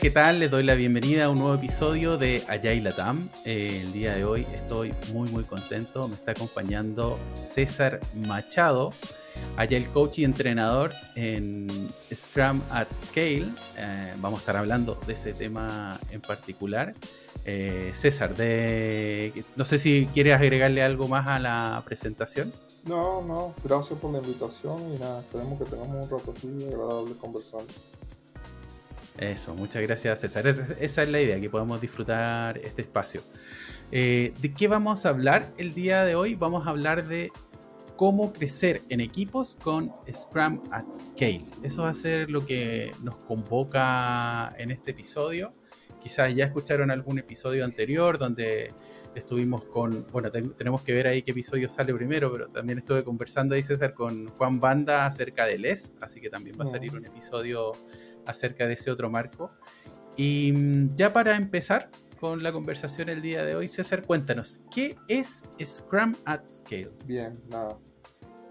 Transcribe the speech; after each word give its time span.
¿qué 0.00 0.10
tal? 0.10 0.40
Les 0.40 0.50
doy 0.50 0.64
la 0.64 0.74
bienvenida 0.74 1.26
a 1.26 1.30
un 1.30 1.38
nuevo 1.38 1.54
episodio 1.54 2.18
de 2.18 2.42
Agile 2.48 2.80
Latam. 2.80 3.28
Eh, 3.44 3.82
el 3.82 3.92
día 3.92 4.14
de 4.14 4.24
hoy 4.24 4.44
estoy 4.52 4.92
muy 5.12 5.28
muy 5.28 5.44
contento. 5.44 6.08
Me 6.08 6.16
está 6.16 6.32
acompañando 6.32 7.16
César 7.34 8.00
Machado, 8.12 8.90
Agile 9.56 9.86
Coach 9.86 10.18
y 10.18 10.24
entrenador 10.24 10.92
en 11.14 11.92
Scrum 12.12 12.60
at 12.70 12.88
Scale. 12.92 13.46
Eh, 13.76 14.14
vamos 14.16 14.38
a 14.38 14.42
estar 14.42 14.56
hablando 14.56 14.98
de 15.06 15.12
ese 15.12 15.32
tema 15.32 16.00
en 16.10 16.20
particular. 16.20 16.92
Eh, 17.44 17.92
César, 17.94 18.34
de... 18.34 19.44
no 19.54 19.64
sé 19.64 19.78
si 19.78 20.08
quieres 20.12 20.34
agregarle 20.34 20.82
algo 20.82 21.06
más 21.06 21.28
a 21.28 21.38
la 21.38 21.82
presentación. 21.84 22.52
No, 22.84 23.22
no, 23.22 23.54
gracias 23.62 23.98
por 24.00 24.12
la 24.12 24.18
invitación 24.18 24.92
y 24.92 24.98
nada, 24.98 25.20
esperemos 25.20 25.58
que 25.58 25.66
tengamos 25.66 26.04
un 26.04 26.18
rato 26.18 26.34
aquí 26.36 26.64
agradable 26.64 27.14
conversando. 27.14 27.72
Eso, 29.18 29.54
muchas 29.54 29.82
gracias 29.82 30.20
César. 30.20 30.46
Esa, 30.46 31.02
es 31.02 31.08
la 31.08 31.20
idea, 31.20 31.40
que 31.40 31.48
podamos 31.48 31.80
disfrutar 31.80 32.58
este 32.58 32.82
espacio. 32.82 33.22
Eh, 33.92 34.32
¿De 34.40 34.52
qué 34.52 34.66
vamos 34.66 35.06
a 35.06 35.10
hablar 35.10 35.52
el 35.56 35.72
día 35.72 36.04
de 36.04 36.16
hoy? 36.16 36.34
Vamos 36.34 36.66
a 36.66 36.70
hablar 36.70 37.06
de 37.06 37.30
cómo 37.96 38.32
crecer 38.32 38.82
en 38.88 39.00
equipos 39.00 39.56
con 39.62 39.92
Scrum 40.10 40.60
at 40.72 40.92
Scale. 40.92 41.44
Eso 41.62 41.82
va 41.82 41.90
a 41.90 41.94
ser 41.94 42.28
lo 42.28 42.44
que 42.44 42.90
nos 43.02 43.16
convoca 43.18 44.52
en 44.58 44.72
este 44.72 44.90
episodio. 44.90 45.54
Quizás 46.02 46.34
ya 46.34 46.46
escucharon 46.46 46.90
algún 46.90 47.18
episodio 47.20 47.64
anterior 47.64 48.18
donde 48.18 48.74
estuvimos 49.14 49.64
con, 49.64 50.06
bueno, 50.10 50.30
tenemos 50.30 50.82
que 50.82 50.92
ver 50.92 51.06
ahí 51.06 51.22
qué 51.22 51.30
episodio 51.30 51.68
sale 51.68 51.94
primero, 51.94 52.32
pero 52.32 52.48
también 52.48 52.78
estuve 52.78 53.04
conversando 53.04 53.54
ahí 53.54 53.62
César 53.62 53.94
con 53.94 54.26
Juan 54.30 54.58
Banda 54.58 55.06
acerca 55.06 55.46
de 55.46 55.56
Les, 55.56 55.94
así 56.00 56.20
que 56.20 56.30
también 56.30 56.58
va 56.58 56.64
a 56.64 56.66
salir 56.66 56.96
un 56.96 57.06
episodio 57.06 57.72
acerca 58.26 58.66
de 58.66 58.74
ese 58.74 58.90
otro 58.90 59.10
marco. 59.10 59.50
Y 60.16 60.52
mm, 60.52 60.90
ya 60.90 61.12
para 61.12 61.36
empezar 61.36 61.90
con 62.20 62.42
la 62.42 62.52
conversación 62.52 63.08
el 63.08 63.20
día 63.20 63.44
de 63.44 63.56
hoy, 63.56 63.68
César, 63.68 64.04
cuéntanos, 64.06 64.60
¿qué 64.70 64.96
es 65.08 65.42
Scrum 65.62 66.14
at 66.24 66.40
Scale? 66.48 66.92
Bien, 67.04 67.40
nada. 67.48 67.78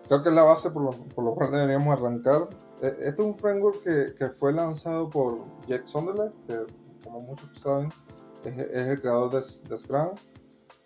Creo 0.07 0.21
que 0.21 0.29
es 0.29 0.35
la 0.35 0.43
base 0.43 0.69
por 0.69 0.83
lo, 0.83 0.91
por 0.91 1.23
lo 1.23 1.33
cual 1.33 1.51
deberíamos 1.51 1.97
arrancar. 1.97 2.49
E, 2.81 2.87
este 2.87 3.09
es 3.09 3.19
un 3.19 3.35
framework 3.35 3.83
que, 3.83 4.13
que 4.15 4.29
fue 4.29 4.53
lanzado 4.53 5.09
por 5.09 5.39
Jack 5.67 5.87
Sunderland, 5.87 6.33
que 6.45 6.65
como 7.03 7.21
muchos 7.21 7.49
saben 7.57 7.89
es, 8.43 8.57
el 8.57 9.01
creador 9.01 9.31
de, 9.31 9.69
de, 9.69 9.77
Scrum. 9.77 10.15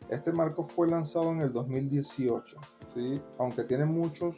Este 0.10 0.32
marco 0.32 0.64
fue 0.64 0.88
lanzado 0.88 1.32
en 1.32 1.42
el 1.42 1.52
2018, 1.52 2.58
¿sí? 2.94 3.22
aunque 3.40 3.64
tiene 3.64 3.86
muchos 3.86 4.36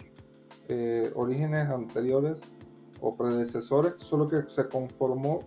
eh, 0.68 1.12
orígenes 1.16 1.70
anteriores 1.70 2.38
o 3.02 3.16
predecesores, 3.16 3.94
solo 3.98 4.28
que 4.28 4.44
se 4.48 4.68
conformó 4.68 5.42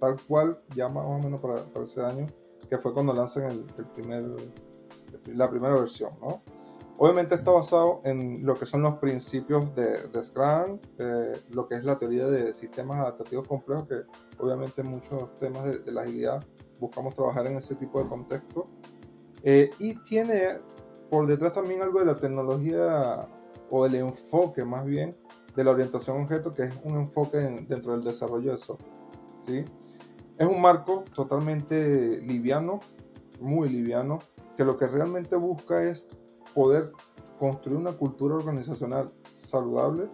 tal 0.00 0.16
cual 0.26 0.60
ya 0.74 0.88
más 0.88 1.04
o 1.06 1.18
menos 1.18 1.40
para, 1.40 1.64
ese 1.82 2.02
año, 2.02 2.26
que 2.68 2.78
fue 2.78 2.92
cuando 2.92 3.12
lanzan 3.12 3.50
el, 3.50 3.64
primer, 3.94 4.24
la 5.26 5.50
primera 5.50 5.74
versión, 5.74 6.12
¿no? 6.20 6.42
Obviamente 7.00 7.36
está 7.36 7.52
basado 7.52 8.00
en 8.04 8.44
lo 8.44 8.56
que 8.56 8.66
son 8.66 8.82
los 8.82 8.94
principios 8.96 9.72
de, 9.76 10.08
de 10.08 10.24
Scrum, 10.24 10.80
eh, 10.98 11.40
lo 11.50 11.68
que 11.68 11.76
es 11.76 11.84
la 11.84 11.96
teoría 11.96 12.26
de 12.26 12.52
sistemas 12.52 12.98
adaptativos 12.98 13.46
complejos, 13.46 13.86
que 13.86 14.02
obviamente 14.42 14.82
muchos 14.82 15.32
temas 15.36 15.64
de, 15.64 15.92
la 15.92 16.02
agilidad 16.02 16.44
buscamos 16.80 17.14
trabajar 17.14 17.46
en 17.46 17.58
ese 17.58 17.76
tipo 17.76 18.02
de 18.02 18.08
contexto. 18.08 18.68
Eh, 19.44 19.70
y 19.78 19.94
tiene 20.02 20.58
por 21.08 21.28
detrás 21.28 21.52
también 21.52 21.82
algo 21.82 22.00
de 22.00 22.06
la 22.06 22.16
tecnología 22.16 23.28
o 23.70 23.84
del 23.84 23.94
enfoque 23.94 24.64
más 24.64 24.84
bien 24.84 25.16
de 25.54 25.64
la 25.64 25.70
orientación 25.70 26.22
objeto, 26.22 26.52
que 26.52 26.64
es 26.64 26.74
un 26.84 26.96
enfoque 26.96 27.38
dentro 27.68 27.92
del 27.92 28.02
desarrollo 28.02 28.52
de 28.52 28.58
software. 28.58 28.92
¿sí? 29.46 29.64
Es 30.38 30.46
un 30.46 30.60
marco 30.60 31.04
totalmente 31.14 32.20
liviano, 32.20 32.80
muy 33.40 33.68
liviano, 33.68 34.20
que 34.56 34.64
lo 34.64 34.76
que 34.76 34.86
realmente 34.86 35.36
busca 35.36 35.82
es 35.82 36.08
poder 36.54 36.92
construir 37.38 37.78
una 37.78 37.92
cultura 37.92 38.34
organizacional 38.34 39.12
saludable 39.28 40.08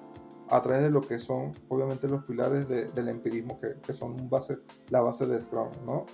a 0.51 0.61
través 0.63 0.83
de 0.83 0.91
lo 0.91 1.01
que 1.01 1.19
son 1.19 1.53
obviamente 1.69 2.07
los 2.07 2.25
pilares 2.25 2.69
del 2.69 3.09
empirismo 3.09 3.59
que, 3.59 3.81
que, 3.81 3.93
son 3.93 4.29
base, 4.29 4.59
la 4.91 5.01
base 5.01 5.27
de 5.27 5.41
Scrum, 5.41 5.71
¿no? 5.87 6.05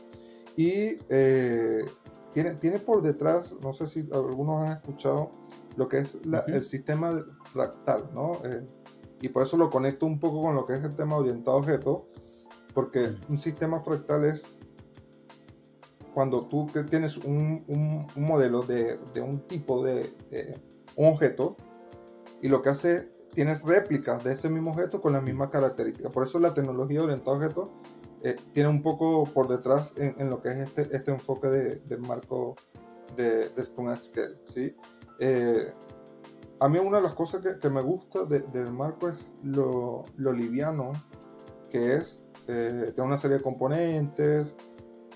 Y 0.56 0.96
eh, 1.08 1.84
tiene, 2.32 2.54
tiene 2.54 2.78
por 2.78 3.02
detrás, 3.02 3.54
no 3.60 3.72
sé 3.72 3.86
si 3.86 4.08
algunos 4.12 4.66
han 4.66 4.76
escuchado, 4.76 5.30
lo 5.76 5.88
que 5.88 5.98
es 5.98 6.18
el 6.46 6.64
sistema 6.64 7.24
fractal, 7.44 8.08
¿no? 8.14 8.32
Eh, 8.44 8.66
y 9.20 9.28
por 9.28 9.42
eso 9.42 9.56
lo 9.56 9.70
conecto 9.70 10.06
un 10.06 10.18
poco 10.18 10.42
con 10.42 10.54
lo 10.54 10.66
que 10.66 10.74
es 10.74 10.84
el 10.84 10.96
tema 10.96 11.16
orientado 11.16 11.56
a 11.56 11.60
objeto, 11.60 12.06
porque 12.74 13.14
un 13.28 13.38
sistema 13.38 13.80
fractal 13.80 14.24
es 14.24 14.46
cuando 16.14 16.46
tú 16.46 16.66
tienes 16.88 17.18
un, 17.18 17.64
un, 17.68 18.06
modelo 18.16 18.62
de, 18.62 18.98
de, 19.12 19.20
un 19.20 19.40
tipo 19.46 19.84
de, 19.84 20.12
un 20.96 21.08
objeto 21.08 21.56
y 22.42 22.48
lo 22.48 22.62
que 22.62 22.70
hace, 22.70 23.10
tienes 23.32 23.62
réplicas 23.62 24.24
de 24.24 24.32
ese 24.32 24.48
mismo 24.48 24.70
objeto 24.70 25.00
con 25.00 25.12
las 25.12 25.22
mismas 25.22 25.50
características. 25.50 26.12
Por 26.12 26.26
eso 26.26 26.38
la 26.38 26.54
tecnología 26.54 27.02
orientada 27.02 27.36
a 27.36 27.38
objeto 27.38 27.72
eh, 28.22 28.36
tiene 28.52 28.68
un 28.68 28.82
poco 28.82 29.24
por 29.24 29.48
detrás 29.48 29.94
en, 29.96 30.14
en, 30.18 30.30
lo 30.30 30.42
que 30.42 30.50
es 30.50 30.56
este, 30.56 30.88
este 30.94 31.10
enfoque 31.10 31.48
del 31.48 32.00
marco 32.00 32.56
de, 33.16 33.50
de 33.50 33.64
Scrum 33.64 33.94
Scale. 33.96 34.36
¿sí? 34.44 34.74
Eh, 35.20 35.72
a 36.60 36.68
mí 36.68 36.78
una 36.78 36.98
de 36.98 37.04
las 37.04 37.14
cosas 37.14 37.42
que, 37.60 37.70
me 37.70 37.80
gusta 37.80 38.24
del 38.26 38.72
marco 38.72 39.08
es 39.08 39.32
lo, 39.42 40.04
liviano 40.18 40.92
que 41.70 41.96
es. 41.96 42.22
Eh, 42.48 42.92
tiene 42.94 43.08
una 43.08 43.16
serie 43.16 43.38
de 43.38 43.42
componentes, 43.42 44.54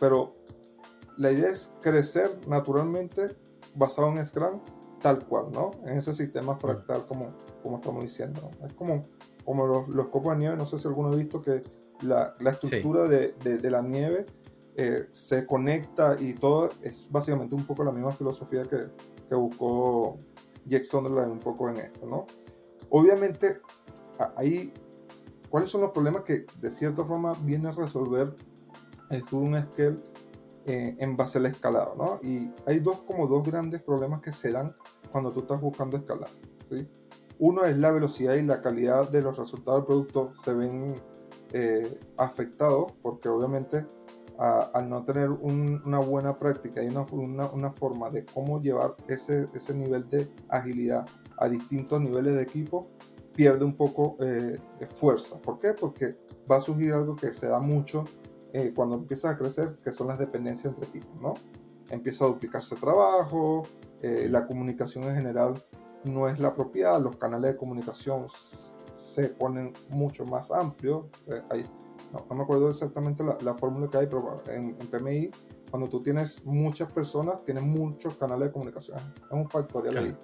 pero 0.00 0.36
la 1.18 1.30
idea 1.30 1.50
es 1.50 1.76
crecer 1.82 2.30
naturalmente 2.48 3.36
basado 3.74 4.08
en 4.08 4.24
Scrum 4.24 4.60
tal 5.00 5.26
cual, 5.26 5.50
¿no? 5.52 5.72
En 5.84 5.98
ese 5.98 6.14
sistema 6.14 6.56
fractal 6.56 7.06
como, 7.06 7.34
como 7.62 7.76
estamos 7.76 8.02
diciendo. 8.02 8.50
Es 8.66 8.72
como, 8.72 9.02
como 9.44 9.66
los, 9.66 9.88
los, 9.88 10.08
copos 10.08 10.32
de 10.32 10.38
nieve, 10.38 10.56
no 10.56 10.64
sé 10.64 10.78
si 10.78 10.88
alguno 10.88 11.10
ha 11.10 11.16
visto 11.16 11.42
que 11.42 11.60
la, 12.00 12.32
la 12.40 12.50
estructura 12.52 13.06
de, 13.06 13.32
de, 13.32 13.70
la 13.70 13.82
nieve 13.82 14.24
eh, 14.76 15.08
se 15.12 15.44
conecta 15.44 16.16
y 16.18 16.32
todo 16.32 16.70
es 16.82 17.06
básicamente 17.10 17.54
un 17.54 17.66
poco 17.66 17.84
la 17.84 17.92
misma 17.92 18.12
filosofía 18.12 18.62
que, 18.62 18.86
que 19.28 19.34
buscó 19.34 20.16
Jack 20.66 20.84
Sunderland 20.84 21.32
un 21.32 21.38
poco 21.38 21.68
en 21.68 21.78
esto, 21.78 22.06
¿no? 22.06 22.26
Obviamente, 22.90 23.60
ahí, 24.36 24.72
¿cuáles 25.48 25.70
son 25.70 25.82
los 25.82 25.90
problemas 25.90 26.22
que 26.22 26.46
de 26.60 26.70
cierta 26.70 27.04
forma 27.04 27.34
viene 27.42 27.68
a 27.68 27.72
resolver 27.72 28.34
el 29.10 29.24
un 29.32 29.62
Scale 29.62 29.96
eh, 30.66 30.96
en 30.98 31.16
base 31.16 31.38
al 31.38 31.46
escalado, 31.46 31.94
¿no? 31.96 32.20
Y 32.22 32.50
hay 32.66 32.80
dos, 32.80 33.00
como 33.02 33.26
dos 33.26 33.44
grandes 33.44 33.82
problemas 33.82 34.20
que 34.20 34.32
se 34.32 34.52
dan 34.52 34.74
cuando 35.12 35.30
tú 35.32 35.40
estás 35.40 35.60
buscando 35.60 35.96
escalar, 35.96 36.30
¿sí? 36.70 36.88
Uno 37.38 37.64
es 37.64 37.76
la 37.76 37.90
velocidad 37.90 38.34
y 38.34 38.42
la 38.42 38.62
calidad 38.62 39.10
de 39.10 39.20
los 39.20 39.36
resultados 39.36 39.80
del 39.80 39.86
producto 39.86 40.32
se 40.36 40.54
ven 40.54 40.94
eh, 41.52 42.00
afectados 42.16 42.92
porque 43.02 43.28
obviamente 43.28 43.86
al 44.38 44.88
no 44.88 45.04
tener 45.04 45.30
una 45.30 45.98
buena 46.00 46.38
práctica 46.38 46.82
y 46.82 46.88
una, 46.88 47.02
una, 47.52 47.70
forma 47.70 48.10
de 48.10 48.24
cómo 48.24 48.60
llevar 48.60 48.96
ese, 49.08 49.48
ese 49.54 49.74
nivel 49.74 50.08
de 50.10 50.28
agilidad 50.48 51.06
a 51.38 51.48
distintos 51.48 52.00
niveles 52.00 52.34
de 52.34 52.42
equipo, 52.42 52.88
pierde 53.34 53.64
un 53.64 53.76
poco 53.76 54.16
eh, 54.20 54.58
fuerza. 54.92 55.38
¿Por 55.38 55.58
qué? 55.58 55.72
Porque 55.72 56.16
va 56.50 56.56
a 56.56 56.60
surgir 56.60 56.92
algo 56.92 57.16
que 57.16 57.32
se 57.32 57.48
da 57.48 57.60
mucho 57.60 58.04
eh, 58.52 58.72
cuando 58.74 58.96
empiezas 58.96 59.34
a 59.34 59.38
crecer, 59.38 59.78
que 59.82 59.92
son 59.92 60.08
las 60.08 60.18
dependencias 60.18 60.72
entre 60.72 60.88
equipos, 60.88 61.20
¿no? 61.20 61.34
Empieza 61.90 62.24
a 62.24 62.28
duplicarse 62.28 62.76
trabajo, 62.76 63.64
eh, 64.02 64.28
la 64.30 64.46
comunicación 64.46 65.04
en 65.04 65.16
general 65.16 65.62
no 66.04 66.28
es 66.28 66.38
la 66.38 66.48
apropiada, 66.48 66.98
los 66.98 67.16
canales 67.16 67.52
de 67.52 67.58
comunicación 67.58 68.26
se 68.96 69.28
ponen 69.28 69.72
mucho 69.88 70.24
más 70.24 70.50
amplios, 70.50 71.06
hay 71.50 71.64
no, 72.14 72.36
me 72.36 72.42
acuerdo 72.42 72.70
exactamente 72.70 73.24
la, 73.24 73.54
fórmula 73.54 73.88
que 73.88 73.98
hay, 73.98 74.06
pero 74.06 74.42
en, 74.48 74.76
PMI, 74.76 75.30
cuando 75.70 75.88
tú 75.88 76.02
tienes 76.02 76.44
muchas 76.44 76.90
personas, 76.92 77.42
tienes 77.44 77.64
muchos 77.64 78.16
canales 78.16 78.48
de 78.48 78.52
comunicación. 78.52 78.98
Es 78.98 79.32
un 79.32 79.48
factorial 79.48 79.96
ahí. 79.98 80.16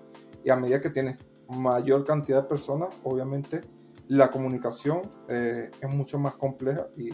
Y 0.44 0.50
a 0.50 0.56
medida 0.56 0.80
que 0.80 0.90
tienes 0.90 1.16
mayor 1.48 2.04
cantidad 2.04 2.42
de 2.42 2.48
personas, 2.48 2.88
obviamente 3.02 3.62
la 4.08 4.30
comunicación 4.30 5.10
eh, 5.28 5.70
es 5.80 5.88
mucho 5.88 6.18
más 6.18 6.34
compleja 6.34 6.88
y 6.96 7.10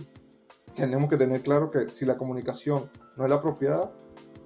tenemos 0.75 1.09
que 1.09 1.17
tener 1.17 1.43
claro 1.43 1.71
que 1.71 1.89
si 1.89 2.05
la 2.05 2.17
comunicación 2.17 2.91
no 3.17 3.25
es 3.25 3.31
la 3.31 3.37
apropiada, 3.37 3.93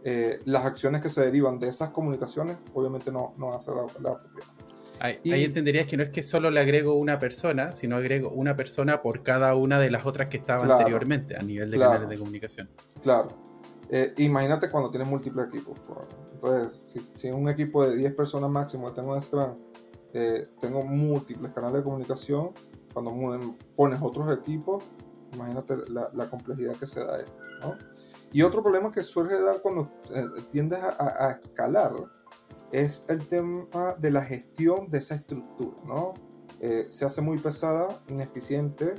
eh, 0.05 0.41
las 0.47 0.65
acciones 0.65 1.03
que 1.03 1.09
se 1.09 1.25
derivan 1.25 1.59
de 1.59 1.69
esas 1.69 1.91
comunicaciones 1.91 2.57
obviamente 2.73 3.13
no, 3.13 3.35
no 3.37 3.49
van 3.49 3.57
a 3.57 3.61
ser 3.61 3.75
la, 3.75 3.83
la 4.01 4.11
apropiada. 4.17 4.53
Ahí, 5.01 5.19
entenderías 5.25 5.87
que 5.87 5.97
no 5.97 6.03
es 6.03 6.11
que 6.11 6.23
solo 6.23 6.51
le 6.51 6.61
agrego 6.61 6.95
una 6.95 7.19
persona, 7.19 7.73
sino 7.73 7.97
agrego 7.97 8.31
una 8.31 8.55
persona 8.55 9.03
por 9.03 9.23
cada 9.23 9.55
una 9.55 9.79
de 9.79 9.91
las 9.91 10.05
otras 10.05 10.29
que 10.29 10.37
estaban 10.37 10.71
anteriormente 10.71 11.37
a 11.37 11.43
nivel 11.43 11.71
de 11.71 11.79
canales 11.79 12.09
de 12.09 12.19
comunicación. 12.19 12.71
Claro. 13.03 13.29
Eh, 13.89 14.15
imagínate 14.19 14.71
cuando 14.71 14.91
tienes 14.91 15.09
múltiples 15.09 15.49
equipos. 15.49 15.79
Entonces, 16.33 16.83
si, 16.87 17.11
si 17.15 17.31
un 17.31 17.49
equipo 17.49 17.87
de 17.87 17.97
10 17.97 18.15
personas 18.15 18.51
máximo 18.51 18.93
tengo 18.93 19.15
un 19.15 19.23
Scrum, 19.23 19.57
eh, 20.13 20.49
tengo 20.61 20.83
múltiples 20.83 21.53
canales 21.53 21.79
de 21.79 21.85
comunicación, 21.85 22.51
cuando 22.93 23.57
pones 23.77 24.01
otros 24.03 24.37
equipos, 24.37 24.85
imagínate 25.33 25.77
la, 25.89 26.29
complejidad 26.29 26.75
que 26.75 26.87
se 26.87 27.05
da 27.05 27.17
ahí, 27.17 27.25
¿no? 27.61 27.77
Y 28.33 28.43
otro 28.43 28.63
problema 28.63 28.91
que 28.91 29.03
suele 29.03 29.41
dar 29.41 29.61
cuando 29.61 29.91
eh, 30.15 30.25
tiendes 30.51 30.81
a, 30.83 31.39
escalar 31.43 31.93
es 32.73 33.05
el 33.09 33.27
tema 33.27 33.97
de 33.99 34.11
la 34.11 34.25
gestión 34.25 34.91
de 34.91 34.99
esa 34.99 35.17
estructura, 35.17 35.77
¿no? 35.87 36.15
Eh, 36.61 36.87
se 36.89 37.05
hace 37.05 37.21
muy 37.21 37.39
pesada, 37.39 38.03
ineficiente 38.09 38.95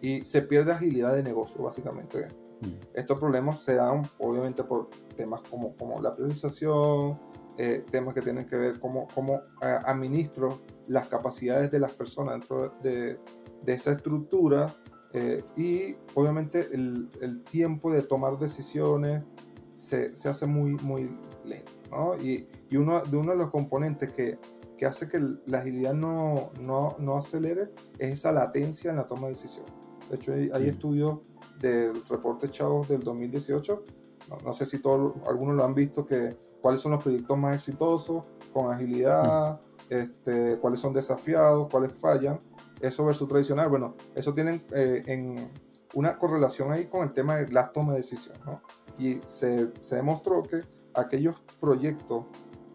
y 0.00 0.24
se 0.24 0.42
pierde 0.42 0.72
agilidad 0.72 1.14
de 1.14 1.22
negocio, 1.22 1.62
básicamente. 1.62 2.26
Mm. 2.60 2.94
Estos 2.94 3.18
problemas 3.18 3.60
se 3.60 3.74
dan 3.74 4.02
obviamente 4.18 4.64
por 4.64 4.90
temas 5.16 5.42
como, 5.42 5.76
como 5.76 6.00
la 6.00 6.14
priorización, 6.14 7.18
eh, 7.58 7.84
temas 7.90 8.14
que 8.14 8.22
tienen 8.22 8.46
que 8.46 8.56
ver 8.56 8.78
cómo, 8.78 9.08
cómo 9.14 9.40
administro 9.60 10.60
las 10.88 11.08
capacidades 11.08 11.70
de 11.70 11.80
las 11.80 11.92
personas 11.92 12.40
dentro 12.40 12.68
de, 12.82 13.18
de 13.62 13.72
esa 13.72 13.92
estructura 13.92 14.74
eh, 15.12 15.42
y 15.56 15.96
obviamente 16.14 16.68
el, 16.72 17.08
el, 17.22 17.42
tiempo 17.44 17.90
de 17.90 18.02
tomar 18.02 18.38
decisiones 18.38 19.24
se, 19.72 20.14
se 20.14 20.28
hace 20.28 20.44
muy, 20.46 20.72
muy 20.82 21.10
lento. 21.44 21.72
¿No? 21.90 22.16
Y, 22.16 22.48
y, 22.70 22.76
uno, 22.76 23.02
de 23.02 23.16
uno 23.16 23.32
de 23.32 23.38
los 23.38 23.50
componentes 23.50 24.10
que, 24.12 24.38
que 24.76 24.86
hace 24.86 25.08
que 25.08 25.20
la 25.46 25.58
agilidad 25.58 25.94
no, 25.94 26.50
no, 26.60 26.96
no, 26.98 27.16
acelere 27.16 27.70
es 27.98 28.14
esa 28.14 28.32
latencia 28.32 28.90
en 28.90 28.96
la 28.96 29.06
toma 29.06 29.28
de 29.28 29.34
decisiones. 29.34 29.72
De 30.10 30.16
hecho, 30.16 30.32
hay, 30.32 30.50
hay 30.52 30.68
estudios 30.68 31.20
del 31.60 32.04
reporte 32.06 32.50
Chavos 32.50 32.88
del 32.88 33.02
2018, 33.02 33.84
no, 34.28 34.38
no, 34.44 34.52
sé 34.52 34.66
si 34.66 34.80
todos, 34.80 35.14
algunos 35.28 35.56
lo 35.56 35.64
han 35.64 35.74
visto, 35.74 36.04
que 36.04 36.36
cuáles 36.60 36.80
son 36.80 36.92
los 36.92 37.02
proyectos 37.02 37.38
más 37.38 37.56
exitosos 37.56 38.24
con 38.52 38.72
agilidad, 38.72 39.60
este, 39.88 40.58
cuáles 40.58 40.80
son 40.80 40.92
desafiados, 40.92 41.68
cuáles 41.70 41.92
fallan 41.92 42.40
eso 42.80 43.04
versus 43.04 43.28
tradicional, 43.28 43.68
bueno, 43.68 43.94
eso 44.14 44.34
tiene 44.34 44.64
eh, 44.74 45.02
en 45.06 45.50
una 45.94 46.18
correlación 46.18 46.72
ahí 46.72 46.86
con 46.86 47.02
el 47.02 47.12
tema 47.12 47.36
de 47.36 47.50
la 47.50 47.72
toma 47.72 47.92
de 47.92 47.98
decisiones, 47.98 48.44
¿no? 48.44 48.60
Y 48.98 49.20
se, 49.26 49.72
se, 49.80 49.96
demostró 49.96 50.42
que 50.42 50.62
aquellos 50.96 51.40
proyectos 51.60 52.24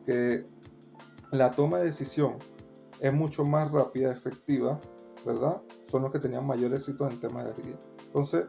que 0.06 0.46
la 1.32 1.52
toma 1.52 1.80
de 1.80 1.86
decisión 1.86 2.38
es 3.00 3.14
mucho 3.14 3.44
más 3.44 3.72
rápida, 3.72 4.12
efectiva, 4.12 4.80
¿verdad? 5.26 5.62
Son 5.88 6.04
los 6.04 6.12
que 6.12 6.20
tenían 6.20 6.46
mayor 6.46 6.74
éxito 6.74 7.10
en 7.10 7.20
temas 7.20 7.46
de 7.46 7.52
agilidad. 7.52 7.80
Entonces, 8.06 8.46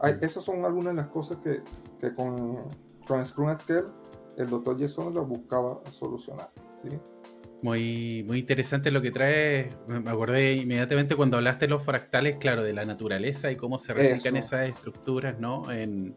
hay, 0.00 0.16
esas 0.20 0.44
son 0.44 0.64
algunas 0.64 0.94
de 0.94 1.02
las 1.02 1.08
cosas 1.08 1.38
que, 1.38 1.62
que 2.00 2.14
con, 2.14 2.68
con 3.06 3.24
Scrum 3.24 3.48
at 3.48 3.60
Scale 3.60 3.86
el 4.38 4.48
doctor 4.48 4.80
Jason 4.80 5.12
lo 5.12 5.24
buscaba 5.26 5.80
solucionar, 5.90 6.50
¿sí? 6.82 6.98
Muy, 7.62 8.24
muy 8.26 8.40
interesante 8.40 8.90
lo 8.90 9.00
que 9.00 9.12
trae. 9.12 9.68
Me 9.86 10.10
acordé 10.10 10.54
inmediatamente 10.54 11.14
cuando 11.14 11.36
hablaste 11.36 11.66
de 11.66 11.70
los 11.70 11.84
fractales, 11.84 12.38
claro, 12.38 12.64
de 12.64 12.72
la 12.72 12.84
naturaleza 12.84 13.52
y 13.52 13.56
cómo 13.56 13.78
se 13.78 13.94
replican 13.94 14.36
esas 14.36 14.68
estructuras, 14.68 15.38
¿no? 15.38 15.70
En, 15.70 16.14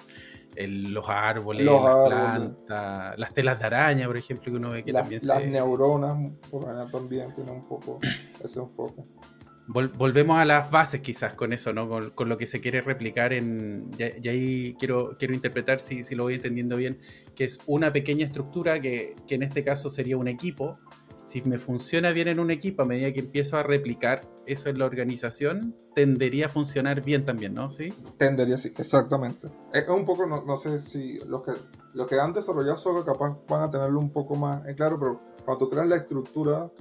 los 0.57 1.07
árboles, 1.09 1.65
las 1.65 2.07
plantas, 2.07 3.19
las 3.19 3.33
telas 3.33 3.59
de 3.59 3.65
araña, 3.65 4.07
por 4.07 4.17
ejemplo, 4.17 4.51
que 4.51 4.57
uno 4.57 4.71
ve 4.71 4.83
que 4.83 4.93
también 4.93 5.21
las 5.25 5.39
se... 5.39 5.47
neuronas, 5.47 6.31
por 6.49 6.65
también 6.91 7.33
tienen 7.35 7.55
un 7.55 7.67
poco 7.67 7.99
ese 8.43 8.59
enfoque. 8.59 9.03
volvemos 9.67 10.37
a 10.37 10.45
las 10.45 10.69
bases 10.71 11.01
quizás 11.01 11.33
con 11.33 11.53
eso, 11.53 11.73
¿no? 11.73 11.89
Con, 12.13 12.29
lo 12.29 12.37
que 12.37 12.45
se 12.45 12.61
quiere 12.61 12.81
replicar 12.81 13.33
en... 13.33 13.89
Y, 13.97 14.27
ahí 14.27 14.75
quiero, 14.79 15.17
quiero 15.17 15.33
interpretar, 15.33 15.79
si, 15.79 16.03
si, 16.03 16.15
lo 16.15 16.23
voy 16.23 16.35
entendiendo 16.35 16.77
bien, 16.77 16.99
que 17.35 17.45
es 17.45 17.59
una 17.65 17.91
pequeña 17.91 18.25
estructura 18.25 18.79
que, 18.79 19.15
que 19.27 19.35
en 19.35 19.43
este 19.43 19.63
caso 19.63 19.89
sería 19.89 20.17
un 20.17 20.27
equipo, 20.27 20.79
si 21.25 21.41
me 21.41 21.57
funciona 21.57 22.11
bien 22.11 22.27
en 22.27 22.39
un 22.39 22.51
equipo, 22.51 22.83
a 22.83 22.85
medida 22.85 23.11
que 23.11 23.21
empiezo 23.21 23.57
a 23.57 23.63
replicar 23.63 24.27
eso 24.45 24.69
en 24.69 24.77
la 24.77 24.85
organización, 24.85 25.75
tendería 25.93 26.47
a 26.47 26.49
funcionar 26.49 27.03
bien 27.03 27.25
también, 27.25 27.53
¿no? 27.53 27.69
¿Sí? 27.69 27.93
Tendería, 28.17 28.57
sí, 28.57 28.71
exactamente. 28.77 29.49
Es 29.73 29.87
un 29.89 30.05
poco, 30.05 30.25
no, 30.25 30.57
sé 30.57 30.81
si 30.81 31.17
los 31.27 31.43
que, 31.43 31.51
los 31.93 32.07
que 32.07 32.19
han 32.19 32.33
desarrollado 32.33 32.77
software 32.77 33.05
capaz 33.05 33.37
van 33.47 33.63
a 33.63 33.71
tenerlo 33.71 33.99
un 33.99 34.11
poco 34.11 34.35
más 34.35 34.65
en 34.67 34.75
claro, 34.75 34.99
pero 34.99 35.19
cuando 35.43 35.65
tú 35.65 35.71
creas 35.71 35.87
la 35.87 35.95
estructura, 35.95 36.71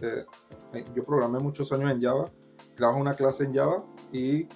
eh, 0.00 0.24
yo 0.94 1.04
programé 1.04 1.38
muchos 1.38 1.70
años 1.72 1.90
en 1.90 2.00
Java, 2.00 2.30
creabas 2.74 3.00
una 3.00 3.14
clase 3.14 3.44
en 3.44 3.54
Java 3.54 3.84
y 4.10 4.46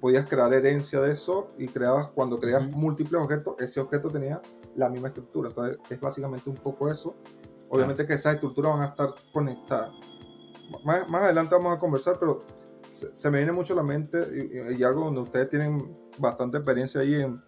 podías 0.00 0.26
crear 0.26 0.52
herencia 0.54 1.00
de 1.00 1.12
eso 1.12 1.48
y 1.58 1.68
creabas, 1.68 2.08
cuando 2.08 2.38
creas 2.38 2.74
múltiples 2.74 3.20
objetos, 3.20 3.56
ese 3.58 3.80
objeto 3.80 4.10
tenía 4.10 4.40
la 4.74 4.88
misma 4.88 5.08
estructura. 5.08 5.50
Entonces 5.50 5.78
es 5.90 6.00
básicamente 6.00 6.48
un 6.48 6.56
poco 6.56 6.90
eso 6.90 7.16
Obviamente 7.70 8.04
que 8.06 8.14
esas 8.14 8.34
estructuras 8.34 8.72
van 8.72 8.82
a 8.82 8.86
estar 8.86 9.14
conectadas. 9.32 9.92
Más, 10.84 11.08
más 11.08 11.22
adelante 11.22 11.54
vamos 11.54 11.76
a 11.76 11.78
conversar, 11.78 12.18
pero 12.18 12.44
se, 12.90 13.30
me 13.30 13.38
viene 13.38 13.52
mucho 13.52 13.74
a 13.74 13.76
la 13.76 13.82
mente 13.82 14.18
y, 14.76 14.82
algo 14.82 15.04
donde 15.04 15.20
ustedes 15.20 15.48
tienen 15.48 15.96
bastante 16.18 16.58
experiencia 16.58 17.00
ahí 17.00 17.14
en 17.14 17.40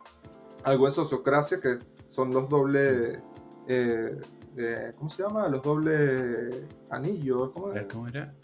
algo 0.65 0.87
de 0.87 0.93
sociocracia, 0.93 1.61
que 1.61 1.79
son 2.09 2.33
los 2.33 2.49
dobles, 2.49 3.21
eh, 3.67 4.21
eh, 4.57 4.93
¿cómo 4.97 5.11
se 5.11 5.23
llama? 5.23 5.49
Los 5.49 5.63
dobles 5.63 6.67
anillos. 6.91 7.51
¿Cómo 7.51 7.73
era? 7.73 7.89
¿Cómo 7.89 8.09
era? 8.09 8.35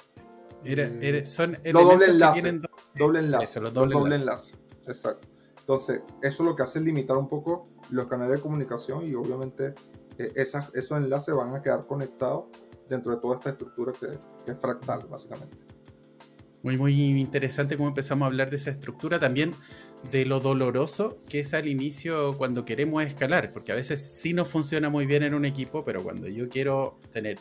Era, 0.64 1.24
son 1.24 1.56
los 1.64 1.72
dobles 1.72 2.08
enlaces. 2.08 2.60
Doble 2.96 3.19
enlace. 3.20 3.60
los 3.60 3.72
dobles 3.72 4.20
enlaces. 4.20 4.58
Exacto. 4.86 5.28
Entonces, 5.60 6.02
eso 6.22 6.42
lo 6.42 6.56
que 6.56 6.62
hace 6.62 6.78
es 6.78 6.84
limitar 6.84 7.16
un 7.16 7.28
poco 7.28 7.69
los 7.90 8.06
canales 8.06 8.36
de 8.36 8.42
comunicación 8.42 9.04
y 9.04 9.14
obviamente 9.14 9.74
esas, 10.19 10.70
esos 10.75 10.99
enlaces 10.99 11.35
van 11.35 11.55
a 11.55 11.62
quedar 11.62 11.87
conectados 11.87 12.47
dentro 12.88 13.15
de 13.15 13.20
toda 13.20 13.37
esta 13.37 13.50
estructura 13.50 13.93
que, 13.99 14.50
es 14.50 14.59
fractal, 14.59 15.06
básicamente. 15.09 15.56
Muy, 16.62 16.76
muy 16.76 17.20
interesante 17.20 17.76
cómo 17.76 17.88
empezamos 17.88 18.25
a 18.25 18.26
hablar 18.26 18.50
de 18.50 18.56
esa 18.56 18.70
estructura, 18.70 19.20
también 19.20 19.53
de 20.11 20.25
lo 20.25 20.41
doloroso 20.41 21.19
que 21.29 21.41
es 21.41 21.55
al 21.55 21.69
inicio 21.69 22.37
cuando 22.37 22.65
queremos 22.65 23.03
escalar, 23.05 23.50
porque 23.53 23.73
a 23.73 23.75
veces 23.75 24.19
sí 24.20 24.32
nos 24.32 24.49
funciona 24.49 24.88
muy 24.88 25.06
bien 25.06 25.23
en 25.23 25.35
un 25.35 25.44
equipo, 25.44 25.85
pero 25.85 26.03
cuando 26.03 26.26
yo 26.29 26.49
quiero 26.49 26.99
tener 27.12 27.38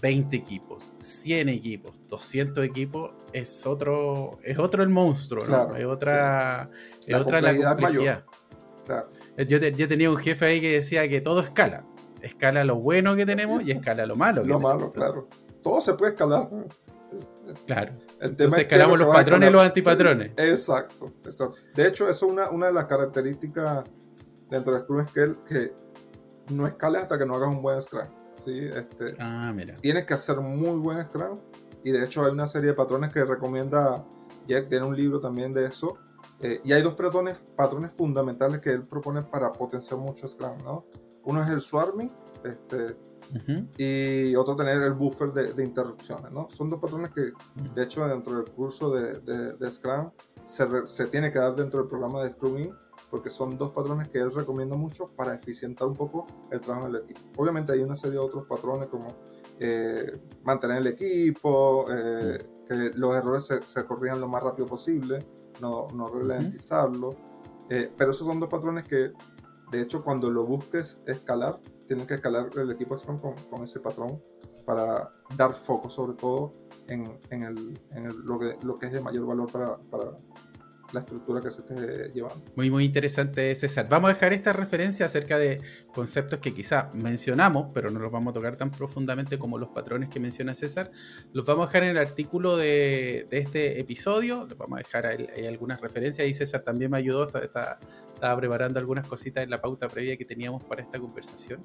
20 0.00 0.36
equipos, 0.36 0.92
100 1.00 1.48
equipos, 1.50 2.00
200 2.08 2.64
equipos, 2.64 3.12
es 3.32 3.66
otro, 3.66 4.38
es 4.42 4.58
otro 4.58 4.82
el 4.82 4.88
monstruo, 4.88 5.46
¿no? 5.46 5.76
es 5.76 5.84
otra, 5.84 6.70
es 7.06 7.14
otra 7.14 7.40
la 7.42 7.56
complejidad. 7.56 8.24
Yo, 9.46 9.58
yo, 9.58 9.88
tenía 9.88 10.10
un 10.10 10.16
jefe 10.16 10.44
ahí 10.44 10.60
que 10.60 10.72
decía 10.72 11.08
que 11.08 11.20
todo 11.20 11.40
escala 11.40 11.84
escala 12.26 12.64
lo 12.64 12.76
bueno 12.76 13.16
que 13.16 13.26
tenemos 13.26 13.62
y 13.62 13.72
escala 13.72 14.06
lo 14.06 14.16
malo. 14.16 14.44
lo 14.44 14.58
malo, 14.58 14.92
claro. 14.92 15.28
Todo 15.62 15.80
se 15.80 15.94
puede 15.94 16.12
escalar. 16.12 16.48
Claro. 17.66 17.92
Entonces 18.20 18.60
escalamos 18.60 18.98
los 18.98 19.08
patrones 19.14 19.48
y 19.48 19.52
los 19.52 19.62
antipatrones. 19.62 20.32
Exacto, 20.36 21.12
De 21.74 21.86
hecho, 21.86 22.08
eso 22.08 22.26
es 22.26 22.32
una, 22.32 22.50
una 22.50 22.66
de 22.66 22.72
las 22.72 22.86
características 22.86 23.84
dentro 24.50 24.74
de 24.74 24.80
Scrum 24.80 25.06
Scale 25.06 25.36
que 25.48 25.72
no 26.50 26.66
escales 26.66 27.02
hasta 27.02 27.18
que 27.18 27.26
no 27.26 27.36
hagas 27.36 27.48
un 27.48 27.62
buen 27.62 27.82
Scrum. 27.82 28.06
¿sí? 28.34 28.66
Este, 28.66 29.14
ah, 29.18 29.52
mira. 29.54 29.74
Tienes 29.74 30.04
que 30.04 30.14
hacer 30.14 30.36
muy 30.36 30.78
buen 30.78 31.02
Scrum 31.04 31.38
y 31.82 31.90
de 31.90 32.04
hecho 32.04 32.24
hay 32.24 32.32
una 32.32 32.46
serie 32.46 32.70
de 32.70 32.74
patrones 32.74 33.10
que 33.10 33.24
recomienda 33.24 34.04
Jack, 34.46 34.68
tiene 34.68 34.84
un 34.84 34.96
libro 34.96 35.20
también 35.20 35.52
de 35.52 35.66
eso. 35.66 35.96
Eh, 36.40 36.60
y 36.64 36.72
hay 36.72 36.82
dos 36.82 36.94
patrones, 36.94 37.42
patrones 37.56 37.92
fundamentales 37.92 38.60
que 38.60 38.70
él 38.70 38.82
propone 38.82 39.22
para 39.22 39.50
potenciar 39.50 40.00
mucho 40.00 40.26
Scrum, 40.28 40.58
¿no? 40.64 40.84
Uno 41.24 41.42
es 41.42 41.50
el 41.50 41.60
swarming 41.60 42.10
este, 42.44 42.96
y 43.78 44.36
otro 44.36 44.54
tener 44.54 44.82
el 44.82 44.92
buffer 44.92 45.32
de, 45.32 45.64
interrupciones. 45.64 46.30
¿no? 46.30 46.48
Son 46.50 46.68
dos 46.70 46.80
patrones 46.80 47.12
que, 47.12 47.32
de 47.74 47.82
hecho, 47.82 48.06
dentro 48.06 48.36
del 48.36 48.50
curso 48.52 48.90
de, 48.90 49.20
de, 49.20 49.70
Scrum 49.70 50.10
se, 50.46 50.86
se, 50.86 51.06
tiene 51.06 51.32
que 51.32 51.38
dar 51.38 51.54
dentro 51.54 51.80
del 51.80 51.88
programa 51.88 52.22
de 52.22 52.30
Scrumming 52.30 52.74
porque 53.10 53.30
son 53.30 53.56
dos 53.56 53.72
patrones 53.72 54.08
que 54.08 54.18
él 54.18 54.34
recomienda 54.34 54.76
mucho 54.76 55.06
para 55.06 55.34
eficientar 55.34 55.86
un 55.86 55.94
poco 55.94 56.26
el 56.50 56.60
trabajo 56.60 56.86
del 56.86 57.04
equipo. 57.04 57.20
Obviamente 57.36 57.72
hay 57.72 57.80
una 57.80 57.96
serie 57.96 58.18
de 58.18 58.24
otros 58.24 58.44
patrones 58.46 58.88
como 58.88 59.06
eh, 59.60 60.20
mantener 60.42 60.78
el 60.78 60.88
equipo, 60.88 61.86
eh, 61.90 62.44
que 62.66 62.90
los 62.96 63.14
errores 63.14 63.46
se, 63.46 63.62
se, 63.62 63.84
corrijan 63.84 64.20
lo 64.20 64.28
más 64.28 64.42
rápido 64.42 64.66
posible, 64.66 65.24
no, 65.60 65.86
no 65.94 66.06
ralentizarlo. 66.08 67.14
Eh, 67.70 67.90
pero 67.96 68.10
esos 68.10 68.26
son 68.26 68.40
dos 68.40 68.48
patrones 68.48 68.86
que 68.86 69.12
de 69.74 69.82
hecho, 69.82 70.02
cuando 70.04 70.30
lo 70.30 70.46
busques 70.46 71.02
escalar, 71.06 71.60
tienes 71.86 72.06
que 72.06 72.14
escalar 72.14 72.48
el 72.56 72.70
equipo 72.70 72.96
Scrum 72.96 73.18
con, 73.18 73.64
ese 73.64 73.80
patrón 73.80 74.22
para 74.64 75.10
dar 75.36 75.52
foco 75.52 75.90
sobre 75.90 76.14
todo 76.14 76.54
en, 76.88 77.18
el, 77.30 77.78
lo, 78.24 78.38
que, 78.38 78.56
lo, 78.62 78.78
que, 78.78 78.86
es 78.86 78.92
de 78.92 79.00
mayor 79.00 79.26
valor 79.26 79.50
para, 79.50 79.78
la 80.92 81.00
estructura 81.00 81.40
que 81.40 81.50
se 81.50 81.60
esté 81.60 82.12
llevando. 82.14 82.44
Muy, 82.54 82.70
muy 82.70 82.84
interesante, 82.84 83.52
César. 83.56 83.88
Vamos 83.88 84.10
a 84.10 84.14
dejar 84.14 84.32
esta 84.32 84.52
referencia 84.52 85.06
acerca 85.06 85.38
de 85.38 85.60
conceptos 85.92 86.38
que 86.38 86.54
quizá 86.54 86.90
mencionamos, 86.94 87.70
pero 87.74 87.90
no 87.90 87.98
los 87.98 88.12
vamos 88.12 88.30
a 88.30 88.34
tocar 88.34 88.56
tan 88.56 88.70
profundamente 88.70 89.36
como 89.38 89.58
los 89.58 89.70
patrones 89.70 90.08
que 90.08 90.20
menciona 90.20 90.54
César. 90.54 90.92
Los 91.32 91.44
vamos 91.44 91.64
a 91.64 91.66
dejar 91.66 91.84
en 91.84 91.90
el 91.90 91.98
artículo 91.98 92.56
de, 92.56 93.26
este 93.30 93.80
episodio, 93.80 94.46
los 94.48 94.56
vamos 94.56 94.76
a 94.76 94.82
dejar 94.82 95.06
ahí, 95.06 95.46
algunas 95.46 95.80
referencias 95.80 96.28
y 96.28 96.32
César 96.32 96.62
también 96.62 96.92
me 96.92 96.98
ayudó, 96.98 97.24
está, 97.24 97.78
estaba 98.14 98.36
preparando 98.36 98.78
algunas 98.78 99.06
cositas 99.06 99.44
en 99.44 99.50
la 99.50 99.60
pauta 99.60 99.88
previa 99.88 100.16
que 100.16 100.24
teníamos 100.24 100.62
para 100.64 100.82
esta 100.82 100.98
conversación. 100.98 101.62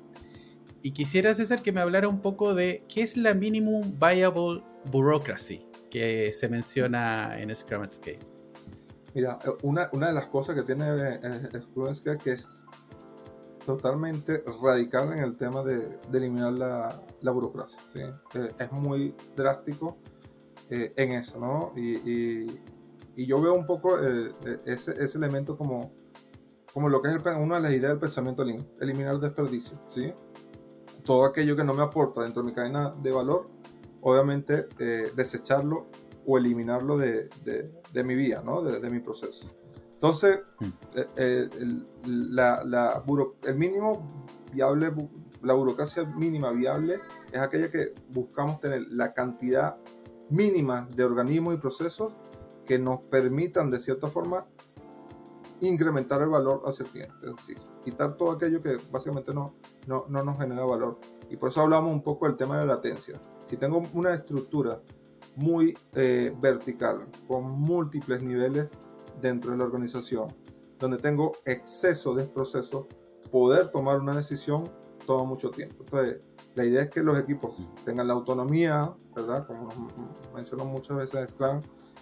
Y 0.82 0.92
quisiera, 0.92 1.34
César, 1.34 1.62
que 1.62 1.72
me 1.72 1.82
hablara 1.82 2.08
un 2.08 2.22
poco 2.22 2.56
de 2.56 2.86
qué 2.88 3.02
es 3.02 3.18
la 3.18 3.34
Minimum 3.34 4.00
Viable 4.00 4.64
Bureaucracy 4.92 5.66
que 5.90 6.32
se 6.32 6.48
menciona 6.48 7.40
en 7.40 7.54
Scrum 7.54 7.82
at 7.82 7.92
Scale. 7.92 8.20
Mira, 9.14 9.40
eh, 9.44 9.50
una, 9.64 9.90
una 9.92 10.08
de 10.08 10.14
las 10.14 10.28
cosas 10.28 10.56
que 10.56 10.64
tiene 10.64 11.20
Fluence 11.74 12.18
que 12.18 12.34
es 12.34 12.48
totalmente 13.66 14.44
radical 14.64 15.12
en 15.14 15.20
el 15.20 15.36
tema 15.36 15.64
de, 15.64 15.98
eliminar 16.14 16.54
la, 16.54 17.02
la 17.22 17.32
burocracia. 17.32 17.80
¿sí? 17.94 18.02
es 18.58 18.72
muy 18.72 19.16
drástico 19.36 19.98
en 20.70 21.12
eso, 21.12 21.40
¿no? 21.40 21.74
Y, 21.76 21.98
y, 23.16 23.26
yo 23.26 23.42
veo 23.42 23.54
un 23.54 23.66
poco 23.66 24.00
ese, 24.00 25.04
ese 25.04 25.18
elemento 25.18 25.58
como 25.58 25.92
como 26.80 26.88
lo 26.88 27.02
que 27.02 27.10
es 27.10 27.18
una 27.38 27.58
de 27.58 27.62
las 27.62 27.74
ideas 27.74 27.92
del 27.92 28.00
pensamiento 28.00 28.42
lean, 28.42 28.66
eliminar 28.80 29.16
el 29.16 29.20
desperdicio, 29.20 29.78
¿sí? 29.90 30.14
Todo 31.04 31.26
aquello 31.26 31.54
que 31.58 31.64
no 31.66 31.74
me 31.74 31.84
aporta 31.84 32.22
dentro 32.22 32.42
de 32.42 32.48
mi 32.48 32.54
cadena 32.54 32.92
de 32.92 33.12
valor, 33.12 33.50
obviamente 34.00 34.70
eh, 34.80 35.12
desecharlo 35.14 35.90
o 36.26 36.38
eliminarlo 36.38 36.98
de, 36.98 37.28
de, 37.44 38.04
mi 38.06 38.16
vía, 38.16 38.42
¿no? 38.46 38.62
De, 38.62 38.90
mi 38.90 39.02
proceso. 39.02 39.46
Entonces, 39.96 40.40
mm. 40.62 40.66
eh, 40.96 41.08
eh, 41.18 41.50
el, 41.60 41.86
la, 42.34 42.64
la 42.64 43.04
el 43.44 43.56
mínimo 43.56 44.26
viable, 44.54 44.90
la 45.42 45.54
burocracia 45.56 46.06
mínima 46.06 46.52
viable 46.52 47.02
es 47.34 47.42
aquella 47.42 47.70
que 47.70 47.94
buscamos 48.14 48.62
tener 48.62 48.84
la 48.90 49.14
cantidad 49.14 49.76
mínima 50.30 50.88
de 50.96 51.04
organismos 51.04 51.56
y 51.56 51.58
procesos 51.58 52.14
que 52.66 52.80
nos 52.80 53.02
permitan 53.02 53.70
de 53.70 53.82
cierta 53.82 54.08
forma 54.08 54.46
incrementar 55.62 56.22
el 56.22 56.30
valor 56.30 56.62
hacia 56.66 56.86
el 56.86 56.92
cliente, 56.92 57.16
es 57.24 57.36
decir, 57.36 57.58
quitar 57.84 58.16
todo 58.16 58.32
aquello 58.32 58.62
que 58.62 58.78
básicamente 58.92 59.34
no, 59.34 59.56
no, 59.88 60.06
no 60.10 60.24
nos 60.24 60.38
genera 60.38 60.66
valor. 60.66 61.00
Y 61.30 61.38
por 61.38 61.50
eso 61.50 61.62
hablamos 61.62 61.92
un 61.92 62.02
poco 62.02 62.26
del 62.26 62.36
tema 62.36 62.60
de 62.60 62.66
la 62.66 62.76
latencia. 62.76 63.20
Si 63.46 63.58
tengo 63.58 63.84
una 63.94 64.14
estructura 64.14 64.82
muy 65.36 65.78
eh, 65.94 66.34
vertical, 66.40 67.08
con 67.28 67.50
múltiples 67.50 68.22
niveles 68.22 68.68
dentro 69.22 69.52
de 69.52 69.58
la 69.58 69.66
organización, 69.66 70.36
donde 70.80 70.98
tengo 70.98 71.34
exceso 71.46 72.14
de 72.14 72.26
procesos, 72.26 72.86
poder 73.32 73.70
tomar 73.70 74.00
una 74.00 74.16
decisión 74.16 74.64
toma 75.06 75.24
mucho 75.24 75.50
tiempo. 75.50 75.84
Entonces, 75.84 76.22
la 76.54 76.66
idea 76.66 76.84
es 76.84 76.90
que 76.90 77.02
los 77.02 77.18
equipos 77.18 77.56
tengan 77.84 78.08
la 78.08 78.14
autonomía, 78.14 78.94
¿verdad? 79.16 79.48
Como 79.48 79.70
mencionó 80.36 80.66
muchas 80.66 80.98
veces 80.98 81.32
Scrum, 81.32 81.62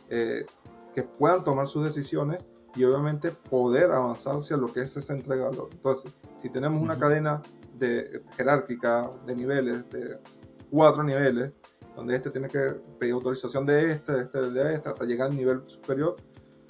eh, 0.10 0.46
que 0.94 1.04
puedan 1.04 1.44
tomar 1.44 1.68
sus 1.68 1.86
decisiones 1.86 2.44
y 2.77 2.84
obviamente 2.84 3.31
poder 3.31 3.91
avanzar 3.91 4.38
hacia 4.38 4.55
lo 4.55 4.72
que 4.72 4.81
es 4.81 4.96
esa 4.96 5.13
entrega 5.13 5.46
de 5.46 5.50
valor. 5.50 5.69
Entonces, 5.72 6.13
si 6.41 6.50
tenemos 6.50 6.81
una 6.81 6.98
cadena 6.98 7.41
de, 7.74 8.22
jerárquica 8.38 9.10
de 9.25 9.36
niveles, 9.36 9.89
de 9.89 10.19
cuatro 10.69 11.03
niveles, 11.03 11.51
donde 11.96 12.15
este 12.15 12.29
tiene 12.29 12.48
que 12.48 12.75
pedir 13.00 13.15
autorización 13.15 13.65
de 13.65 13.93
este, 13.93 14.22
este 14.22 14.51
de 14.51 14.75
este, 14.75 14.89
hasta 14.89 15.05
llegar 15.05 15.31
al 15.31 15.36
nivel 15.36 15.63
superior, 15.65 16.15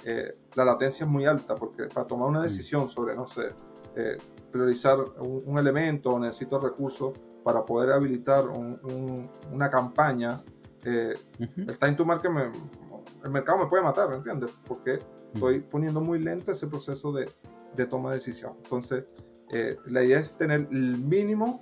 eh, 0.05 0.37
la 0.55 0.63
latencia 0.63 1.03
es 1.03 1.09
muy 1.09 1.25
alta, 1.25 1.55
porque 1.55 1.87
para 1.87 2.07
tomar 2.07 2.29
una 2.29 2.41
decisión 2.41 2.87
sobre, 2.87 3.13
no 3.13 3.27
sé, 3.27 3.53
eh, 3.95 4.17
priorizar 4.49 4.99
un, 5.19 5.57
elemento 5.57 6.13
o 6.13 6.19
necesito 6.19 6.57
recursos 6.59 7.13
para 7.43 7.65
poder 7.65 7.91
habilitar 7.91 8.45
una 8.47 9.69
campaña, 9.69 10.41
eh, 10.85 11.15
el 11.39 11.77
time 11.77 11.93
to 11.93 12.05
market, 12.05 12.31
el 13.23 13.29
mercado 13.29 13.57
me 13.57 13.65
puede 13.65 13.83
matar, 13.83 14.13
¿entiendes? 14.13 14.51
Porque 14.65 14.99
estoy 15.33 15.59
poniendo 15.59 16.01
muy 16.01 16.19
lento 16.19 16.51
ese 16.51 16.67
proceso 16.67 17.11
de, 17.11 17.29
de 17.75 17.85
toma 17.85 18.09
de 18.09 18.15
decisión. 18.15 18.53
Entonces, 18.63 19.05
eh, 19.51 19.77
la 19.85 20.03
idea 20.03 20.19
es 20.19 20.37
tener 20.37 20.67
el 20.71 20.97
mínimo 20.97 21.61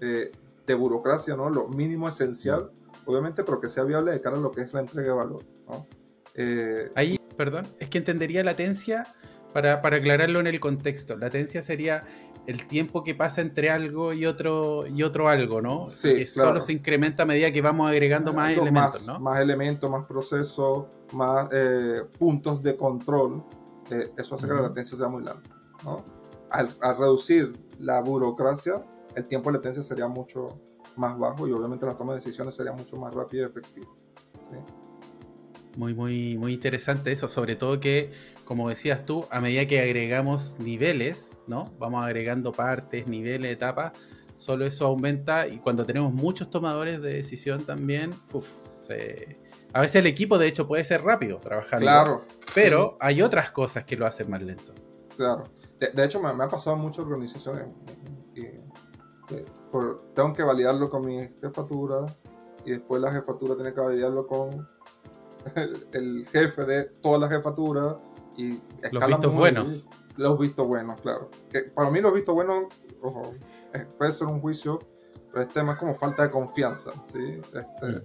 eh, 0.00 0.32
de 0.66 0.74
burocracia, 0.74 1.36
¿no? 1.36 1.50
Lo 1.50 1.68
mínimo 1.68 2.08
esencial, 2.08 2.70
obviamente, 3.06 3.44
pero 3.44 3.60
que 3.60 3.68
sea 3.68 3.84
viable 3.84 4.12
de 4.12 4.20
cara 4.20 4.36
a 4.36 4.40
lo 4.40 4.50
que 4.50 4.62
es 4.62 4.72
la 4.72 4.80
entrega 4.80 5.08
de 5.08 5.14
valor, 5.14 5.44
¿no? 5.68 5.86
Eh, 6.34 6.90
Ahí, 6.94 7.18
perdón, 7.36 7.66
es 7.78 7.88
que 7.88 7.98
entendería 7.98 8.42
latencia 8.44 9.06
para, 9.52 9.82
para 9.82 9.96
aclararlo 9.96 10.40
en 10.40 10.46
el 10.46 10.60
contexto. 10.60 11.16
Latencia 11.16 11.62
sería 11.62 12.04
el 12.46 12.66
tiempo 12.66 13.04
que 13.04 13.14
pasa 13.14 13.40
entre 13.40 13.70
algo 13.70 14.12
y 14.12 14.26
otro 14.26 14.86
y 14.86 15.02
otro 15.02 15.28
algo, 15.28 15.60
¿no? 15.60 15.90
Sí, 15.90 16.14
que 16.14 16.26
solo 16.26 16.60
se 16.60 16.72
incrementa 16.72 17.22
a 17.22 17.26
medida 17.26 17.52
que 17.52 17.60
vamos 17.60 17.90
agregando 17.90 18.32
más 18.32 18.56
elementos, 18.56 19.06
¿no? 19.06 19.20
Más 19.20 19.40
elementos, 19.40 19.90
más 19.90 20.06
procesos, 20.06 20.86
más 21.12 21.48
eh, 21.52 22.02
puntos 22.18 22.62
de 22.62 22.76
control. 22.76 23.42
Eh, 23.90 24.12
eso 24.16 24.34
hace 24.34 24.46
que 24.46 24.54
la 24.54 24.62
latencia 24.62 24.96
sea 24.96 25.08
muy 25.08 25.22
larga, 25.22 25.42
¿no? 25.84 26.04
Al, 26.50 26.68
reducir 26.98 27.52
la 27.78 28.00
burocracia, 28.00 28.82
el 29.14 29.26
tiempo 29.26 29.50
de 29.50 29.58
latencia 29.58 29.82
sería 29.82 30.08
mucho 30.08 30.60
más 30.96 31.16
bajo 31.18 31.46
y 31.46 31.52
obviamente 31.52 31.86
la 31.86 31.96
toma 31.96 32.12
de 32.14 32.18
decisiones 32.18 32.56
sería 32.56 32.72
mucho 32.72 32.96
más 32.96 33.14
rápida 33.14 33.42
y 33.42 33.44
efectiva. 33.44 33.86
Muy, 35.76 35.94
muy, 35.94 36.36
muy 36.36 36.54
interesante 36.54 37.12
eso, 37.12 37.28
sobre 37.28 37.54
todo 37.54 37.78
que 37.78 38.10
como 38.50 38.68
decías 38.68 39.04
tú, 39.04 39.26
a 39.30 39.40
medida 39.40 39.64
que 39.64 39.80
agregamos 39.80 40.58
niveles, 40.58 41.30
¿no? 41.46 41.72
Vamos 41.78 42.04
agregando 42.04 42.50
partes, 42.50 43.06
niveles, 43.06 43.52
etapas, 43.52 43.92
solo 44.34 44.66
eso 44.66 44.86
aumenta 44.86 45.46
y 45.46 45.60
cuando 45.60 45.86
tenemos 45.86 46.12
muchos 46.12 46.50
tomadores 46.50 47.00
de 47.00 47.12
decisión 47.12 47.64
también, 47.64 48.12
a 49.72 49.80
veces 49.80 49.94
el 49.94 50.08
equipo 50.08 50.36
de 50.36 50.48
hecho 50.48 50.66
puede 50.66 50.82
ser 50.82 51.04
rápido 51.04 51.38
trabajando. 51.38 51.84
Claro. 51.84 52.24
Pero 52.52 52.96
hay 52.98 53.22
otras 53.22 53.52
cosas 53.52 53.84
que 53.84 53.94
lo 53.94 54.04
hacen 54.04 54.28
más 54.28 54.42
lento. 54.42 54.74
Claro. 55.16 55.44
De, 55.78 56.04
hecho, 56.04 56.20
me, 56.20 56.30
ha 56.30 56.48
pasado 56.48 56.74
en 56.74 56.82
muchas 56.82 57.04
organizaciones. 57.04 57.68
Y, 58.34 58.46
tengo 60.16 60.34
que 60.34 60.42
validarlo 60.42 60.90
con 60.90 61.06
mi 61.06 61.20
jefatura 61.40 62.04
y 62.64 62.72
después 62.72 63.00
la 63.00 63.12
jefatura 63.12 63.54
tiene 63.54 63.72
que 63.72 63.80
validarlo 63.80 64.26
con 64.26 64.68
el 65.92 66.26
jefe 66.32 66.64
de 66.64 66.84
toda 67.00 67.20
la 67.20 67.28
jefatura 67.28 67.96
los 68.92 69.06
vistos 69.06 69.34
buenos. 69.34 69.88
Los 70.16 70.38
vistos 70.38 70.66
buenos, 70.66 71.00
claro. 71.00 71.30
para 71.74 71.90
mí 71.90 72.00
los 72.00 72.12
vistos 72.12 72.34
buenos, 72.34 72.66
ojo, 73.00 73.34
puede 73.96 74.12
ser 74.12 74.26
un 74.26 74.40
juicio, 74.40 74.80
pero 75.32 75.44
este 75.44 75.62
más 75.62 75.78
como 75.78 75.94
falta 75.94 76.24
de 76.24 76.30
confianza, 76.30 76.92
¿sí? 77.04 77.40
Este, 77.40 77.60
mm. 77.60 78.02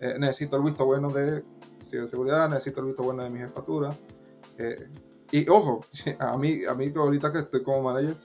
eh, 0.00 0.14
necesito 0.18 0.56
el 0.56 0.64
visto 0.64 0.84
bueno 0.86 1.10
de 1.10 1.44
seguridad, 1.80 2.48
necesito 2.48 2.80
el 2.80 2.86
visto 2.88 3.02
bueno 3.02 3.22
de 3.22 3.30
mi 3.30 3.38
jefatura. 3.38 3.94
Eh, 4.58 4.88
y 5.30 5.48
ojo, 5.48 5.84
a 6.18 6.36
mí, 6.36 6.64
a 6.64 6.74
mí 6.74 6.92
ahorita 6.94 7.32
que 7.32 7.40
estoy 7.40 7.62
como 7.62 7.82
manager, 7.82 8.16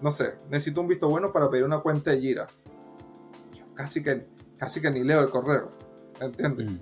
no 0.00 0.12
sé, 0.12 0.34
necesito 0.48 0.80
un 0.80 0.88
visto 0.88 1.08
bueno 1.08 1.32
para 1.32 1.50
pedir 1.50 1.64
una 1.64 1.80
cuenta 1.80 2.10
de 2.10 2.20
Gira. 2.20 2.46
casi 3.74 4.02
que, 4.02 4.26
casi 4.56 4.80
que 4.80 4.90
ni 4.90 5.02
leo 5.02 5.20
el 5.20 5.30
correo, 5.30 5.70
¿entiendes? 6.20 6.70
Mm. 6.70 6.78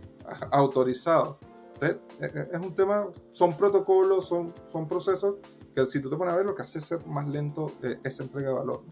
Autorizado. 0.50 1.38
Eh, 1.80 1.98
eh, 2.20 2.48
es 2.52 2.60
un 2.60 2.74
tema, 2.74 3.08
son 3.30 3.56
protocolos, 3.56 4.26
son, 4.26 4.52
son 4.66 4.88
procesos 4.88 5.36
que 5.74 5.86
si 5.86 6.00
tú 6.00 6.10
te 6.10 6.16
pones 6.16 6.34
a 6.34 6.36
ver 6.36 6.46
lo 6.46 6.54
que 6.54 6.62
hace 6.62 6.80
ser 6.80 7.04
más 7.06 7.28
lento 7.28 7.72
eh, 7.82 7.98
esa 8.02 8.24
entrega 8.24 8.48
de 8.48 8.54
valor. 8.54 8.82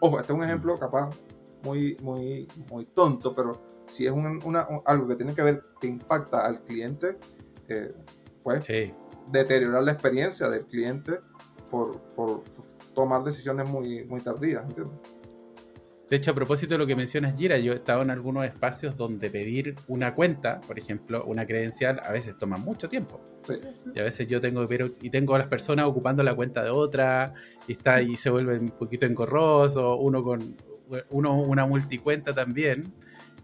Ojo, 0.00 0.18
este 0.18 0.32
es 0.32 0.38
un 0.38 0.44
ejemplo 0.44 0.78
capaz 0.78 1.10
muy, 1.62 1.96
muy, 2.00 2.48
muy 2.70 2.86
tonto, 2.86 3.34
pero 3.34 3.60
si 3.86 4.06
es 4.06 4.12
una, 4.12 4.66
algo 4.86 5.08
que 5.08 5.16
tiene 5.16 5.34
que 5.34 5.42
ver, 5.42 5.62
que 5.80 5.88
impacta 5.88 6.46
al 6.46 6.62
cliente, 6.62 7.18
pues 8.42 8.66
deteriorar 9.30 9.82
la 9.82 9.92
experiencia 9.92 10.48
del 10.48 10.64
cliente 10.64 11.18
por, 11.70 12.00
por 12.14 12.42
tomar 12.94 13.22
decisiones 13.22 13.68
muy, 13.68 14.04
muy 14.04 14.20
tardías, 14.20 14.66
¿entiendes? 14.66 14.98
De 16.10 16.16
hecho, 16.16 16.32
a 16.32 16.34
propósito 16.34 16.74
de 16.74 16.78
lo 16.78 16.88
que 16.88 16.96
mencionas, 16.96 17.38
Gira, 17.38 17.56
yo 17.58 17.72
he 17.72 17.76
estado 17.76 18.02
en 18.02 18.10
algunos 18.10 18.44
espacios 18.44 18.96
donde 18.96 19.30
pedir 19.30 19.76
una 19.86 20.12
cuenta, 20.12 20.60
por 20.60 20.76
ejemplo, 20.76 21.24
una 21.24 21.46
credencial, 21.46 22.00
a 22.04 22.10
veces 22.10 22.36
toma 22.36 22.56
mucho 22.56 22.88
tiempo. 22.88 23.22
Sí. 23.38 23.54
Y 23.94 24.00
a 24.00 24.02
veces 24.02 24.26
yo 24.26 24.40
tengo 24.40 24.66
que 24.66 24.90
y 25.02 25.10
tengo 25.10 25.36
a 25.36 25.38
las 25.38 25.46
personas 25.46 25.86
ocupando 25.86 26.24
la 26.24 26.34
cuenta 26.34 26.64
de 26.64 26.70
otra, 26.70 27.32
y 27.68 27.72
está 27.72 27.94
ahí 27.94 28.16
se 28.16 28.28
vuelve 28.28 28.58
un 28.58 28.70
poquito 28.70 29.06
engorroso, 29.06 29.96
uno 29.98 30.20
con 30.24 30.56
uno 31.10 31.40
una 31.40 31.64
multicuenta 31.64 32.34
también. 32.34 32.92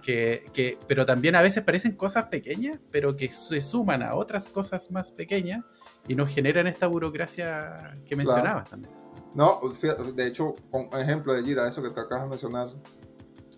Que, 0.03 0.45
que, 0.53 0.79
pero 0.87 1.05
también 1.05 1.35
a 1.35 1.43
veces 1.43 1.65
parecen 1.65 1.93
cosas 1.97 2.27
pequeñas, 2.27 2.79
pero 2.93 3.17
que 3.17 3.29
se 3.29 3.61
suman 3.61 4.05
a 4.05 4.15
otras 4.15 4.47
cosas 4.47 4.89
más 4.93 5.11
pequeñas 5.11 5.65
y 6.07 6.15
nos 6.15 6.33
generan 6.33 6.69
esta 6.69 6.87
burocracia 6.87 7.97
que 8.07 8.15
mencionabas 8.15 8.71
también. 8.71 8.93
No, 9.37 9.61
de 10.15 10.27
hecho, 10.27 10.55
con 10.71 10.89
ejemplo 10.99 11.35
de 11.35 11.43
Gira, 11.43 11.69
eso 11.69 11.83
que 11.83 11.91
te 11.91 12.01
acabas 12.01 12.25
de 12.25 12.31
mencionar, 12.31 12.71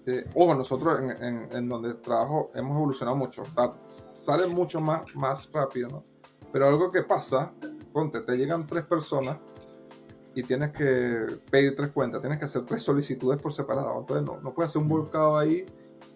eh, 0.06 0.28
ojo, 0.34 0.52
nosotros 0.56 1.00
en, 1.00 1.48
en, 1.52 1.68
donde 1.68 1.94
trabajo 1.94 2.50
hemos 2.56 2.76
evolucionado 2.76 3.16
mucho, 3.16 3.44
sale 3.84 4.48
mucho 4.48 4.80
más, 4.80 5.02
más 5.14 5.48
rápido, 5.52 5.88
¿no? 5.88 6.04
Pero 6.52 6.66
algo 6.66 6.90
que 6.90 7.02
pasa, 7.04 7.52
ponte, 7.92 8.22
te 8.22 8.36
llegan 8.36 8.66
tres 8.66 8.86
personas 8.86 9.38
y 10.34 10.42
tienes 10.42 10.72
que 10.72 11.38
pedir 11.48 11.76
tres 11.76 11.92
cuentas, 11.92 12.22
tienes 12.22 12.40
que 12.40 12.46
hacer 12.46 12.64
tres 12.64 12.82
solicitudes 12.82 13.40
por 13.40 13.52
separado, 13.52 14.00
entonces 14.00 14.26
no, 14.26 14.40
no 14.40 14.52
puedes 14.52 14.70
hacer 14.70 14.82
un 14.82 14.88
volcado 14.88 15.38
ahí. 15.38 15.64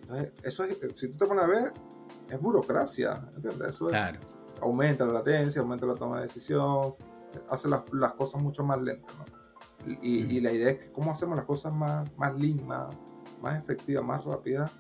Entonces, 0.01 0.33
eso 0.43 0.65
es, 0.65 0.77
si 0.97 1.07
tú 1.13 1.19
te 1.19 1.27
pones 1.27 1.45
a 1.45 1.47
ver, 1.47 1.73
es 2.29 2.41
burocracia, 2.41 3.31
¿entiendes? 3.37 3.69
Eso 3.69 3.87
claro. 3.87 4.19
aumenta 4.61 5.07
la 5.07 5.13
latencia, 5.13 5.63
aumenta 5.63 5.87
la 5.87 5.95
toma 5.95 6.17
de 6.17 6.23
decisión, 6.23 6.97
hace 7.49 7.69
las, 7.69 7.83
las 7.93 8.15
cosas 8.15 8.43
mucho 8.43 8.65
más 8.65 8.83
lentas, 8.83 9.15
¿no? 9.17 9.32
Y, 10.03 10.41
la 10.41 10.53
idea 10.53 10.71
es 10.71 10.79
que 10.79 10.93
cómo 10.93 11.11
hacemos 11.11 11.37
las 11.37 11.45
cosas 11.45 11.73
más, 11.73 12.09
más 12.17 12.35
lean, 12.39 12.67
más, 12.67 12.95
más 13.41 13.59
efectivas, 13.61 14.05
más 14.05 14.25
rápidas, 14.25 14.71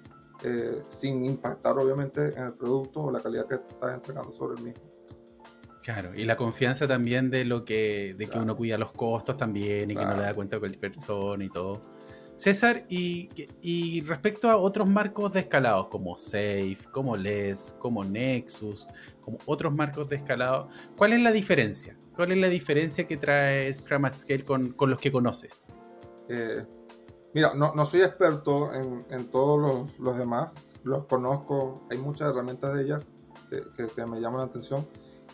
eh, 0.44 0.82
sin 0.88 1.24
impactar 1.24 1.78
obviamente 1.78 2.34
en 2.36 2.44
el 2.44 2.52
producto 2.54 3.04
o 3.04 3.10
la 3.10 3.20
calidad 3.20 3.46
que 3.46 3.56
estás 3.56 3.94
entregando 3.94 4.32
sobre 4.32 4.58
el 4.58 4.64
mismo. 4.64 4.82
Claro, 5.82 6.14
y 6.14 6.24
la 6.24 6.36
confianza 6.36 6.86
también 6.86 7.28
de 7.28 7.44
lo 7.44 7.64
que, 7.64 8.14
de 8.16 8.28
que 8.28 8.38
uno 8.38 8.56
cuida 8.56 8.78
los 8.78 8.92
costos 8.92 9.36
también 9.36 9.90
y 9.90 9.96
que 9.96 10.04
no 10.04 10.14
le 10.14 10.22
da 10.22 10.34
cuenta 10.34 10.56
a 10.56 10.60
cualquier 10.60 10.80
persona 10.80 11.44
y 11.44 11.48
todo. 11.48 11.82
César, 12.34 12.84
y, 12.88 14.00
respecto 14.06 14.48
a 14.48 14.56
otros 14.56 14.88
marcos 14.88 15.32
de 15.32 15.40
escalado 15.40 15.88
como 15.88 16.16
Safe, 16.16 16.78
como 16.90 17.16
LES, 17.16 17.76
como 17.78 18.04
Nexus, 18.04 18.88
como 19.20 19.38
otros 19.46 19.72
marcos 19.74 20.08
de 20.08 20.16
escalado, 20.16 20.68
¿cuál 20.96 21.12
es 21.12 21.20
la 21.20 21.30
diferencia? 21.30 21.96
¿Cuál 22.16 22.32
es 22.32 22.38
la 22.38 22.48
diferencia 22.48 23.06
que 23.06 23.16
trae 23.16 23.72
Scrum 23.72 24.04
at 24.06 24.16
Scale 24.16 24.44
con, 24.44 24.74
los 24.78 24.98
que 24.98 25.12
conoces? 25.12 25.62
Eh, 26.28 26.64
mira, 27.34 27.52
no, 27.54 27.84
soy 27.84 28.00
experto 28.00 28.70
en, 28.72 29.30
todos 29.30 29.90
los, 29.98 30.16
demás, 30.16 30.50
los 30.84 31.04
conozco, 31.06 31.86
hay 31.90 31.98
muchas 31.98 32.30
herramientas 32.30 32.74
de 32.74 32.82
ellas 32.82 33.06
que, 33.50 33.86
que 33.94 34.06
me 34.06 34.20
llaman 34.20 34.40
la 34.40 34.46
atención. 34.46 34.86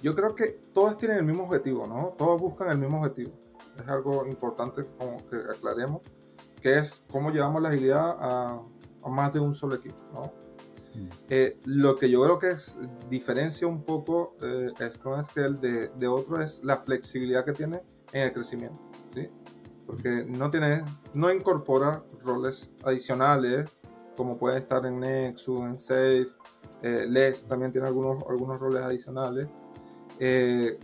Yo 0.03 0.15
creo 0.15 0.35
que 0.35 0.61
todas 0.73 0.99
tienen 0.99 1.19
el 1.19 1.25
mismo 1.25 1.45
objetivo, 1.45 1.87
¿no? 1.87 2.15
Todos 2.19 2.41
buscan 2.41 2.71
el 2.71 2.79
mismo 2.79 2.99
objetivo. 2.99 3.33
Es 3.81 3.89
algo 3.89 4.27
importante 4.27 4.83
que 5.31 5.37
aclaremos 5.37 6.03
que 6.61 6.79
es 6.79 7.05
cómo 7.11 7.31
llevamos 7.31 7.63
la 7.63 7.71
agilidad 7.71 8.17
a, 8.21 8.63
más 9.09 9.33
de 9.33 9.41
un 9.41 9.55
solo 9.55 9.77
equipo. 9.77 9.97
¿no? 10.13 10.33
Mm. 10.95 11.09
Eh, 11.29 11.59
lo 11.65 11.97
que 11.97 12.11
yo 12.11 12.23
creo 12.23 12.39
que 12.39 12.51
es, 12.51 12.77
diferencia 13.09 13.67
un 13.67 13.83
poco 13.85 14.37
eh, 14.43 14.73
el 15.37 15.61
de, 15.61 15.89
de 15.89 16.09
otro 16.09 16.43
es 16.43 16.63
la 16.63 16.79
flexibilidad 16.79 17.45
que 17.45 17.53
tiene 17.53 17.81
en 18.13 18.23
el 18.23 18.33
crecimiento. 18.33 18.79
¿sí? 19.15 19.29
Porque 19.87 20.27
no, 20.29 20.51
tiene, 20.51 20.85
no 21.15 21.33
incorpora 21.33 22.03
roles 22.23 22.73
adicionales 22.85 23.71
como 24.19 24.37
puede 24.37 24.59
estar 24.59 24.85
en 24.85 24.99
Nexus, 24.99 25.61
en 25.61 25.79
Safe, 25.79 26.27
eh, 26.83 27.07
LES 27.09 27.45
también 27.45 27.71
tiene 27.71 27.87
algunos, 27.87 28.25
algunos 28.29 28.59
roles 28.59 28.83
adicionales. 28.83 29.49
Eh, 30.19 30.77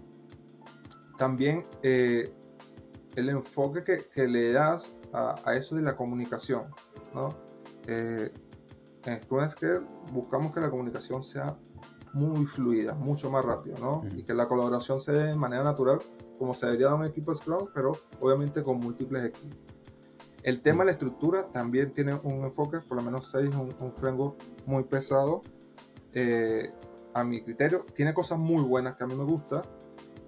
también 1.18 1.66
el 1.82 2.30
enfoque 3.16 3.82
que, 3.82 4.04
que, 4.04 4.28
le 4.28 4.52
das 4.52 4.94
a, 5.14 5.54
eso 5.54 5.76
de 5.76 5.82
la 5.82 5.96
comunicación, 5.96 6.66
¿no? 7.14 7.36
Eh, 7.86 8.32
en 9.06 9.20
que 9.20 9.80
buscamos 10.12 10.52
que 10.52 10.60
la 10.60 10.70
comunicación 10.70 11.22
sea 11.22 11.56
muy 12.14 12.46
fluida, 12.46 12.94
mucho 12.94 13.30
más 13.30 13.44
rápido, 13.44 13.76
¿no? 13.78 14.02
Y 14.16 14.22
que 14.24 14.34
la 14.34 14.48
colaboración 14.48 15.00
se 15.00 15.12
dé 15.12 15.24
de 15.26 15.36
manera 15.36 15.62
natural, 15.62 15.98
como 16.38 16.54
se 16.54 16.66
debería 16.66 16.88
de 16.88 16.94
un 16.94 17.04
equipo 17.04 17.34
Scrum, 17.34 17.68
pero 17.74 17.92
obviamente 18.20 18.62
con 18.62 18.80
múltiples 18.80 19.24
equipos. 19.24 19.58
El 20.42 20.60
tema 20.60 20.80
de 20.80 20.86
la 20.86 20.92
estructura 20.92 21.50
también 21.50 21.92
tiene 21.92 22.14
un 22.14 22.44
enfoque, 22.44 22.80
por 22.80 22.98
lo 22.98 23.02
menos 23.02 23.30
6, 23.30 23.54
un, 23.54 23.74
un 23.80 23.92
framework 23.92 24.42
muy 24.66 24.84
pesado. 24.84 25.42
Eh, 26.12 26.72
a 27.14 27.24
mi 27.24 27.42
criterio, 27.42 27.84
tiene 27.94 28.12
cosas 28.12 28.38
muy 28.38 28.62
buenas 28.62 28.96
que 28.96 29.04
a 29.04 29.06
mí 29.06 29.14
me 29.14 29.24
gusta, 29.24 29.62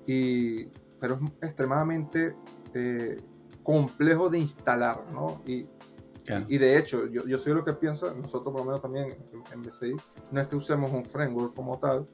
y, 0.06 0.66
pero 1.00 1.14
es 1.14 1.48
extremadamente 1.48 2.36
eh, 2.74 3.20
complejo 3.66 4.30
de 4.30 4.38
instalar, 4.38 5.02
¿no? 5.12 5.42
Y, 5.44 5.66
y 6.48 6.58
de 6.58 6.78
hecho, 6.78 7.06
yo, 7.06 7.26
yo 7.26 7.36
soy 7.38 7.52
lo 7.52 7.64
que 7.64 7.72
piensa, 7.72 8.14
nosotros 8.14 8.52
por 8.52 8.60
lo 8.60 8.64
menos 8.64 8.80
también 8.80 9.16
en, 9.52 9.62
BCI, 9.62 9.96
no 10.30 10.40
es 10.40 10.46
que 10.46 10.54
usemos 10.54 10.92
un 10.92 11.04
framework 11.04 11.52
como 11.54 11.76
tal, 11.78 12.06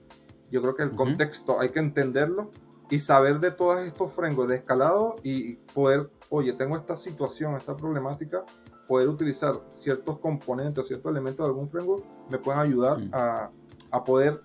yo 0.50 0.62
creo 0.62 0.74
que 0.74 0.82
el 0.82 0.94
contexto 0.94 1.60
hay 1.60 1.68
que 1.68 1.78
entenderlo 1.78 2.50
y 2.90 2.98
saber 2.98 3.38
de 3.38 3.50
todos 3.50 3.80
estos 3.80 4.12
frameworks 4.12 4.48
de 4.48 4.56
escalado 4.56 5.16
y 5.22 5.56
poder, 5.74 6.10
oye, 6.30 6.54
tengo 6.54 6.76
esta 6.76 6.96
situación, 6.96 7.54
esta 7.56 7.76
problemática, 7.76 8.44
poder 8.88 9.08
utilizar 9.08 9.60
ciertos 9.68 10.18
componentes, 10.20 10.86
ciertos 10.86 11.10
elementos 11.10 11.44
de 11.44 11.50
algún 11.50 11.68
framework, 11.68 12.04
me 12.30 12.38
pueden 12.38 12.60
ayudar 12.60 12.98
a, 13.12 13.50
a, 13.90 14.04
poder, 14.04 14.40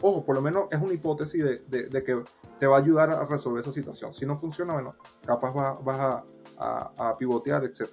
ojo, 0.00 0.24
por 0.24 0.34
lo 0.34 0.42
menos 0.42 0.64
es 0.70 0.80
una 0.80 0.94
hipótesis 0.94 1.44
de, 1.44 1.58
de, 1.68 1.88
de 1.88 2.02
que 2.02 2.22
te 2.60 2.66
va 2.66 2.76
a 2.76 2.80
ayudar 2.80 3.10
a 3.10 3.24
resolver 3.24 3.62
esa 3.62 3.72
situación. 3.72 4.12
Si 4.12 4.26
no 4.26 4.36
funciona, 4.36 4.74
bueno, 4.74 4.94
capaz 5.24 5.82
vas, 5.82 6.22
a, 6.58 6.92
a, 6.98 7.16
pivotear, 7.16 7.64
etc. 7.64 7.88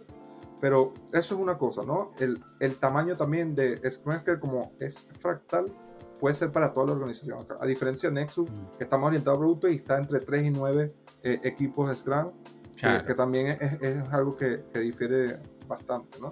Pero 0.60 0.94
eso 1.14 1.36
es 1.36 1.42
una 1.42 1.58
cosa, 1.58 1.84
¿no? 1.84 2.12
El, 2.20 2.44
el 2.60 2.76
tamaño 2.76 3.16
también 3.16 3.56
de 3.56 3.80
Scrum 3.90 4.24
que 4.24 4.38
como 4.40 4.74
es 4.80 5.08
fractal, 5.18 5.72
puede 6.20 6.36
ser 6.36 6.52
para 6.52 6.74
toda 6.74 6.88
la 6.88 6.92
organización. 6.94 7.48
A 7.60 7.66
diferencia 7.66 8.10
de 8.10 8.16
Nexus, 8.16 8.50
mm. 8.50 8.78
que 8.78 8.84
estamos 8.84 9.08
orientados 9.08 9.38
a 9.38 9.40
productos 9.40 9.72
y 9.72 9.76
está 9.76 9.98
entre 9.98 10.20
3 10.20 10.46
y 10.46 10.50
9 10.50 10.94
eh, 11.24 11.40
equipos 11.44 11.90
de 11.90 11.96
Scrum, 11.96 12.32
que, 12.76 13.14
también 13.16 13.58
es, 13.60 13.82
es 13.82 14.04
algo 14.12 14.36
que, 14.36 14.66
que, 14.72 14.80
difiere 14.80 15.40
bastante, 15.68 16.20
¿no? 16.20 16.30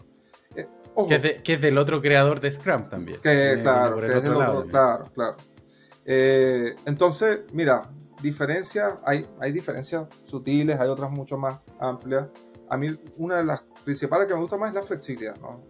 Eh, 0.56 0.68
que, 1.42 1.54
es 1.54 1.62
del 1.62 1.78
otro 1.78 2.02
creador 2.02 2.40
de 2.40 2.52
Scrum 2.52 2.90
también. 2.90 3.20
Que, 3.22 3.60
claro, 3.62 4.00
que 4.00 4.08
es 4.08 4.24
del 4.24 4.36
otro, 4.36 4.68
claro, 4.68 5.06
claro. 5.14 5.38
Eh, 6.06 6.76
entonces, 6.86 7.42
mira, 7.52 7.90
diferencias, 8.26 8.98
hay, 9.06 9.26
hay 9.40 9.52
diferencias 9.52 10.08
sutiles, 10.24 10.80
hay 10.80 10.90
otras 10.90 11.12
mucho 11.12 11.38
más 11.38 11.60
amplias. 11.80 12.28
A 12.70 12.78
mí 12.78 12.98
una 13.18 13.38
de 13.38 13.44
las 13.44 13.64
principales 13.84 14.28
que 14.28 14.34
me 14.34 14.42
gusta 14.42 14.58
más 14.58 14.70
es 14.70 14.76
la 14.76 14.82
flexibilidad, 14.82 15.38
¿no? 15.38 15.64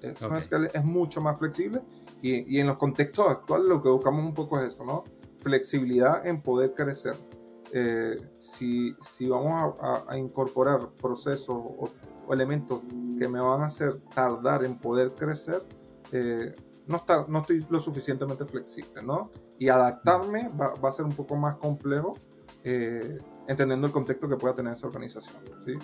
Es, 0.00 0.50
es, 0.74 0.84
mucho 0.84 1.20
más 1.20 1.38
flexible 1.38 1.80
y, 2.20 2.56
y, 2.56 2.60
en 2.60 2.66
los 2.66 2.76
contextos 2.76 3.28
actuales 3.28 3.66
lo 3.66 3.82
que 3.82 3.88
buscamos 3.88 4.24
un 4.24 4.34
poco 4.34 4.58
es 4.58 4.68
eso, 4.68 4.84
¿no? 4.84 5.04
Flexibilidad 5.38 6.26
en 6.26 6.42
poder 6.42 6.74
crecer. 6.74 7.14
Eh, 7.72 8.16
si, 8.38 8.94
si, 9.00 9.28
vamos 9.28 9.74
a, 9.80 10.18
incorporar 10.18 10.90
procesos 11.00 11.56
o, 11.56 11.88
elementos 12.32 12.80
que 13.18 13.28
me 13.28 13.40
van 13.40 13.62
a 13.62 13.66
hacer 13.66 14.00
tardar 14.14 14.64
en 14.64 14.78
poder 14.78 15.12
crecer, 15.14 15.64
eh, 16.10 16.52
no, 16.86 16.96
está, 16.98 17.24
no 17.28 17.40
estoy 17.40 17.64
lo 17.70 17.78
suficientemente 17.80 18.44
flexible, 18.44 19.02
¿no? 19.02 19.30
Y 19.58 19.68
adaptarme 19.68 20.48
va, 20.48 20.74
va 20.74 20.88
a 20.88 20.92
ser 20.92 21.04
un 21.04 21.12
poco 21.12 21.36
más 21.36 21.56
complejo, 21.56 22.16
eh, 22.64 23.18
entendiendo 23.46 23.86
el 23.86 23.92
contexto 23.92 24.28
que 24.28 24.36
pueda 24.36 24.54
tener 24.54 24.74
esa 24.74 24.86
organización, 24.86 25.42
¿sí? 25.64 25.74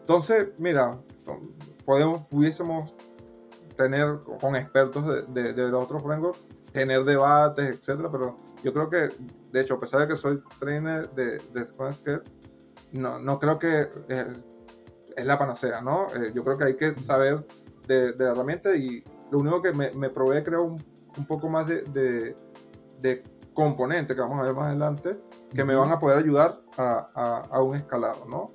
Entonces, 0.00 0.48
mira, 0.58 0.98
podemos, 1.84 2.26
pudiésemos 2.26 2.92
tener 3.76 4.20
con 4.40 4.56
expertos 4.56 5.32
de, 5.32 5.52
de, 5.52 5.68
los 5.68 5.84
otros 5.84 6.02
frameworks, 6.02 6.40
tener 6.72 7.04
debates, 7.04 7.78
etcétera, 7.78 8.10
pero 8.10 8.36
yo 8.62 8.72
creo 8.72 8.90
que, 8.90 9.10
de 9.52 9.60
hecho, 9.60 9.74
a 9.74 9.80
pesar 9.80 10.00
de 10.00 10.08
que 10.08 10.16
soy 10.16 10.42
trainer 10.58 11.10
de, 11.12 11.38
de 11.38 12.20
no, 12.92 13.18
no 13.18 13.38
creo 13.38 13.58
que 13.58 13.88
eh, 14.08 14.26
es 15.16 15.26
la 15.26 15.38
panacea, 15.38 15.80
¿no? 15.80 16.08
Eh, 16.14 16.32
yo 16.34 16.44
creo 16.44 16.58
que 16.58 16.64
hay 16.64 16.76
que 16.76 16.94
saber 17.02 17.46
de, 17.86 18.12
de 18.12 18.24
la 18.24 18.32
herramienta 18.32 18.74
y 18.76 19.02
lo 19.30 19.38
único 19.38 19.62
que 19.62 19.72
me, 19.72 19.90
me 19.92 20.10
provee, 20.10 20.42
creo, 20.42 20.64
un, 20.64 20.84
un 21.16 21.26
poco 21.26 21.48
más 21.48 21.66
de, 21.66 21.82
de, 21.82 22.36
componentes 23.54 24.16
que 24.16 24.22
vamos 24.22 24.38
a 24.40 24.42
ver 24.42 24.54
más 24.54 24.66
adelante, 24.66 25.20
que 25.54 25.64
me 25.64 25.74
van 25.74 25.90
a 25.90 25.98
poder 25.98 26.18
ayudar 26.18 26.60
a, 26.78 27.48
a, 27.50 27.62
un 27.62 27.76
escalado, 27.76 28.24
¿no? 28.26 28.52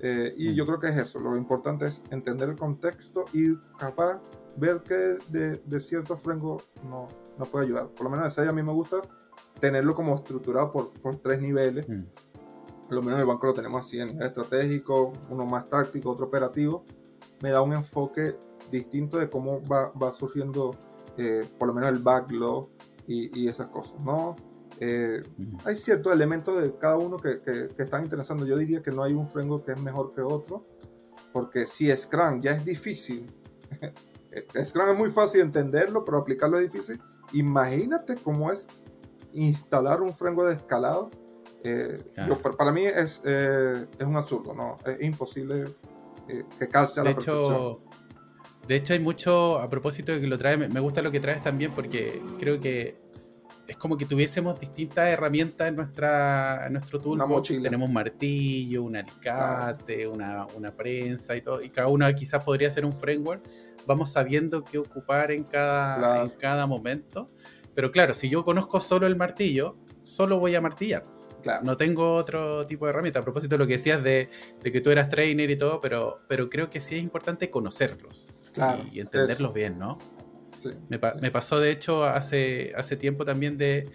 Eh, 0.00 0.34
y 0.36 0.54
yo 0.54 0.66
creo 0.66 0.78
que 0.78 0.88
es 0.88 0.96
eso, 0.96 1.18
lo 1.18 1.36
importante 1.36 1.86
es 1.86 2.02
entender 2.10 2.50
el 2.50 2.56
contexto 2.56 3.24
y 3.32 3.56
capaz 3.78 4.20
ver 4.56 4.82
que 4.82 5.18
de, 5.28 5.56
de 5.56 5.80
ciertos 5.80 6.20
frameworks 6.20 6.66
no, 6.88 7.06
no 7.38 7.44
puede 7.46 7.66
ayudar. 7.66 7.88
Por 7.88 8.04
lo 8.04 8.10
menos 8.10 8.26
ese 8.26 8.48
a 8.48 8.52
mí 8.52 8.62
me 8.62 8.72
gusta 8.72 9.02
tenerlo 9.60 9.94
como 9.94 10.14
estructurado 10.14 10.72
por, 10.72 10.92
por 10.92 11.16
tres 11.16 11.40
niveles. 11.40 11.86
Por 11.86 12.94
lo 12.94 13.02
menos 13.02 13.16
en 13.16 13.20
el 13.20 13.26
banco 13.26 13.46
lo 13.46 13.54
tenemos 13.54 13.86
así, 13.86 13.98
en 14.00 14.08
nivel 14.08 14.28
estratégico, 14.28 15.12
uno 15.28 15.44
más 15.44 15.68
táctico, 15.68 16.10
otro 16.10 16.26
operativo. 16.26 16.84
Me 17.42 17.50
da 17.50 17.60
un 17.62 17.72
enfoque 17.72 18.36
distinto 18.70 19.18
de 19.18 19.28
cómo 19.28 19.60
va, 19.64 19.90
va 19.90 20.12
surgiendo 20.12 20.76
eh, 21.16 21.48
por 21.58 21.68
lo 21.68 21.74
menos 21.74 21.90
el 21.90 21.98
backlog 21.98 22.68
y, 23.06 23.40
y 23.40 23.48
esas 23.48 23.68
cosas, 23.68 24.00
¿no? 24.00 24.36
Eh, 24.80 25.22
hay 25.64 25.76
ciertos 25.76 26.12
elementos 26.12 26.60
de 26.60 26.76
cada 26.76 26.96
uno 26.96 27.16
que, 27.16 27.40
que, 27.40 27.70
están 27.78 28.04
interesando. 28.04 28.44
Yo 28.44 28.56
diría 28.56 28.82
que 28.82 28.90
no 28.90 29.02
hay 29.02 29.14
un 29.14 29.28
framework 29.28 29.64
que 29.64 29.72
es 29.72 29.80
mejor 29.80 30.14
que 30.14 30.20
otro, 30.20 30.66
porque 31.32 31.66
si 31.66 31.94
Scrum 31.94 32.40
ya 32.40 32.52
es 32.52 32.64
difícil, 32.64 33.26
Scrum 34.64 34.90
es 34.90 34.98
muy 34.98 35.10
fácil 35.10 35.42
entenderlo, 35.42 36.04
pero 36.04 36.18
aplicarlo 36.18 36.58
es 36.58 36.70
difícil. 36.70 37.00
Imagínate 37.32 38.16
cómo 38.16 38.52
es 38.52 38.68
instalar 39.32 40.02
un 40.02 40.14
framework 40.14 40.50
de 40.50 40.56
escalado. 40.56 41.10
Eh, 41.64 41.98
para 42.56 42.70
mí 42.70 42.84
es, 42.84 43.22
es 43.24 44.06
un 44.06 44.16
absurdo, 44.16 44.54
¿no? 44.54 44.76
Es 44.84 45.02
imposible 45.02 45.74
que 46.26 46.68
calce 46.68 47.00
a 47.00 47.04
la 47.04 47.14
perfección. 47.14 47.78
De 48.66 48.74
hecho, 48.76 48.94
hay 48.94 48.98
mucho, 48.98 49.58
a 49.60 49.70
propósito 49.70 50.12
de 50.12 50.20
que 50.20 50.26
lo 50.26 50.36
traes, 50.38 50.58
me 50.58 50.80
gusta 50.80 51.00
lo 51.00 51.12
que 51.12 51.20
traes 51.20 51.42
también 51.42 51.72
porque 51.72 52.20
creo 52.38 52.58
que 52.58 52.96
es 53.66 53.76
como 53.76 53.96
que 53.96 54.06
tuviésemos 54.06 54.58
distintas 54.60 55.08
herramientas 55.08 55.68
en, 55.68 55.76
nuestra, 55.76 56.66
en 56.66 56.72
nuestro 56.72 57.00
toolbox. 57.00 57.62
Tenemos 57.62 57.88
un 57.88 57.94
martillo, 57.94 58.82
un 58.82 58.96
alicate, 58.96 60.06
una, 60.06 60.46
una, 60.54 60.72
prensa 60.72 61.36
y 61.36 61.42
todo, 61.42 61.62
y 61.62 61.70
cada 61.70 61.88
una 61.88 62.12
quizás 62.14 62.42
podría 62.44 62.70
ser 62.70 62.84
un 62.84 62.92
framework. 62.92 63.42
Vamos 63.86 64.12
sabiendo 64.12 64.64
qué 64.64 64.78
ocupar 64.78 65.30
en 65.30 65.44
cada, 65.44 66.24
en 66.24 66.30
cada 66.30 66.66
momento. 66.66 67.28
Pero 67.74 67.90
claro, 67.90 68.14
si 68.14 68.28
yo 68.28 68.44
conozco 68.44 68.80
solo 68.80 69.06
el 69.06 69.16
martillo, 69.16 69.76
solo 70.02 70.38
voy 70.38 70.54
a 70.54 70.60
martillar. 70.60 71.04
No 71.62 71.76
tengo 71.76 72.14
otro 72.14 72.66
tipo 72.66 72.86
de 72.86 72.90
herramienta. 72.90 73.20
A 73.20 73.22
propósito 73.22 73.54
de 73.54 73.58
lo 73.58 73.66
que 73.68 73.74
decías 73.74 74.02
de, 74.02 74.30
de, 74.60 74.72
que 74.72 74.80
tú 74.80 74.90
eras 74.90 75.08
trainer 75.08 75.48
y 75.48 75.56
todo, 75.56 75.80
pero, 75.80 76.20
pero 76.26 76.50
creo 76.50 76.70
que 76.70 76.80
sí 76.80 76.96
es 76.96 77.02
importante 77.02 77.50
conocerlos 77.50 78.34
y, 78.92 79.00
entenderlos 79.00 79.52
bien, 79.52 79.78
¿no? 79.78 79.98
Sí, 80.56 80.70
me, 80.88 80.98
me, 81.20 81.30
pasó, 81.30 81.60
de 81.60 81.70
hecho, 81.70 82.04
hace, 82.04 82.72
hace 82.76 82.96
tiempo 82.96 83.24
también 83.24 83.58
de, 83.58 83.88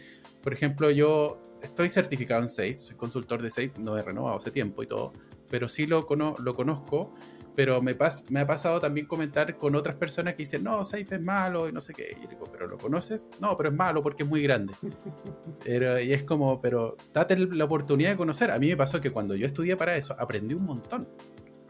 por 0.43 0.54
ejemplo, 0.54 0.91
yo 0.91 1.41
estoy 1.62 1.89
certificado 1.89 2.41
en 2.41 2.47
Safe, 2.47 2.78
soy 2.80 2.95
consultor 2.95 3.41
de 3.41 3.50
Safe, 3.50 3.74
no 3.78 3.97
he 3.97 4.02
renovado 4.02 4.38
hace 4.38 4.52
tiempo 4.52 4.84
y 4.84 4.88
todo, 4.88 5.13
pero 5.50 5.67
sí 5.67 5.86
lo, 5.86 6.08
lo 6.10 6.56
conozco 6.56 7.13
pero 7.56 7.82
me, 7.82 7.95
me 8.30 8.39
ha 8.39 8.47
pasado 8.47 8.80
también 8.80 9.08
comentar 9.08 9.58
con 9.58 9.76
otras 9.76 9.95
personas 9.95 10.36
que 10.36 10.43
dicen, 10.43 10.63
no, 10.63 10.84
Safe 10.84 11.15
es 11.15 11.21
malo 11.21 11.67
y 11.67 11.71
no 11.71 11.82
sé 11.82 11.93
qué. 11.93 12.15
Y 12.24 12.28
digo, 12.28 12.45
¿pero 12.52 12.67
lo 12.67 12.78
conoces? 12.78 13.30
No, 13.39 13.58
pero 13.58 13.69
es 13.69 13.76
malo 13.76 14.02
porque 14.02 14.24
es 14.24 14.30
muy 14.30 14.41
grande. 14.41 14.74
y 15.65 16.13
es 16.13 16.24
como, 16.24 16.62
pero 16.62 16.95
date 17.13 17.38
la 17.38 17.65
oportunidad 17.65 18.12
de 18.12 18.17
conocer. 18.17 18.52
A 18.52 18.60
mí 18.60 18.67
me 18.69 18.78
pasó 18.78 19.02
que 19.02 19.12
cuando 19.12 19.36
yo 19.36 19.45
estudié 19.45 19.76
para 19.76 19.95
eso, 19.97 20.15
aprendí 20.17 20.54
un 20.54 20.65
montón. 20.65 21.08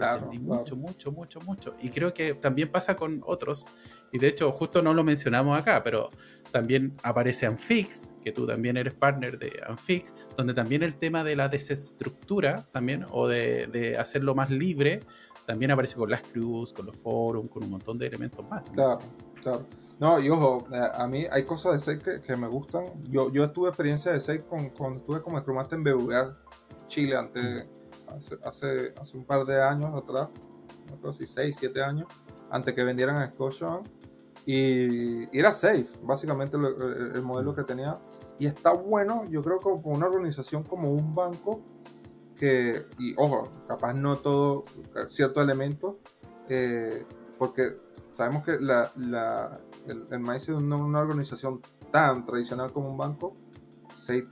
Claro, 0.01 0.25
aprendí 0.25 0.39
mucho, 0.39 0.75
mucho, 0.75 1.11
mucho, 1.11 1.39
mucho. 1.41 1.75
Y 1.81 1.89
creo 1.89 2.13
que 2.13 2.33
también 2.33 2.71
pasa 2.71 2.95
con 2.95 3.21
otros. 3.25 3.67
Y 4.11 4.19
de 4.19 4.27
hecho, 4.27 4.51
justo 4.51 4.81
no 4.81 4.93
lo 4.93 5.03
mencionamos 5.03 5.57
acá, 5.57 5.83
pero 5.83 6.09
también 6.51 6.93
aparece 7.03 7.45
Anfix, 7.45 8.11
que 8.21 8.31
tú 8.31 8.45
también 8.45 8.75
eres 8.75 8.93
partner 8.93 9.39
de 9.39 9.61
Anfix, 9.65 10.13
donde 10.35 10.53
también 10.53 10.83
el 10.83 10.95
tema 10.95 11.23
de 11.23 11.35
la 11.35 11.47
desestructura 11.47 12.67
también, 12.71 13.05
o 13.11 13.27
de, 13.27 13.67
de 13.67 13.97
hacerlo 13.97 14.35
más 14.35 14.49
libre, 14.49 15.01
también 15.45 15.71
aparece 15.71 15.95
con 15.95 16.09
las 16.09 16.21
crews, 16.21 16.73
con 16.73 16.85
los 16.87 16.95
forums, 16.97 17.49
con 17.49 17.63
un 17.63 17.71
montón 17.71 17.97
de 17.97 18.07
elementos 18.07 18.47
más. 18.49 18.67
Claro, 18.69 18.99
claro. 19.41 19.65
No, 19.99 20.19
y 20.19 20.29
ojo, 20.29 20.65
eh, 20.73 20.89
a 20.93 21.07
mí 21.07 21.25
hay 21.31 21.43
cosas 21.43 21.73
de 21.73 21.79
SEC 21.79 22.03
que, 22.03 22.21
que, 22.21 22.35
me 22.35 22.47
gustan. 22.47 22.85
Yo, 23.09 23.31
yo 23.31 23.51
tuve 23.51 23.69
experiencia 23.69 24.11
de 24.11 24.19
SEC 24.19 24.47
con, 24.47 24.69
cuando 24.69 24.99
estuve 24.99 25.21
como 25.21 25.39
Scrum 25.39 25.59
en 25.71 25.83
BVA 25.83 26.33
Chile 26.87 27.15
antes, 27.15 27.67
hace, 28.15 28.38
hace, 28.43 28.93
hace, 29.00 29.17
un 29.17 29.26
par 29.26 29.45
de 29.45 29.62
años 29.62 29.93
atrás, 29.95 30.30
no 30.89 30.97
creo 31.00 31.13
si 31.13 31.28
6, 31.28 31.56
7 31.60 31.84
años, 31.84 32.08
antes 32.50 32.74
que 32.74 32.84
vendieran 32.84 33.17
a 33.17 33.28
Scotia. 33.28 33.82
Y, 34.45 35.38
era 35.38 35.52
safe, 35.52 35.88
básicamente 36.02 36.58
el, 36.58 37.15
el 37.15 37.21
modelo 37.21 37.56
que 37.56 37.63
tenía. 37.63 38.00
Y 38.39 38.47
está 38.47 38.71
bueno, 38.71 39.26
yo 39.30 39.43
creo 39.43 39.58
que 39.58 39.63
con 39.63 39.82
una 39.86 40.08
organización 40.08 40.63
como 40.63 40.91
un 40.91 41.13
banco, 41.13 41.62
y 42.97 43.13
ojo, 43.17 43.52
capaz 43.67 43.93
no 43.93 44.17
todo, 44.17 44.65
ciertos 45.10 45.43
elementos, 45.43 45.95
eh, 46.50 47.06
porque 47.38 47.78
sabemos 48.12 48.43
que 48.43 48.60
la, 48.60 48.91
la, 48.95 49.60
el, 49.86 50.08
el 50.10 50.19
maíz 50.19 50.47
de 50.47 50.56
una, 50.56 51.00
organización 51.00 51.62
tan 51.91 52.26
tradicional 52.26 52.71
como 52.71 52.89
un 52.89 52.97
banco, 52.97 53.36
se 53.95 54.28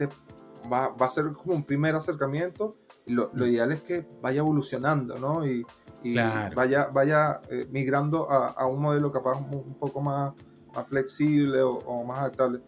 va, 0.72 0.90
va, 0.90 1.06
a 1.06 1.10
ser 1.10 1.32
como 1.34 1.56
un 1.56 1.64
primer 1.64 1.96
acercamiento 1.96 2.78
lo, 3.10 3.32
lo 3.34 3.46
mm. 3.46 3.50
ideal 3.50 3.72
es 3.72 3.82
que 3.82 4.08
vaya 4.22 4.40
evolucionando, 4.40 5.18
¿no? 5.18 5.46
Y, 5.46 5.66
y 6.04 6.16
vaya, 6.16 6.88
vaya 6.88 7.42
eh, 7.50 7.68
migrando 7.70 8.32
a, 8.32 8.50
a, 8.52 8.66
un 8.68 8.82
modelo 8.82 9.12
capaz 9.12 9.38
un, 9.38 9.76
poco 9.76 10.02
más, 10.02 10.34
más 10.74 10.88
flexible 10.88 11.62
o, 11.62 12.04
más 12.06 12.20
adaptable. 12.20 12.62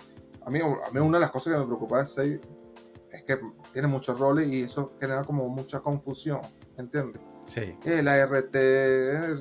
A 0.45 0.49
mí, 0.49 0.59
a 0.59 0.91
mí 0.91 0.99
una 0.99 1.17
de 1.17 1.21
las 1.21 1.31
cosas 1.31 1.53
que 1.53 1.59
me 1.59 1.65
preocupa 1.65 2.01
es 2.01 2.17
es 2.17 3.23
que 3.23 3.39
tiene 3.73 3.87
muchos 3.87 4.17
roles 4.19 4.47
y 4.47 4.63
eso 4.63 4.95
genera 4.99 5.23
como 5.23 5.47
mucha 5.49 5.81
confusión, 5.81 6.41
¿entiendes? 6.77 7.21
Sí. 7.45 7.75
El 7.83 8.07
ART, 8.07 8.55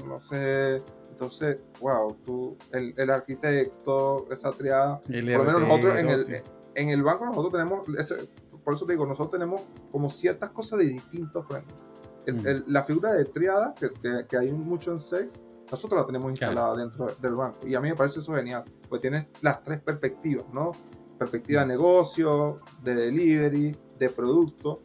no 0.04 0.20
sé, 0.20 0.82
entonces, 1.10 1.58
wow, 1.80 2.16
tú, 2.24 2.56
el, 2.72 2.94
el 2.96 3.10
arquitecto, 3.10 4.26
esa 4.32 4.52
triada, 4.52 5.00
por 5.00 5.14
lo 5.14 5.44
menos 5.44 5.60
nosotros 5.60 5.98
en 5.98 6.08
el, 6.08 6.42
en 6.74 6.88
el 6.88 7.02
banco 7.02 7.26
nosotros 7.26 7.52
tenemos, 7.52 7.86
ese, 7.98 8.28
por 8.70 8.76
eso 8.76 8.86
te 8.86 8.92
digo, 8.92 9.04
nosotros 9.04 9.32
tenemos 9.32 9.62
como 9.90 10.08
ciertas 10.10 10.50
cosas 10.50 10.78
de 10.78 10.84
distintos 10.84 11.44
frameworks. 11.44 11.90
Mm. 12.28 12.70
la 12.70 12.84
figura 12.84 13.14
de 13.14 13.24
triada, 13.24 13.74
que, 13.74 13.90
que, 14.28 14.38
hay 14.38 14.52
mucho 14.52 14.92
en 14.92 15.00
Safe, 15.00 15.28
nosotros 15.68 16.00
la 16.00 16.06
tenemos 16.06 16.30
instalada 16.30 16.76
dentro 16.76 17.08
del 17.20 17.34
banco. 17.34 17.66
Y 17.66 17.74
a 17.74 17.80
mí 17.80 17.88
me 17.88 17.96
parece 17.96 18.20
eso 18.20 18.32
genial, 18.32 18.62
porque 18.88 19.08
tienes 19.08 19.26
las 19.40 19.64
tres 19.64 19.80
perspectivas, 19.80 20.46
¿no? 20.52 20.70
Perspectiva 21.18 21.62
de 21.62 21.66
mm. 21.66 21.68
negocio, 21.70 22.60
de 22.80 22.94
delivery, 22.94 23.76
de 23.98 24.10
producto. 24.10 24.82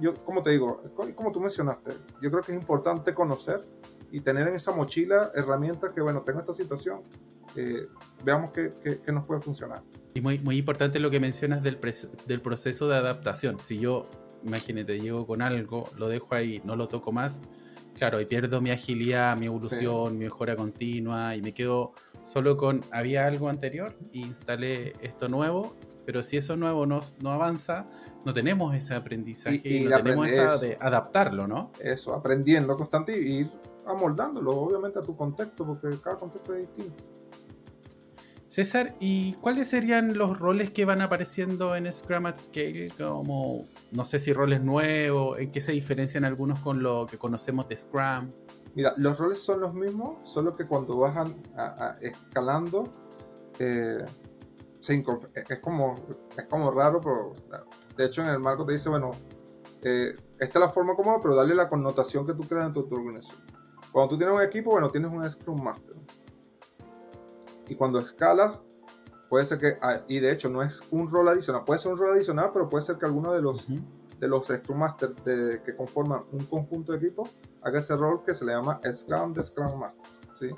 yo, 0.00 0.14
como 0.24 0.42
te 0.42 0.52
digo, 0.52 0.80
como 1.14 1.30
tú 1.30 1.40
mencionaste, 1.40 1.92
yo 2.22 2.30
creo 2.30 2.42
que 2.42 2.52
es 2.52 2.58
importante 2.58 3.12
conocer 3.12 3.60
y 4.10 4.22
tener 4.22 4.48
en 4.48 4.54
esa 4.54 4.72
mochila 4.72 5.30
herramientas 5.34 5.92
que, 5.92 6.00
bueno, 6.00 6.22
tengo 6.22 6.40
esta 6.40 6.54
situación, 6.54 7.02
eh, 7.54 7.86
veamos 8.24 8.50
qué, 8.50 8.70
qué, 9.04 9.12
nos 9.12 9.26
puede 9.26 9.42
funcionar. 9.42 9.82
Y 10.18 10.20
muy, 10.20 10.40
muy 10.40 10.56
importante 10.56 10.98
lo 10.98 11.10
que 11.10 11.20
mencionas 11.20 11.62
del, 11.62 11.78
del 12.26 12.40
proceso 12.40 12.88
de 12.88 12.96
adaptación. 12.96 13.60
Si 13.60 13.78
yo, 13.78 14.08
imagínate, 14.42 14.98
llego 14.98 15.28
con 15.28 15.42
algo, 15.42 15.88
lo 15.96 16.08
dejo 16.08 16.34
ahí, 16.34 16.60
no 16.64 16.74
lo 16.74 16.88
toco 16.88 17.12
más, 17.12 17.40
claro, 17.94 18.20
y 18.20 18.26
pierdo 18.26 18.60
mi 18.60 18.72
agilidad, 18.72 19.36
mi 19.36 19.46
evolución, 19.46 20.18
mi 20.18 20.24
mejora 20.24 20.56
continua, 20.56 21.36
y 21.36 21.40
me 21.40 21.54
quedo 21.54 21.92
solo 22.24 22.56
con, 22.56 22.80
había 22.90 23.28
algo 23.28 23.48
anterior, 23.48 23.96
e 24.12 24.18
instalé 24.18 24.94
esto 25.02 25.28
nuevo, 25.28 25.76
pero 26.04 26.24
si 26.24 26.36
eso 26.36 26.56
nuevo 26.56 26.84
no, 26.84 26.98
no 27.22 27.30
avanza, 27.30 27.86
no 28.24 28.34
tenemos 28.34 28.74
ese 28.74 28.94
aprendizaje 28.94 29.60
y, 29.62 29.84
no 29.84 29.98
tenemos 29.98 30.26
esa 30.26 30.58
de 30.58 30.76
adaptarlo, 30.80 31.46
¿no? 31.46 31.70
Eso, 31.78 32.12
aprendiendo 32.12 32.76
constante 32.76 33.16
y 33.16 33.36
ir 33.36 33.50
amoldándolo, 33.86 34.50
obviamente, 34.50 34.98
a 34.98 35.02
tu 35.02 35.16
contexto, 35.16 35.64
porque 35.64 35.96
cada 36.02 36.16
contexto 36.16 36.54
es 36.54 36.62
distinto. 36.62 37.17
César, 38.48 38.94
¿y 38.98 39.34
cuáles 39.34 39.68
serían 39.68 40.16
los 40.16 40.38
roles 40.38 40.70
que 40.70 40.86
van 40.86 41.02
apareciendo 41.02 41.76
en 41.76 41.92
Scrum 41.92 42.24
at 42.24 42.38
Scale? 42.38 42.90
Como, 42.96 43.66
no 43.92 44.06
sé 44.06 44.18
si 44.18 44.32
roles 44.32 44.62
nuevos, 44.62 45.38
en 45.38 45.52
qué 45.52 45.60
se 45.60 45.72
diferencian 45.72 46.24
algunos 46.24 46.58
con 46.60 46.82
lo 46.82 47.06
que 47.06 47.18
conocemos 47.18 47.68
de 47.68 47.76
Scrum. 47.76 48.32
Mira, 48.74 48.94
los 48.96 49.18
roles 49.18 49.40
son 49.40 49.60
los 49.60 49.74
mismos, 49.74 50.26
solo 50.26 50.56
que 50.56 50.66
cuando 50.66 50.96
bajan 50.96 51.36
escalando, 52.00 52.90
eh, 53.58 54.02
es, 54.80 55.58
como, 55.60 55.94
es 56.34 56.44
como 56.46 56.70
raro, 56.70 57.02
pero 57.02 57.32
de 57.98 58.06
hecho 58.06 58.22
en 58.22 58.28
el 58.28 58.40
marco 58.40 58.64
te 58.64 58.72
dice, 58.72 58.88
bueno, 58.88 59.10
eh, 59.82 60.14
esta 60.38 60.58
es 60.58 60.64
la 60.64 60.70
forma 60.70 60.96
cómoda, 60.96 61.18
pero 61.20 61.34
dale 61.34 61.54
la 61.54 61.68
connotación 61.68 62.26
que 62.26 62.32
tú 62.32 62.44
creas 62.44 62.68
en 62.68 62.72
tu, 62.72 62.88
organización. 62.90 63.42
Cuando 63.92 64.08
tú 64.08 64.16
tienes 64.16 64.34
un 64.34 64.42
equipo, 64.42 64.70
bueno, 64.70 64.90
tienes 64.90 65.12
un 65.12 65.30
Scrum 65.30 65.62
Master. 65.62 65.97
Y 67.68 67.74
cuando 67.74 67.98
escalas, 67.98 68.58
puede 69.28 69.46
ser 69.46 69.58
que, 69.58 69.78
ah, 69.82 70.00
y 70.08 70.20
de 70.20 70.32
hecho 70.32 70.48
no 70.48 70.62
es 70.62 70.82
un 70.90 71.08
rol 71.08 71.28
adicional, 71.28 71.64
puede 71.64 71.80
ser 71.80 71.92
un 71.92 71.98
rol 71.98 72.14
adicional, 72.14 72.50
pero 72.52 72.68
puede 72.68 72.84
ser 72.84 72.96
que 72.96 73.06
alguno 73.06 73.32
de 73.32 73.42
los, 73.42 73.66
de 73.68 74.28
los 74.28 74.46
Scrum 74.46 74.78
Masters 74.78 75.14
que 75.64 75.76
conforman 75.76 76.24
un 76.32 76.46
conjunto 76.46 76.92
de 76.92 76.98
equipos 76.98 77.36
haga 77.62 77.78
ese 77.78 77.96
rol 77.96 78.22
que 78.24 78.34
se 78.34 78.44
le 78.44 78.52
llama 78.52 78.80
Scrum 78.90 79.34
de 79.34 79.42
Scrum 79.42 79.78
Master. 79.78 80.10
¿sí? 80.38 80.48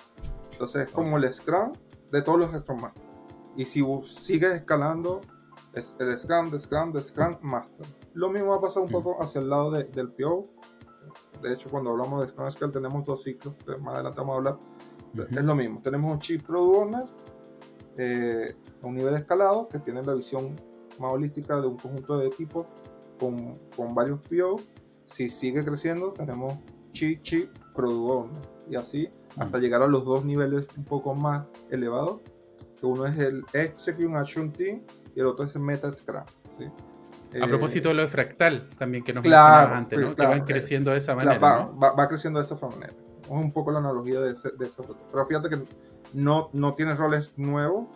Entonces 0.52 0.86
es 0.86 0.92
como 0.92 1.18
el 1.18 1.32
Scrum 1.34 1.72
de 2.12 2.22
todos 2.22 2.38
los 2.38 2.50
Scrum 2.62 2.80
Masters. 2.80 3.06
Y 3.56 3.64
si 3.64 3.84
sigues 4.02 4.52
escalando, 4.54 5.20
es 5.74 5.96
el 5.98 6.18
Scrum, 6.18 6.50
de 6.50 6.58
Scrum, 6.58 6.92
de 6.92 7.02
Scrum 7.02 7.38
Master. 7.42 7.86
Lo 8.14 8.30
mismo 8.30 8.50
va 8.50 8.56
a 8.56 8.60
pasar 8.60 8.82
un 8.82 8.88
mm. 8.88 8.92
poco 8.92 9.22
hacia 9.22 9.40
el 9.40 9.50
lado 9.50 9.70
del 9.70 10.12
PO. 10.12 10.48
De 11.42 11.52
hecho, 11.52 11.70
cuando 11.70 11.90
hablamos 11.90 12.22
de 12.22 12.28
Scrum 12.28 12.50
Scale 12.50 12.72
tenemos 12.72 13.04
dos 13.04 13.22
ciclos, 13.22 13.54
que 13.64 13.76
más 13.76 13.94
adelante 13.94 14.20
vamos 14.20 14.34
a 14.34 14.36
hablar. 14.36 14.58
Es 15.14 15.44
lo 15.44 15.54
mismo, 15.54 15.80
tenemos 15.82 16.12
un 16.12 16.20
Chief 16.20 16.42
Product 16.42 16.76
Owner, 16.76 17.04
eh, 17.96 18.54
un 18.82 18.94
nivel 18.94 19.14
escalado, 19.14 19.68
que 19.68 19.78
tiene 19.78 20.02
la 20.02 20.14
visión 20.14 20.54
más 20.98 21.12
holística 21.12 21.60
de 21.60 21.66
un 21.66 21.76
conjunto 21.76 22.18
de 22.18 22.28
equipos 22.28 22.66
con, 23.18 23.58
con 23.76 23.94
varios 23.94 24.20
PO. 24.20 24.60
Si 25.06 25.28
sigue 25.28 25.64
creciendo, 25.64 26.12
tenemos 26.12 26.58
Chief 26.92 27.20
Chief 27.22 27.48
Product 27.74 28.10
Owner. 28.10 28.40
Y 28.68 28.76
así 28.76 29.10
hasta 29.36 29.58
mm. 29.58 29.60
llegar 29.60 29.82
a 29.82 29.86
los 29.86 30.04
dos 30.04 30.24
niveles 30.24 30.66
un 30.76 30.84
poco 30.84 31.14
más 31.14 31.46
elevados, 31.70 32.20
que 32.78 32.86
uno 32.86 33.06
es 33.06 33.18
el 33.18 33.44
Execute 33.52 34.16
Action 34.16 34.52
Team 34.52 34.82
y 35.14 35.20
el 35.20 35.26
otro 35.26 35.44
es 35.44 35.54
el 35.54 35.62
Meta 35.62 35.92
Scrum. 35.92 36.24
¿sí? 36.58 36.66
A 37.40 37.46
propósito 37.46 37.90
de 37.90 37.94
lo 37.94 38.02
de 38.02 38.08
fractal, 38.08 38.68
también 38.78 39.04
que 39.04 39.12
nos 39.12 39.22
claro, 39.22 39.74
antes, 39.74 39.98
¿no? 39.98 40.16
que 40.16 40.26
van 40.26 40.44
creciendo 40.44 40.90
de 40.90 40.98
esa 40.98 41.14
manera. 41.14 41.38
Va, 41.38 41.92
va, 41.92 42.08
creciendo 42.08 42.40
de 42.40 42.46
esa 42.46 42.56
manera. 42.56 42.92
Es 43.30 43.36
un 43.36 43.52
poco 43.52 43.70
la 43.70 43.78
analogía 43.78 44.20
de, 44.20 44.32
ese, 44.32 44.50
de 44.50 44.66
eso. 44.66 44.84
Pero 45.10 45.26
fíjate 45.26 45.48
que 45.48 45.62
no, 46.14 46.50
no 46.52 46.74
tiene 46.74 46.94
roles 46.94 47.32
nuevos. 47.36 47.86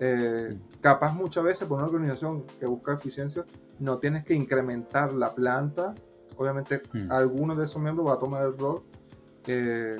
Eh, 0.00 0.58
capaz 0.80 1.12
muchas 1.12 1.42
veces 1.42 1.66
por 1.66 1.78
una 1.78 1.86
organización 1.86 2.44
que 2.60 2.66
busca 2.66 2.92
eficiencia, 2.92 3.44
no 3.78 3.98
tienes 3.98 4.24
que 4.24 4.34
incrementar 4.34 5.14
la 5.14 5.34
planta. 5.34 5.94
Obviamente, 6.36 6.82
mm. 6.92 7.10
alguno 7.10 7.56
de 7.56 7.64
esos 7.64 7.82
miembros 7.82 8.08
va 8.08 8.14
a 8.14 8.18
tomar 8.18 8.44
el 8.44 8.58
rol. 8.58 8.82
Eh, 9.46 9.96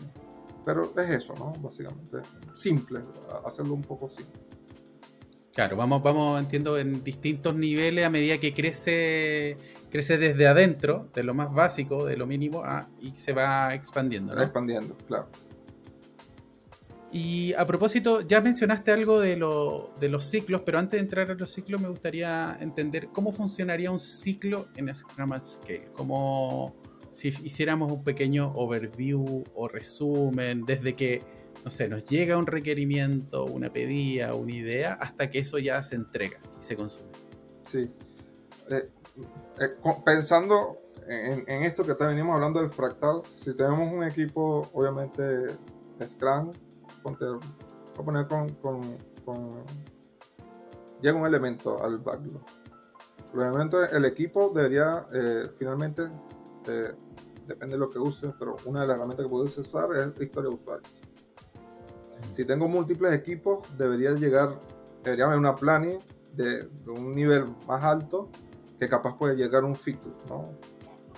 pero 0.64 0.92
es 0.98 1.10
eso, 1.10 1.34
¿no? 1.38 1.52
Básicamente. 1.60 2.18
Simple, 2.54 3.00
hacerlo 3.46 3.72
un 3.72 3.82
poco 3.82 4.08
simple. 4.08 4.38
Claro, 5.54 5.76
vamos, 5.76 6.02
vamos, 6.02 6.38
entiendo, 6.38 6.78
en 6.78 7.02
distintos 7.02 7.54
niveles 7.56 8.04
a 8.04 8.10
medida 8.10 8.38
que 8.38 8.54
crece, 8.54 9.56
crece 9.90 10.18
desde 10.18 10.46
adentro, 10.46 11.08
de 11.14 11.22
lo 11.22 11.34
más 11.34 11.52
básico, 11.52 12.04
de 12.04 12.16
lo 12.16 12.26
mínimo, 12.26 12.62
y 13.00 13.12
se 13.12 13.32
va 13.32 13.74
expandiendo. 13.74 14.34
¿no? 14.34 14.42
Expandiendo, 14.42 14.96
claro. 15.06 15.28
Y 17.10 17.54
a 17.54 17.66
propósito, 17.66 18.20
ya 18.20 18.42
mencionaste 18.42 18.92
algo 18.92 19.18
de, 19.18 19.36
lo, 19.36 19.94
de 19.98 20.10
los 20.10 20.26
ciclos, 20.26 20.60
pero 20.64 20.78
antes 20.78 20.98
de 20.98 21.04
entrar 21.04 21.30
a 21.30 21.34
los 21.34 21.50
ciclos 21.50 21.80
me 21.80 21.88
gustaría 21.88 22.58
entender 22.60 23.08
cómo 23.08 23.32
funcionaría 23.32 23.90
un 23.90 23.98
ciclo 23.98 24.68
en 24.76 24.92
Scrum 24.92 25.32
Scale. 25.40 25.88
Como 25.94 26.76
si 27.10 27.28
hiciéramos 27.42 27.90
un 27.90 28.04
pequeño 28.04 28.52
overview 28.54 29.42
o 29.54 29.68
resumen 29.68 30.64
desde 30.66 30.94
que 30.94 31.22
no 31.64 31.70
sé, 31.70 31.88
nos 31.88 32.04
llega 32.04 32.36
un 32.36 32.46
requerimiento, 32.46 33.44
una 33.44 33.72
pedida, 33.72 34.34
una 34.34 34.52
idea, 34.52 34.94
hasta 34.94 35.30
que 35.30 35.40
eso 35.40 35.58
ya 35.58 35.82
se 35.82 35.96
entrega 35.96 36.38
y 36.58 36.62
se 36.62 36.76
consume. 36.76 37.10
Sí. 37.64 37.90
eh, 38.70 38.88
eh, 39.60 39.76
pensando 40.04 40.78
en, 41.06 41.62
esto 41.62 41.84
que 41.84 41.94
te 41.94 42.04
venimos 42.04 42.34
hablando 42.34 42.60
del 42.60 42.70
fractal, 42.70 43.22
si 43.30 43.54
tenemos 43.54 43.92
un 43.92 44.04
equipo, 44.04 44.68
obviamente, 44.72 45.56
Scrum, 46.06 46.50
ponte, 47.02 47.24
voy 47.24 47.40
a 47.98 48.02
poner 48.02 48.28
con, 48.28 48.50
con, 49.24 49.64
llega 51.00 51.16
un 51.16 51.26
elemento 51.26 51.82
al 51.82 51.98
backlog. 51.98 52.42
Probablemente 53.32 53.76
el 53.96 54.04
equipo 54.04 54.52
debería 54.54 55.06
eh, 55.12 55.50
finalmente, 55.58 56.08
depende 57.46 57.74
de 57.74 57.78
lo 57.78 57.90
que 57.90 57.98
uses, 57.98 58.32
pero 58.38 58.56
una 58.66 58.82
de 58.82 58.88
las 58.88 58.96
herramientas 58.96 59.26
que 59.26 59.30
puedes 59.30 59.56
usar 59.56 59.88
es 59.96 60.20
historia 60.20 60.50
de 60.50 60.54
usuarios. 60.54 60.90
Si 62.32 62.44
tengo 62.44 62.68
múltiples 62.68 63.12
equipos, 63.12 63.66
debería 63.76 64.12
llegar, 64.12 64.58
debería 65.02 65.26
haber 65.26 65.38
una 65.38 65.54
planning 65.56 66.00
de, 66.34 66.68
un 66.86 67.14
nivel 67.14 67.44
más 67.66 67.82
alto 67.82 68.28
que 68.78 68.88
capaz 68.88 69.16
puede 69.16 69.36
llegar 69.36 69.62
a 69.62 69.66
un 69.66 69.76
feature, 69.76 70.14
¿no? 70.28 70.44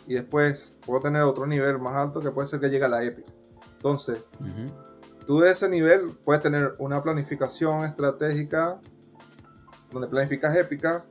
Y 0.07 0.14
después 0.14 0.77
puedo 0.85 1.01
tener 1.01 1.23
otro 1.23 1.46
nivel 1.46 1.79
más 1.79 1.94
alto 1.94 2.20
que 2.20 2.31
puede 2.31 2.49
ser 2.49 2.61
que 2.61 2.68
llegue 2.68 2.85
a 2.85 2.88
la 2.88 3.05
Epic. 3.05 3.27
Entonces, 3.77 4.25
tú 5.27 5.40
de 5.40 5.51
ese 5.51 5.68
nivel 5.68 6.16
puedes 6.25 6.42
tener 6.42 6.75
una 6.79 7.03
planificación 7.03 7.85
estratégica 7.85 8.81
donde 9.92 10.09
planificas 10.09 10.57
épica, 10.57 11.05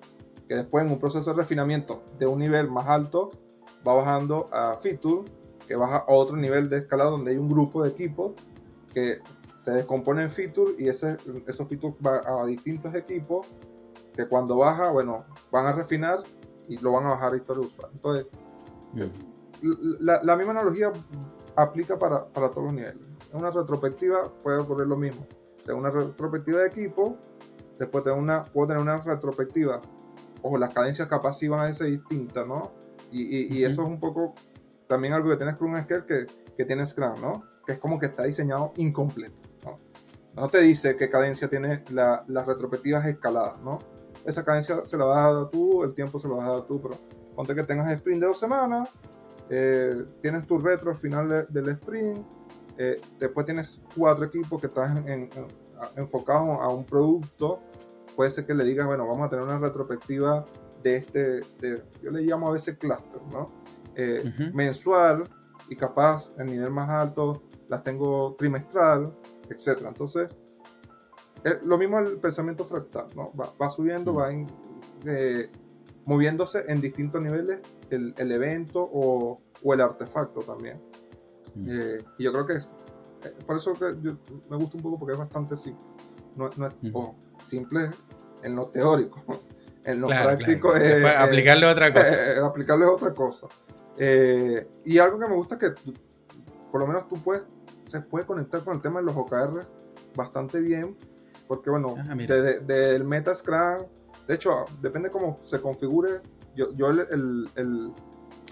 que 0.47 0.55
después 0.55 0.85
en 0.85 0.91
un 0.91 0.99
proceso 0.99 1.31
de 1.31 1.37
refinamiento 1.37 2.03
de 2.17 2.25
un 2.25 2.39
nivel 2.39 2.69
más 2.69 2.87
alto 2.87 3.29
va 3.87 3.93
bajando 3.93 4.49
a 4.51 4.77
feature, 4.77 5.29
que 5.67 5.75
baja 5.75 5.97
a 5.97 6.11
otro 6.11 6.35
nivel 6.37 6.69
de 6.69 6.79
escalada 6.79 7.11
donde 7.11 7.31
hay 7.31 7.37
un 7.37 7.49
grupo 7.49 7.83
de 7.83 7.89
equipos 7.89 8.33
que 8.93 9.19
se 9.55 9.71
descompone 9.71 10.23
en 10.23 10.31
feature 10.31 10.73
y 10.77 10.87
ese, 10.87 11.17
esos 11.45 11.67
features 11.67 11.95
van 11.99 12.21
a 12.25 12.45
distintos 12.45 12.95
equipos 12.95 13.47
que 14.15 14.27
cuando 14.27 14.57
baja, 14.57 14.91
bueno, 14.91 15.25
van 15.51 15.67
a 15.67 15.73
refinar 15.73 16.23
y 16.69 16.77
lo 16.77 16.93
van 16.93 17.05
a 17.05 17.09
bajar 17.09 17.33
a 17.33 17.37
historia 17.37 17.61
de 17.61 17.67
usuario. 17.67 17.95
Entonces, 17.95 18.27
la, 19.99 20.35
misma 20.37 20.51
analogía 20.51 20.91
aplica 21.55 21.99
para, 21.99 22.25
para, 22.27 22.49
todos 22.49 22.65
los 22.65 22.73
niveles. 22.73 22.97
En 23.33 23.39
una 23.39 23.51
retrospectiva 23.51 24.31
puede 24.41 24.59
ocurrir 24.59 24.87
lo 24.87 24.95
mismo. 24.95 25.27
Tengo 25.65 25.79
una 25.79 25.89
retrospectiva 25.89 26.59
de 26.59 26.67
equipo, 26.67 27.17
después 27.77 28.03
tengo 28.03 28.17
una, 28.17 28.43
puedo 28.43 28.67
tener 28.67 28.81
una 28.81 28.97
retrospectiva, 28.97 29.79
ojo, 30.41 30.57
las 30.57 30.73
cadencias 30.73 31.07
capaz 31.07 31.33
sí 31.33 31.47
van 31.47 31.59
a 31.59 31.73
ser 31.73 31.87
distintas, 31.87 32.47
¿no? 32.47 32.71
Y, 33.11 33.57
y, 33.57 33.63
eso 33.63 33.81
es 33.81 33.87
un 33.87 33.99
poco 33.99 34.35
también 34.87 35.13
algo 35.13 35.35
que 35.35 35.43
un 35.43 35.51
Scrum 35.51 35.85
que, 35.85 36.25
que 36.55 36.65
tiene 36.65 36.85
Scrum, 36.85 37.19
¿no? 37.19 37.43
Que 37.65 37.73
es 37.73 37.79
como 37.79 37.99
que 37.99 38.05
está 38.05 38.23
diseñado 38.23 38.71
incompleto 38.77 39.49
no 40.39 40.47
te 40.49 40.59
dice 40.61 40.95
qué 40.95 41.09
cadencia 41.09 41.49
tiene 41.49 41.83
las 41.89 42.45
retrospectivas 42.47 43.05
escaladas, 43.05 43.59
¿no? 43.61 43.79
Esa 44.25 44.43
cadencia 44.43 44.83
se 44.85 44.97
la 44.97 45.05
vas 45.05 45.17
a 45.17 45.33
dar 45.33 45.49
tú, 45.49 45.83
el 45.83 45.93
tiempo 45.93 46.19
se 46.19 46.27
lo 46.27 46.37
vas 46.37 46.47
a 46.47 46.51
dar 46.53 46.67
tú, 46.67 46.81
pero 46.81 46.95
ponte 47.35 47.55
que 47.55 47.63
tengas 47.63 47.91
sprint 47.91 48.21
de 48.21 48.27
dos 48.27 48.39
semanas, 48.39 48.89
eh, 49.49 50.05
tienes 50.21 50.45
tu 50.45 50.57
retro 50.57 50.91
al 50.91 50.97
final 50.97 51.47
del 51.49 51.69
sprint, 51.69 52.25
eh, 52.77 53.01
después 53.17 53.45
tienes 53.45 53.83
cuatro 53.95 54.25
equipos 54.25 54.59
que 54.59 54.67
están 54.67 55.05
enfocados 55.95 56.59
a 56.61 56.67
un 56.69 56.85
producto, 56.85 57.61
puede 58.15 58.31
ser 58.31 58.45
que 58.45 58.53
le 58.53 58.63
digas, 58.63 58.85
bueno, 58.85 59.07
vamos 59.07 59.27
a 59.27 59.29
tener 59.29 59.45
una 59.45 59.57
retrospectiva 59.57 60.45
de 60.83 60.97
este, 60.97 61.41
yo 62.01 62.11
le 62.11 62.21
llamo 62.21 62.49
a 62.49 62.51
veces 62.51 62.77
cluster, 62.77 63.21
¿no? 63.31 63.51
Eh, 63.95 64.51
mensual 64.53 65.27
y 65.67 65.75
capaz 65.75 66.33
el 66.37 66.47
nivel 66.47 66.69
más 66.71 66.89
alto 66.89 67.43
las 67.67 67.83
tengo 67.83 68.35
trimestral, 68.37 69.13
etcétera. 69.49 69.89
Entonces, 69.89 70.35
eh, 71.43 71.59
lo 71.63 71.77
mismo 71.77 71.99
el 71.99 72.17
pensamiento 72.17 72.65
fractal, 72.65 73.07
¿no? 73.15 73.31
Va, 73.35 73.69
subiendo, 73.69 74.13
va 74.13 74.29
eh, 75.05 75.49
moviéndose 76.05 76.65
en 76.67 76.81
distintos 76.81 77.21
niveles 77.21 77.59
el, 77.89 78.31
evento 78.31 78.81
o, 78.81 79.41
el 79.63 79.81
artefacto 79.81 80.41
también. 80.41 80.81
Eh, 81.67 82.03
y 82.17 82.23
yo 82.23 82.31
creo 82.31 82.45
que 82.45 82.53
es, 82.53 82.67
por 83.45 83.57
eso 83.57 83.73
que 83.73 83.93
me 84.49 84.57
gusta 84.57 84.77
un 84.77 84.83
poco 84.83 84.99
porque 84.99 85.13
es 85.13 85.19
bastante 85.19 85.55
simple. 85.55 85.85
No, 86.35 86.47
es 86.47 86.53
simple 87.45 87.89
en 88.43 88.55
lo 88.55 88.67
teórico. 88.67 89.23
En 89.85 90.01
lo 90.01 90.07
práctico 90.07 90.75
es. 90.75 91.03
aplicarle 91.05 91.65
otra 91.65 91.91
cosa. 91.91 92.45
aplicarle 92.45 92.85
otra 92.85 93.13
cosa. 93.13 93.47
y 93.97 94.97
algo 94.99 95.17
que 95.17 95.27
me 95.27 95.35
gusta 95.35 95.55
es 95.55 95.61
que 95.61 95.93
por 96.69 96.81
lo 96.81 96.87
menos 96.87 97.07
tú 97.07 97.15
puedes 97.15 97.45
se 97.89 98.01
puede 98.01 98.25
conectar 98.25 98.63
con 98.63 98.75
el 98.75 98.81
tema 98.81 98.99
de 98.99 99.07
los 99.07 99.15
OKR 99.15 99.65
bastante 100.15 100.59
bien, 100.59 100.95
porque 101.49 101.71
bueno, 101.71 101.95
ah, 101.97 102.13
desde, 102.15 102.95
el 102.95 103.05
Metascram, 103.05 103.81
de 104.27 104.35
hecho, 104.35 104.65
depende 104.83 105.09
cómo 105.09 105.35
se 105.43 105.59
configure, 105.59 106.21
yo, 106.55 106.71
yo 106.75 106.91
el, 106.91 107.49
el, 107.55 107.91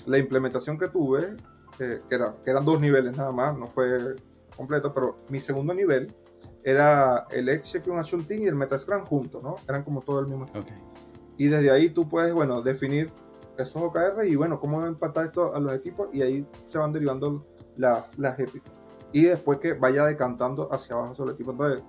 la 0.07 0.17
implementación 0.17 0.79
que 0.79 0.87
tuve, 0.87 1.37
que, 1.77 2.01
era, 2.09 2.33
que 2.43 2.49
eran 2.49 2.65
dos 2.65 2.81
niveles 2.81 3.15
nada 3.15 3.31
más, 3.31 3.55
no 3.55 3.67
fue 3.67 4.15
completo, 4.55 4.95
pero 4.95 5.15
mi 5.29 5.39
segundo 5.39 5.75
nivel 5.75 6.11
era 6.63 7.27
el 7.29 7.49
Execute 7.49 7.95
Action 7.95 8.25
Team 8.25 8.41
y 8.41 8.45
el 8.47 8.55
Metascram 8.55 9.05
juntos, 9.05 9.43
¿no? 9.43 9.57
Eran 9.69 9.83
como 9.83 10.01
todo 10.01 10.19
el 10.19 10.25
mismo. 10.25 10.45
Okay. 10.45 10.81
Y 11.37 11.49
desde 11.49 11.69
ahí 11.69 11.91
tú 11.91 12.09
puedes, 12.09 12.33
bueno, 12.33 12.63
definir 12.63 13.11
esos 13.59 13.79
OKR 13.79 14.25
y 14.25 14.35
bueno, 14.35 14.59
cómo 14.59 14.83
empatar 14.83 15.25
esto 15.25 15.53
a 15.53 15.59
los 15.59 15.71
equipos 15.75 16.09
y 16.13 16.23
ahí 16.23 16.47
se 16.65 16.79
van 16.79 16.91
derivando 16.91 17.45
las 17.75 18.05
y 19.11 19.21
después 19.25 19.59
que 19.59 19.73
vaya 19.73 20.03
decantando 20.03 20.67
hacia 20.73 20.95
abajo 20.95 21.13
sobre 21.13 21.29
el 21.29 21.35
equipo. 21.35 21.51
Entonces. 21.51 21.83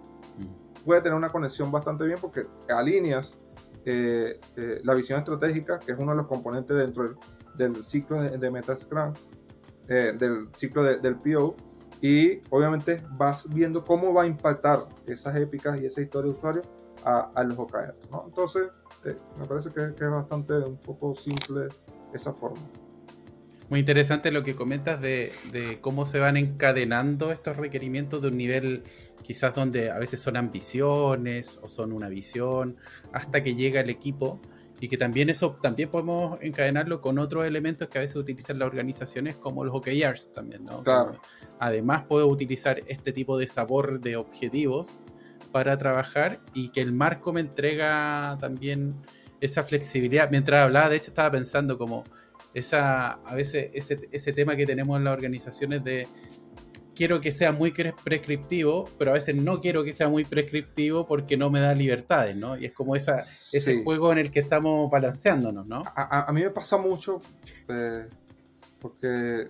Puede 0.84 1.00
tener 1.02 1.16
una 1.16 1.30
conexión 1.30 1.70
bastante 1.70 2.06
bien 2.06 2.18
porque 2.20 2.46
alineas 2.68 3.38
eh, 3.84 4.38
eh, 4.56 4.80
la 4.84 4.94
visión 4.94 5.18
estratégica, 5.18 5.78
que 5.78 5.92
es 5.92 5.98
uno 5.98 6.12
de 6.12 6.18
los 6.18 6.26
componentes 6.26 6.76
dentro 6.76 7.16
del, 7.56 7.84
ciclo 7.84 8.20
de, 8.20 8.36
de 8.36 8.50
Metascrum, 8.50 9.14
eh, 9.88 10.14
del 10.18 10.48
ciclo 10.56 10.82
del 10.82 11.16
PO, 11.16 11.56
y 12.00 12.40
obviamente 12.50 13.02
vas 13.12 13.48
viendo 13.48 13.82
cómo 13.82 14.12
va 14.12 14.24
a 14.24 14.26
impactar 14.26 14.86
esas 15.06 15.36
épicas 15.36 15.80
y 15.80 15.86
esa 15.86 16.00
historia 16.00 16.30
de 16.30 16.38
usuario 16.38 16.62
a, 17.04 17.42
los 17.44 17.58
OKR. 17.58 17.94
¿no? 18.10 18.24
Entonces, 18.26 18.68
me 19.38 19.46
parece 19.46 19.70
que 19.72 19.80
es 19.80 20.10
bastante 20.10 20.52
un 20.54 20.76
poco 20.76 21.14
simple 21.14 21.68
esa 22.12 22.32
forma. 22.32 22.60
Muy 23.70 23.80
interesante 23.80 24.30
lo 24.30 24.44
que 24.44 24.56
comentas 24.56 25.00
de, 25.00 25.78
cómo 25.82 26.06
se 26.06 26.18
van 26.18 26.38
encadenando 26.38 27.32
estos 27.32 27.58
requerimientos 27.58 28.22
de 28.22 28.28
un 28.28 28.38
nivel 28.38 28.84
quizás 29.22 29.54
donde 29.54 29.90
a 29.90 29.98
veces 29.98 30.20
son 30.20 30.36
ambiciones 30.36 31.58
o 31.62 31.68
son 31.68 31.92
una 31.92 32.08
visión 32.08 32.76
hasta 33.12 33.42
que 33.42 33.54
llega 33.54 33.80
el 33.80 33.90
equipo 33.90 34.40
y 34.80 34.88
que 34.88 34.96
también 34.96 35.28
eso 35.28 35.58
también 35.60 35.88
podemos 35.88 36.38
encadenarlo 36.40 37.00
con 37.00 37.18
otros 37.18 37.46
elementos 37.46 37.88
que 37.88 37.98
a 37.98 38.00
veces 38.00 38.16
utilizan 38.16 38.58
las 38.58 38.66
organizaciones 38.66 39.36
como 39.36 39.64
los 39.64 39.74
OKRs 39.74 40.32
también, 40.32 40.64
¿no? 40.64 40.82
Además 41.58 42.04
puedo 42.04 42.28
utilizar 42.28 42.82
este 42.86 43.12
tipo 43.12 43.36
de 43.38 43.48
sabor 43.48 44.00
de 44.00 44.16
objetivos 44.16 44.96
para 45.50 45.76
trabajar 45.78 46.40
y 46.54 46.68
que 46.68 46.80
el 46.80 46.92
marco 46.92 47.32
me 47.32 47.40
entrega 47.40 48.36
también 48.40 48.94
esa 49.40 49.64
flexibilidad. 49.64 50.30
Mientras 50.30 50.60
hablaba, 50.60 50.88
de 50.88 50.96
hecho 50.96 51.10
estaba 51.10 51.32
pensando 51.32 51.76
como 51.76 52.04
esa, 52.54 53.12
a 53.12 53.34
veces 53.34 53.70
ese, 53.72 54.08
ese 54.12 54.32
tema 54.32 54.56
que 54.56 54.66
tenemos 54.66 54.96
en 54.96 55.04
las 55.04 55.12
organizaciones 55.12 55.82
de 55.82 56.06
quiero 56.98 57.20
que 57.20 57.30
sea 57.30 57.52
muy 57.52 57.70
prescriptivo, 57.70 58.86
pero 58.98 59.12
a 59.12 59.14
veces 59.14 59.36
no 59.36 59.60
quiero 59.60 59.84
que 59.84 59.92
sea 59.92 60.08
muy 60.08 60.24
prescriptivo 60.24 61.06
porque 61.06 61.36
no 61.36 61.48
me 61.48 61.60
da 61.60 61.72
libertades, 61.72 62.34
¿no? 62.34 62.58
Y 62.58 62.66
es 62.66 62.72
como 62.72 62.96
esa, 62.96 63.24
ese 63.52 63.84
juego 63.84 64.10
en 64.10 64.18
el 64.18 64.32
que 64.32 64.40
estamos 64.40 64.90
balanceándonos, 64.90 65.64
¿no? 65.64 65.84
A, 65.94 66.28
mí 66.32 66.40
me 66.40 66.50
pasa 66.50 66.76
mucho 66.76 67.22
eh, 67.68 68.08
porque 68.80 69.46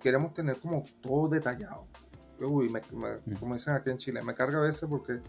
queremos 0.00 0.34
tener 0.34 0.56
como 0.56 0.84
todo 1.00 1.28
detallado. 1.28 1.86
Uy, 2.40 2.68
me, 2.68 2.80
mm. 2.80 3.36
como 3.38 3.54
dicen 3.54 3.74
aquí 3.74 3.90
en 3.90 3.98
Chile, 3.98 4.20
me 4.24 4.34
carga 4.34 4.58
a 4.58 4.62
veces 4.62 4.88
porque 4.88 5.20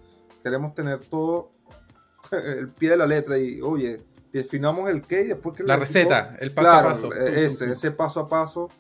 queremos 0.41 0.73
tener 0.73 1.01
todo 1.01 1.51
el 2.31 2.69
pie 2.69 2.89
de 2.89 2.97
la 2.97 3.05
letra 3.05 3.37
y, 3.37 3.61
oye, 3.61 4.01
definamos 4.33 4.89
el 4.89 5.03
qué 5.03 5.21
y 5.21 5.27
después 5.27 5.55
que 5.55 5.63
la 5.63 5.75
receta, 5.75 6.35
el 6.39 6.51
paso 6.51 6.71
a 6.71 6.83
paso. 6.83 7.13
E-, 7.13 7.45
ese, 7.45 7.71
ese 7.73 7.91
paso 7.91 8.21
a 8.21 8.27
paso. 8.27 8.71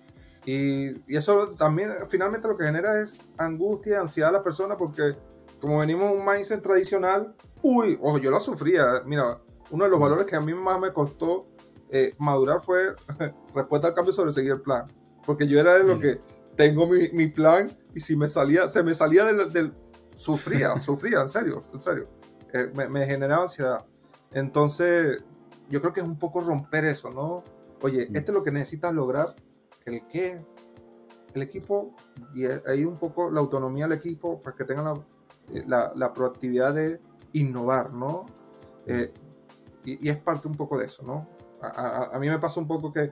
Y, 0.49 1.03
y, 1.07 1.15
eso 1.15 1.49
también 1.49 1.91
finalmente 2.07 2.47
lo 2.47 2.57
que 2.57 2.63
genera 2.63 3.01
es 3.01 3.19
angustia, 3.37 3.99
ansiedad 3.99 4.29
a 4.29 4.33
la 4.39 4.43
persona 4.43 4.77
porque 4.77 5.15
como 5.61 5.79
venimos 5.79 6.11
un 6.11 6.25
mindset 6.25 6.63
tradicional, 6.63 7.35
uy, 7.61 7.99
ojo, 8.01 8.17
yo 8.17 8.31
lo 8.31 8.39
sufría. 8.39 9.03
Mira, 9.05 9.41
uno 9.69 9.83
de 9.83 9.91
los 9.91 9.99
valores 9.99 10.25
que 10.25 10.35
a 10.35 10.41
mí 10.41 10.53
más 10.53 10.79
me 10.79 10.91
costó 10.91 11.47
eh, 11.89 12.15
madurar 12.17 12.61
fue 12.61 12.95
respuesta 13.53 13.89
al 13.89 13.93
cambio 13.93 14.13
sobre 14.13 14.31
seguir 14.31 14.53
el 14.53 14.61
plan. 14.61 14.85
Porque 15.25 15.47
yo 15.47 15.59
era 15.59 15.75
de 15.75 15.83
lo 15.83 15.99
que 15.99 16.19
tengo 16.55 16.87
mi, 16.87 17.09
mi, 17.09 17.27
plan 17.27 17.77
y 17.93 17.99
si 17.99 18.15
me 18.15 18.27
salía, 18.27 18.67
se 18.67 18.81
me 18.81 18.95
salía 18.95 19.25
del... 19.25 19.51
del 19.51 19.73
sufría, 20.15 20.77
sufría, 20.79 21.21
en 21.21 21.29
serio, 21.29 21.61
en 21.73 21.79
serio. 21.79 22.09
Eh, 22.53 22.71
me, 22.73 22.89
me 22.89 23.05
generaba 23.05 23.43
ansiedad. 23.43 23.85
Entonces, 24.31 25.21
yo 25.69 25.81
creo 25.81 25.93
que 25.93 25.99
es 25.99 26.05
un 26.05 26.17
poco 26.17 26.41
romper 26.41 26.85
eso, 26.85 27.09
¿no? 27.11 27.43
Oye, 27.81 28.07
mm. 28.09 28.15
esto 28.15 28.31
es 28.31 28.35
lo 28.35 28.43
que 28.43 28.51
necesitas 28.51 28.93
lograr, 28.93 29.35
el 29.95 30.07
qué, 30.07 30.45
el 31.33 31.41
equipo, 31.41 31.95
y 32.33 32.45
ahí 32.45 32.85
un 32.85 32.97
poco 32.97 33.29
la 33.29 33.39
autonomía 33.39 33.87
del 33.87 33.97
equipo 33.97 34.39
para 34.39 34.55
que 34.55 34.65
tengan 34.65 34.85
la, 34.85 34.93
eh, 35.53 35.63
la, 35.67 36.13
proactividad 36.13 36.73
de 36.73 36.99
innovar, 37.33 37.93
¿no? 37.93 38.25
Eh, 38.87 39.13
y, 39.85 40.09
es 40.09 40.17
parte 40.17 40.47
un 40.47 40.55
poco 40.55 40.77
de 40.77 40.85
eso, 40.85 41.03
¿no? 41.03 41.27
a, 41.61 42.17
mí 42.19 42.29
me 42.29 42.39
pasa 42.39 42.59
un 42.59 42.67
poco 42.67 42.93
que 42.93 43.11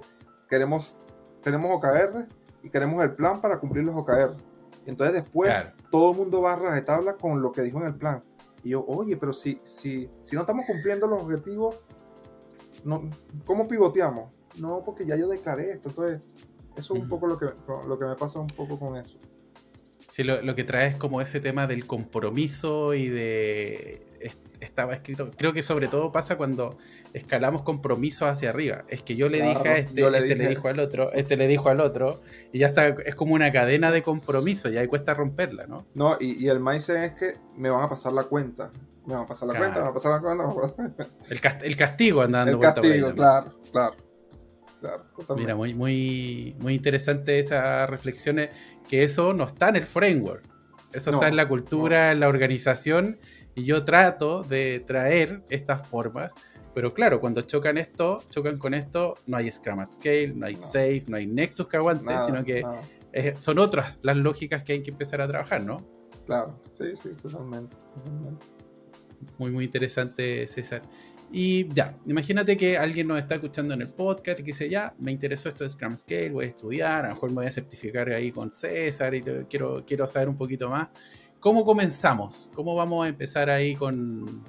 queremos, 0.50 0.96
tenemos 1.42 1.72
OKR 1.72 2.28
y 2.64 2.70
queremos 2.70 3.04
el 3.04 3.14
plan 3.14 3.42
para 3.42 3.60
cumplir 3.60 3.84
los 3.84 3.96
OKR. 3.96 4.36
Entonces 4.86 5.22
después 5.22 5.74
todo 5.92 6.12
el 6.12 6.18
mundo 6.18 6.42
va 6.42 6.54
a 6.54 6.86
tabla 6.86 7.16
con 7.18 7.42
lo 7.42 7.52
que 7.52 7.62
dijo 7.62 7.80
en 7.80 7.88
el 7.88 7.96
plan. 7.96 8.24
Y 8.64 8.70
yo, 8.70 8.86
oye, 8.88 9.18
pero 9.18 9.34
si, 9.34 9.60
si, 9.64 10.10
si 10.24 10.36
no 10.36 10.42
estamos 10.42 10.66
cumpliendo 10.66 11.08
los 11.08 11.24
objetivos, 11.24 11.76
no, 12.84 13.10
¿cómo 13.46 13.68
pivoteamos? 13.68 14.32
No, 14.58 14.82
porque 14.84 15.06
ya 15.06 15.16
yo 15.16 15.28
declaré 15.28 15.72
esto. 15.72 15.90
Entonces, 15.90 16.22
eso 16.78 16.94
es 16.96 17.02
un 17.02 17.10
poco 17.10 17.28
lo 17.28 17.38
que, 17.38 17.48
lo 17.88 18.00
que 18.00 18.06
me 18.06 18.16
pasa 18.16 18.40
un 18.40 18.48
poco 18.48 18.80
con 18.80 18.98
eso. 18.98 19.18
Sí, 20.08 20.24
lo, 20.24 20.42
lo, 20.42 20.56
que 20.56 20.64
trae 20.64 20.88
es 20.88 20.96
como 20.96 21.22
ese 21.22 21.40
tema 21.40 21.68
del 21.68 21.86
compromiso 21.86 22.94
y 22.94 23.10
de 23.10 24.08
estaba 24.60 24.94
escrito. 24.94 25.32
Creo 25.38 25.54
que 25.54 25.64
sobre 25.64 25.88
todo 25.88 26.12
pasa 26.12 26.38
cuando 26.38 26.78
escalamos 27.14 27.62
compromisos 27.64 28.28
hacia 28.28 28.50
arriba. 28.50 28.84
Es 28.88 29.02
que 29.02 29.16
yo 29.16 29.30
le 29.30 29.42
dije 29.42 29.70
a 29.70 29.78
este, 29.78 30.06
este 30.06 30.36
le 30.36 30.48
dijo 30.48 30.68
al 30.68 30.80
otro, 30.80 31.12
este 31.14 31.38
le 31.38 31.48
dijo 31.48 31.70
al 31.70 31.80
otro, 31.80 32.22
y 32.52 32.60
ya 32.60 32.68
está, 32.68 32.88
es 32.88 33.16
como 33.16 33.34
una 33.34 33.52
cadena 33.52 33.92
de 33.92 34.04
compromiso, 34.04 34.70
y 34.70 34.78
ahí 34.78 34.88
cuesta 34.88 35.14
romperla, 35.14 35.68
¿no? 35.68 35.86
No, 35.94 36.18
y, 36.20 36.44
y 36.44 36.50
el 36.50 36.60
mindset 36.60 37.04
es 37.04 37.14
que 37.14 37.40
me 37.56 37.70
van 37.70 37.84
a 37.84 37.90
pasar 37.90 38.14
la 38.14 38.24
cuenta. 38.24 38.70
Me 39.06 39.14
van 39.14 39.24
a 39.24 39.28
pasar 39.28 39.48
la 39.48 39.58
cuenta, 39.58 39.76
me 39.76 39.82
van 39.82 39.92
a 39.92 39.94
pasar 39.94 40.22
la 40.22 40.74
cuenta. 40.74 41.08
El, 41.30 41.40
el 41.64 41.78
castigo 41.78 42.22
andando. 42.22 42.54
El 42.54 42.60
castigo, 42.60 43.14
claro, 43.14 43.54
claro. 43.72 43.96
Mira, 45.36 45.56
muy, 45.56 45.74
muy, 45.74 46.56
muy 46.60 46.76
interesante 46.76 47.40
esas 47.40 47.90
reflexiones, 47.90 48.52
que 48.88 49.04
eso 49.04 49.34
no 49.34 49.46
está 49.46 49.70
en 49.70 49.78
el 49.78 49.86
framework. 49.86 50.44
Eso 50.94 51.12
está 51.12 51.28
en 51.28 51.36
la 51.36 51.48
cultura, 51.48 52.12
en 52.12 52.22
la 52.22 52.28
organización 52.28 53.20
y 53.56 53.64
yo 53.64 53.84
trato 53.84 54.44
de 54.44 54.84
traer 54.86 55.44
estas 55.50 55.88
formas, 55.88 56.34
pero 56.74 56.94
claro, 56.94 57.20
cuando 57.20 57.42
chocan 57.42 57.78
esto, 57.78 58.20
chocan 58.30 58.58
con 58.58 58.74
esto, 58.74 59.16
no 59.26 59.38
hay 59.38 59.50
Scrum 59.50 59.80
at 59.80 59.92
Scale, 59.92 60.34
no 60.36 60.46
hay 60.46 60.56
Safe, 60.56 61.04
no 61.08 61.18
hay 61.18 61.26
Nexus 61.26 61.68
que 61.68 61.78
aguante, 61.78 62.14
sino 62.22 62.44
que 62.44 62.64
son 63.36 63.60
otras 63.60 63.98
las 64.02 64.16
lógicas 64.16 64.64
que 64.64 64.74
hay 64.74 64.84
que 64.84 64.92
empezar 64.92 65.22
a 65.22 65.28
trabajar, 65.28 65.64
¿no? 65.64 65.86
Claro, 66.26 66.60
sí, 66.72 66.96
sí, 66.96 67.10
totalmente. 67.22 67.76
Muy, 69.40 69.52
muy 69.52 69.66
interesante, 69.66 70.46
César. 70.48 70.82
Y 71.32 71.68
ya, 71.74 71.98
imagínate 72.06 72.56
que 72.56 72.78
alguien 72.78 73.08
nos 73.08 73.20
está 73.20 73.36
escuchando 73.36 73.74
en 73.74 73.82
el 73.82 73.90
podcast 73.90 74.40
y 74.40 74.44
que 74.44 74.52
dice, 74.52 74.70
ya, 74.70 74.94
me 74.98 75.12
interesó 75.12 75.50
esto 75.50 75.66
de 75.66 75.70
Scrum 75.70 75.98
Scale, 75.98 76.30
voy 76.30 76.46
a 76.46 76.48
estudiar, 76.50 77.06
a 77.06 77.10
lo 77.10 77.16
mejor 77.16 77.30
me 77.30 77.36
voy 77.36 77.46
a 77.48 77.52
certificar 77.52 78.10
ahí 78.10 78.32
con 78.32 78.50
César 78.50 79.14
y 79.14 79.22
quiero, 79.22 79.84
quiero 79.86 80.08
saber 80.08 80.30
un 80.30 80.38
poquito 80.38 80.70
más. 80.70 80.88
¿Cómo 81.40 81.66
comenzamos? 81.66 82.50
¿Cómo 82.56 82.76
vamos 82.76 83.06
a 83.06 83.10
empezar 83.10 83.50
ahí 83.50 83.76
con, 83.76 84.44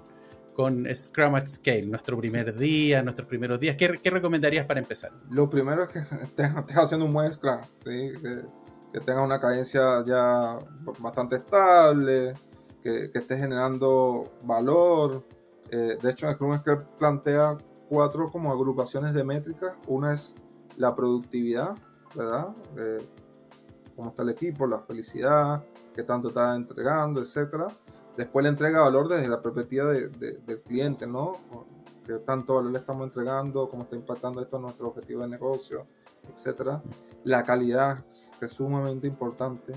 con 0.55 0.87
Scrum 0.95 1.35
at 1.35 1.47
Scale? 1.47 1.87
Nuestro 1.87 2.17
primer 2.17 2.57
día, 2.57 3.03
nuestros 3.03 3.27
primeros 3.27 3.59
días. 3.59 3.77
¿Qué, 3.77 4.11
recomendarías 4.11 4.65
para 4.65 4.79
empezar? 4.79 5.13
Lo 5.31 5.51
primero 5.51 5.85
es 5.85 5.91
que 5.91 5.99
estés, 5.99 6.51
haciendo 6.77 7.07
un 7.07 7.13
buen 7.13 7.33
Scrum, 7.33 7.61
que, 7.85 8.13
que 8.93 9.01
tengas 9.01 9.25
una 9.25 9.41
cadencia 9.41 10.05
ya 10.07 10.59
bastante 11.01 11.37
estable, 11.37 12.35
que, 12.83 13.11
que 13.11 13.19
estés 13.19 13.39
generando 13.39 14.33
valor. 14.45 15.25
Eh, 15.71 15.99
de 16.01 16.11
hecho, 16.11 16.31
Scrum 16.31 16.61
plantea 16.99 17.59
cuatro 17.89 18.31
como 18.31 18.53
agrupaciones 18.53 19.15
de 19.15 19.25
métricas. 19.25 19.75
Una 19.87 20.13
es 20.13 20.35
la 20.77 20.95
productividad, 20.95 21.77
¿verdad? 22.15 22.49
Eh, 22.77 23.07
cómo 23.97 24.11
está 24.11 24.23
el 24.23 24.31
equipo, 24.31 24.67
la 24.67 24.79
felicidad, 24.81 25.65
qué 25.95 26.03
tanto 26.03 26.29
está 26.29 26.55
entregando, 26.55 27.21
etcétera. 27.21 27.69
Después 28.17 28.43
le 28.43 28.51
entrega 28.51 28.81
valor 28.81 29.09
desde 29.09 29.29
la 29.29 29.41
perspectiva 29.41 29.89
del 29.89 30.63
cliente, 30.67 31.07
¿no? 31.07 31.37
Qué 32.05 32.15
tanto 32.15 32.55
valor 32.55 32.73
le 32.73 32.79
estamos 32.79 33.07
entregando, 33.07 33.69
cómo 33.69 33.85
está 33.85 33.97
impactando 33.97 34.41
esto 34.41 34.57
en 34.57 34.63
nuestro 34.63 34.89
objetivo 34.89 35.23
de 35.23 35.29
negocio, 35.29 35.87
etcétera. 36.35 36.83
La 37.25 37.45
calidad, 37.45 38.05
que 38.39 38.47
es 38.47 38.53
sumamente 38.53 39.07
importante. 39.07 39.73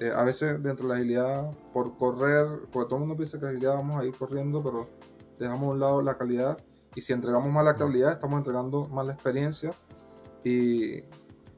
Eh, 0.00 0.12
a 0.14 0.22
veces 0.22 0.62
dentro 0.62 0.84
de 0.86 0.88
la 0.88 0.94
agilidad, 0.96 1.50
por 1.72 1.96
correr, 1.96 2.46
porque 2.70 2.88
todo 2.88 2.96
el 2.96 3.00
mundo 3.00 3.16
piensa 3.16 3.38
que 3.38 3.46
agilidad 3.46 3.74
vamos 3.74 4.00
a 4.00 4.04
ir 4.04 4.14
corriendo, 4.14 4.62
pero 4.62 4.88
dejamos 5.38 5.62
a 5.62 5.72
un 5.72 5.80
lado 5.80 6.02
la 6.02 6.16
calidad. 6.16 6.58
Y 6.94 7.00
si 7.00 7.12
entregamos 7.12 7.52
más 7.52 7.64
la 7.64 7.76
calidad, 7.76 8.12
estamos 8.12 8.38
entregando 8.38 8.88
más 8.88 9.06
la 9.06 9.12
experiencia. 9.12 9.72
Y 10.44 10.98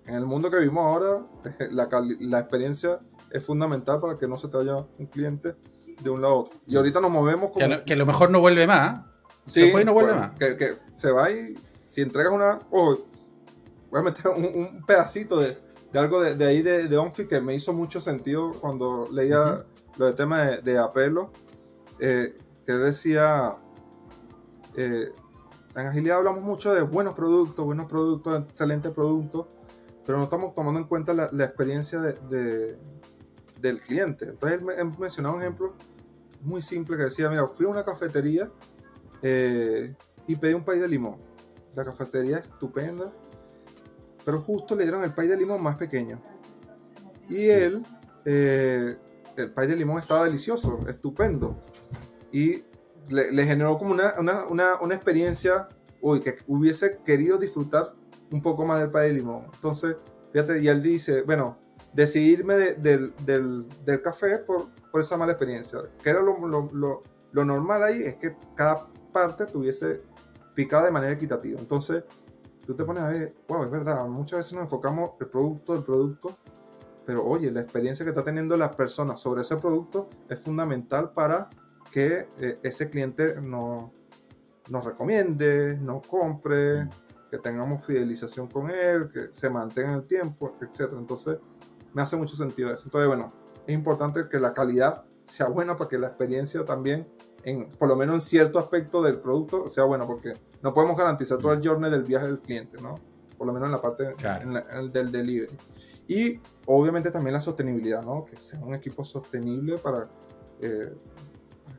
en 0.07 0.15
el 0.15 0.27
mundo 0.27 0.51
que 0.51 0.59
vivimos 0.59 0.85
ahora, 0.85 1.23
la, 1.71 1.89
la 2.21 2.39
experiencia 2.41 3.01
es 3.31 3.45
fundamental 3.45 4.01
para 4.01 4.19
que 4.19 4.27
no 4.27 4.37
se 4.37 4.49
te 4.49 4.57
vaya 4.57 4.85
un 4.99 5.07
cliente 5.07 5.55
de 6.03 6.11
un 6.11 6.23
lado 6.23 6.35
a 6.35 6.39
otro. 6.41 6.61
Y 6.67 6.77
ahorita 6.77 7.01
nos 7.01 7.11
movemos 7.11 7.51
como... 7.51 7.85
Que 7.85 7.93
a 7.93 7.97
lo, 7.97 8.07
mejor 8.07 8.31
no 8.31 8.41
vuelve 8.41 8.67
más. 8.67 9.05
Sí, 9.47 9.63
se 9.63 9.71
fue 9.71 9.83
y 9.83 9.85
no 9.85 9.93
vuelve 9.93 10.15
más. 10.15 10.37
Que, 10.39 10.79
se 10.93 11.11
va 11.11 11.31
y 11.31 11.55
si 11.89 12.03
entregas 12.03 12.33
una... 12.33 12.59
Oh, 12.71 12.99
voy 13.91 14.01
a 14.01 14.03
meter 14.03 14.27
un, 14.29 14.85
pedacito 14.87 15.39
de, 15.39 15.57
algo 15.95 16.23
de, 16.23 16.45
ahí 16.45 16.63
de, 16.63 16.89
de, 16.89 16.97
Onfi 16.97 17.27
que 17.27 17.41
me 17.41 17.55
hizo 17.55 17.73
mucho 17.73 18.01
sentido 18.01 18.53
cuando 18.53 19.09
leía 19.13 19.65
lo 19.97 20.07
del 20.07 20.15
tema 20.15 20.45
de, 20.45 20.79
apelo. 20.79 21.33
Eh, 21.99 22.35
que 22.65 22.73
decía... 22.73 23.57
Eh, 24.77 25.11
en 25.77 25.87
agilidad 25.87 26.19
hablamos 26.19 26.43
mucho 26.43 26.75
de 26.75 26.83
buenos 26.83 27.15
productos, 27.15 27.65
buenos 27.65 27.87
productos, 27.87 28.45
excelentes 28.49 28.93
productos, 28.93 29.47
pero 30.05 30.19
no 30.19 30.25
estamos 30.25 30.55
tomando 30.55 30.81
en 30.81 30.87
cuenta 30.87 31.13
la, 31.15 31.45
experiencia 31.45 32.01
de, 32.01 32.77
del 33.61 33.81
cliente. 33.81 34.27
Entonces 34.27 34.61
él, 34.77 34.93
mencionaba 34.99 35.37
un 35.37 35.43
ejemplo 35.43 35.75
muy 36.43 36.63
simple 36.63 36.97
que 36.97 37.05
decía, 37.05 37.31
mira, 37.31 37.47
fui 37.47 37.67
a 37.67 37.69
una 37.69 37.85
cafetería 37.85 38.51
eh, 39.23 39.95
y 40.27 40.37
pedí 40.37 40.55
un 40.55 40.65
pay 40.65 40.81
de 40.81 40.89
limón. 40.89 41.17
La 41.75 41.85
cafetería 41.85 42.39
es 42.39 42.45
estupenda, 42.47 43.13
pero 44.25 44.41
justo 44.41 44.75
le 44.75 44.83
dieron 44.83 45.05
el 45.05 45.15
pay 45.15 45.29
de 45.29 45.37
limón 45.37 45.63
más 45.63 45.77
pequeño. 45.77 46.21
Y 47.29 47.49
él, 47.49 47.87
eh, 48.25 48.97
el 49.37 49.53
pay 49.53 49.69
de 49.69 49.77
limón 49.77 49.99
estaba 49.99 50.25
delicioso, 50.25 50.85
estupendo. 50.89 51.61
Y 52.33 52.65
le, 53.09 53.45
generó 53.45 53.79
como 53.79 53.93
una, 53.93 54.15
una, 54.19 54.77
una, 54.81 54.95
experiencia, 54.95 55.69
uy, 56.01 56.21
que 56.21 56.39
hubiese 56.47 56.99
querido 57.05 57.39
disfrutar 57.39 57.95
un 58.31 58.43
poco 58.43 58.65
más 58.65 58.81
del 58.81 58.91
pay 58.91 59.09
de 59.09 59.15
limón. 59.15 59.47
Entonces, 59.55 59.97
fíjate, 60.33 60.61
y 60.61 60.69
él 60.69 60.83
dice, 60.83 61.23
bueno, 61.23 61.59
decidirme 61.93 62.55
del, 62.55 63.15
del, 63.25 64.03
café 64.03 64.39
por, 64.39 64.69
por, 64.91 65.01
esa 65.01 65.17
mala 65.17 65.33
experiencia. 65.33 65.81
Que 66.03 66.11
era 66.11 66.21
lo, 66.21 66.39
lo, 66.47 67.01
lo, 67.33 67.45
normal 67.45 67.83
ahí, 67.83 68.03
es 68.03 68.17
que 68.17 68.37
cada 68.55 68.87
parte 69.13 69.47
tuviese 69.47 70.03
picada 70.55 70.85
de 70.85 70.91
manera 70.91 71.13
equitativa. 71.13 71.59
Entonces, 71.59 72.05
tú 72.67 72.75
te 72.75 72.85
pones 72.85 73.03
a 73.03 73.09
ver, 73.09 73.35
wow, 73.49 73.65
es 73.65 73.71
verdad, 73.71 74.07
muchas 74.07 74.41
veces 74.41 74.53
nos 74.53 74.63
enfocamos 74.63 75.13
el 75.21 75.29
producto, 75.29 75.75
el 75.75 75.83
producto, 75.83 76.37
pero 77.07 77.25
oye, 77.25 77.51
la 77.51 77.63
experiencia 77.63 78.05
que 78.05 78.11
está 78.11 78.23
teniendo 78.23 78.57
las 78.57 78.75
personas 78.75 79.19
sobre 79.21 79.43
ese 79.43 79.57
producto 79.57 80.11
es 80.29 80.39
fundamental 80.39 81.13
para 81.13 81.51
que 81.91 82.29
eh, 82.39 82.59
ese 82.63 82.89
cliente 82.91 83.41
nos, 83.41 83.91
nos 84.69 84.85
recomiende, 84.85 85.77
nos 85.79 86.07
compre, 86.07 86.89
que 87.31 87.39
tengamos 87.39 87.85
fidelización 87.85 88.49
con 88.49 88.71
él, 88.71 89.09
que 89.09 89.29
se 89.33 89.49
mantenga 89.49 89.91
en 89.91 89.95
el 89.97 90.07
tiempo, 90.07 90.57
etc. 90.61 90.93
Entonces, 90.99 91.39
me 91.93 92.03
hace 92.03 92.17
mucho 92.17 92.37
sentido 92.37 92.73
eso. 92.73 92.85
Entonces, 92.87 93.09
bueno, 93.09 93.33
es 93.67 93.75
importante 93.75 94.29
que 94.29 94.39
la 94.39 94.53
calidad 94.53 95.05
sea 95.25 95.47
buena 95.47 95.77
para 95.77 95.89
que 95.89 95.99
la 95.99 96.09
experiencia 96.09 96.65
también, 96.65 97.09
en, 97.45 97.69
por 97.69 97.89
lo 97.89 97.97
menos 97.97 98.17
en 98.17 98.21
cierto 98.21 98.59
aspecto 98.59 99.01
del 99.03 99.21
producto, 99.21 99.69
sea 99.69 99.85
buena, 99.85 100.07
porque 100.07 100.33
no 100.63 100.75
podemos 100.75 100.99
garantizar 100.99 101.39
todo 101.39 101.53
el 101.53 101.67
journey 101.67 101.91
del 101.91 102.03
viaje 102.03 102.27
del 102.27 102.41
cliente, 102.41 102.81
¿no? 102.81 102.97
Por 103.39 103.47
lo 103.47 103.53
menos 103.53 103.67
en 103.67 103.73
la 103.73 103.81
parte 103.81 104.15
del 104.93 105.13
delivery. 105.13 105.57
Y 106.09 106.41
obviamente 106.67 107.11
también 107.11 107.35
la 107.35 107.41
sostenibilidad, 107.41 108.03
¿no? 108.03 108.25
Que 108.25 108.37
sea 108.37 108.59
un 108.61 108.75
equipo 108.75 109.05
sostenible 109.05 109.79
para, 109.79 110.09
eh, 110.61 110.93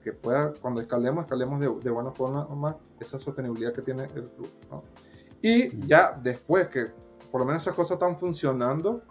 que 0.03 0.13
pueda, 0.13 0.53
cuando 0.61 0.81
escalemos, 0.81 1.23
escalemos 1.23 1.59
de, 1.59 1.69
de 1.69 1.89
buena 1.89 2.11
forma 2.11 2.45
más 2.47 2.75
esa 2.99 3.19
sostenibilidad 3.19 3.73
que 3.73 3.81
tiene 3.81 4.03
el 4.03 4.29
club, 4.29 4.49
¿no? 4.69 4.83
Y 5.41 5.85
ya 5.87 6.17
después 6.21 6.67
que 6.67 6.91
por 7.31 7.41
lo 7.41 7.45
menos 7.45 7.63
esas 7.63 7.73
cosas 7.73 7.95
están 7.95 8.17
funcionando, 8.17 9.03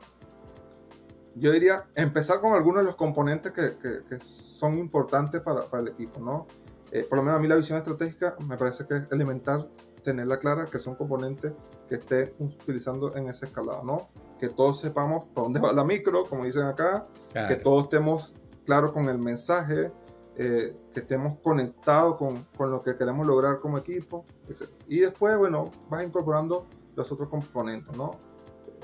yo 1.34 1.52
diría 1.52 1.86
empezar 1.94 2.40
con 2.40 2.52
algunos 2.52 2.82
de 2.82 2.86
los 2.86 2.96
componentes 2.96 3.52
que, 3.52 3.76
que, 3.78 4.18
son 4.20 4.78
importantes 4.78 5.40
para, 5.40 5.62
para, 5.62 5.82
el 5.82 5.88
equipo, 5.88 6.20
¿no? 6.20 6.46
Eh, 6.92 7.06
por 7.08 7.16
lo 7.18 7.24
menos 7.24 7.38
a 7.38 7.40
mí 7.40 7.48
la 7.48 7.56
visión 7.56 7.78
estratégica 7.78 8.36
me 8.46 8.58
parece 8.58 8.86
que 8.86 8.96
es 8.96 9.02
elemental 9.10 9.70
tenerla 10.02 10.38
clara, 10.38 10.66
que 10.66 10.78
son 10.78 10.96
componentes 10.96 11.52
que 11.88 11.94
esté 11.94 12.34
utilizando 12.38 13.16
en 13.16 13.28
esa 13.28 13.46
escalada, 13.46 13.82
¿no? 13.84 14.10
Que 14.38 14.48
todos 14.48 14.80
sepamos 14.80 15.24
por 15.34 15.44
dónde 15.44 15.60
va 15.60 15.72
la 15.72 15.84
micro, 15.84 16.24
como 16.26 16.44
dicen 16.44 16.64
acá, 16.64 17.06
que 17.48 17.56
todos 17.56 17.84
estemos 17.84 18.34
claros 18.66 18.92
con 18.92 19.08
el 19.08 19.18
mensaje, 19.18 19.92
eh, 20.36 20.76
que 20.92 21.00
estemos 21.00 21.38
conectados 21.42 22.16
con, 22.16 22.44
con, 22.56 22.70
lo 22.70 22.82
que 22.82 22.96
queremos 22.96 23.26
lograr 23.26 23.60
como 23.60 23.78
equipo, 23.78 24.24
etc. 24.48 24.70
Y 24.88 25.00
después, 25.00 25.36
bueno, 25.36 25.70
vas 25.88 26.04
incorporando 26.04 26.66
los 26.96 27.10
otros 27.12 27.28
componentes, 27.28 27.96
¿no? 27.96 28.30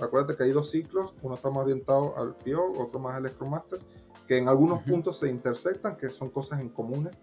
acuérdate 0.04 0.36
que 0.36 0.44
hay 0.44 0.52
dos 0.52 0.70
ciclos, 0.70 1.14
uno 1.22 1.34
está 1.34 1.50
más 1.50 1.64
orientado 1.64 2.16
al 2.16 2.34
PO, 2.34 2.80
otro 2.80 3.00
más 3.00 3.16
al 3.16 3.28
Scrum 3.30 3.50
Master, 3.50 3.80
que 4.26 4.38
en 4.38 4.48
algunos 4.48 4.82
puntos 4.82 5.18
se 5.18 5.28
intersectan, 5.28 5.96
que 5.96 6.10
son 6.10 6.30
cosas 6.30 6.60
en 6.60 6.68
comunes, 6.68 7.16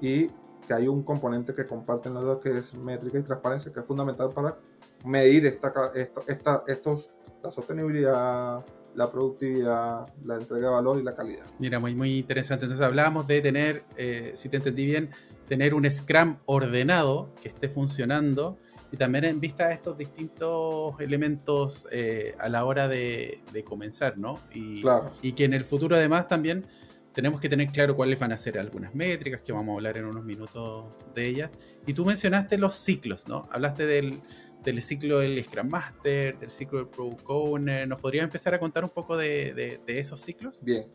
y 0.00 0.28
que 0.66 0.74
hay 0.74 0.88
un 0.88 1.02
componente 1.02 1.54
que 1.54 1.64
comparten 1.64 2.14
los 2.14 2.24
dos, 2.24 2.40
que 2.40 2.56
es 2.58 2.74
métrica 2.74 3.18
y 3.18 3.22
transparencia, 3.22 3.72
que 3.72 3.80
es 3.80 3.86
fundamental 3.86 4.30
para 4.30 4.58
medir 5.04 5.46
esta, 5.46 5.92
esta, 6.26 6.64
estos, 6.66 7.10
la 7.42 7.50
sostenibilidad, 7.50 8.64
la 8.96 9.12
productividad, 9.12 10.08
la 10.24 10.36
entrega 10.36 10.68
de 10.68 10.74
valor 10.74 10.98
y 10.98 11.02
la 11.02 11.14
calidad. 11.14 11.44
Mira, 11.58 11.78
muy, 11.78 11.94
muy 11.94 12.18
interesante. 12.18 12.64
Entonces 12.64 12.84
hablábamos 12.84 13.26
de 13.26 13.40
tener, 13.42 13.84
eh, 13.96 14.32
si 14.34 14.48
te 14.48 14.56
entendí 14.56 14.86
bien, 14.86 15.10
tener 15.46 15.74
un 15.74 15.88
Scrum 15.88 16.38
ordenado 16.46 17.30
que 17.40 17.50
esté 17.50 17.68
funcionando 17.68 18.58
y 18.90 18.96
también 18.96 19.24
en 19.24 19.40
vista 19.40 19.68
de 19.68 19.74
estos 19.74 19.98
distintos 19.98 20.98
elementos 20.98 21.86
eh, 21.90 22.34
a 22.38 22.48
la 22.48 22.64
hora 22.64 22.88
de, 22.88 23.42
comenzar, 23.66 24.16
¿no? 24.16 24.40
Y, 24.52 24.80
claro. 24.80 25.12
y 25.22 25.32
que 25.32 25.44
en 25.44 25.52
el 25.52 25.64
futuro 25.64 25.96
además 25.96 26.26
también 26.26 26.66
tenemos 27.12 27.40
que 27.40 27.48
tener 27.48 27.68
claro 27.68 27.96
cuáles 27.96 28.18
van 28.18 28.32
a 28.32 28.38
ser 28.38 28.58
algunas 28.58 28.94
métricas, 28.94 29.40
que 29.40 29.52
vamos 29.52 29.72
a 29.72 29.76
hablar 29.76 29.96
en 29.96 30.04
unos 30.04 30.24
minutos 30.24 30.84
de 31.14 31.26
ellas. 31.26 31.50
Y 31.86 31.94
tú 31.94 32.04
mencionaste 32.04 32.58
los 32.58 32.74
ciclos, 32.74 33.26
¿no? 33.26 33.48
Hablaste 33.50 33.86
del, 33.86 34.20
del 34.66 34.82
ciclo 34.82 35.20
del 35.20 35.42
Scrum 35.44 35.68
Master, 35.68 36.38
del 36.38 36.50
ciclo 36.50 36.80
del 36.80 36.88
Product 36.88 37.22
Owner. 37.28 37.86
¿Nos 37.86 38.00
podrías 38.00 38.24
empezar 38.24 38.52
a 38.52 38.58
contar 38.58 38.82
un 38.82 38.90
poco 38.90 39.16
de, 39.16 39.80
esos 39.86 40.20
ciclos? 40.20 40.62
Bien. 40.62 40.86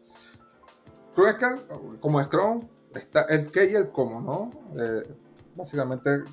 como 2.01 2.21
Scrum, 2.21 2.67
está 2.93 3.23
el 3.23 3.49
qué 3.49 3.71
y 3.71 3.75
el 3.75 3.89
cómo, 3.89 4.21
¿no? 4.21 4.51
Eh, 4.77 5.07
básicamente 5.55 6.23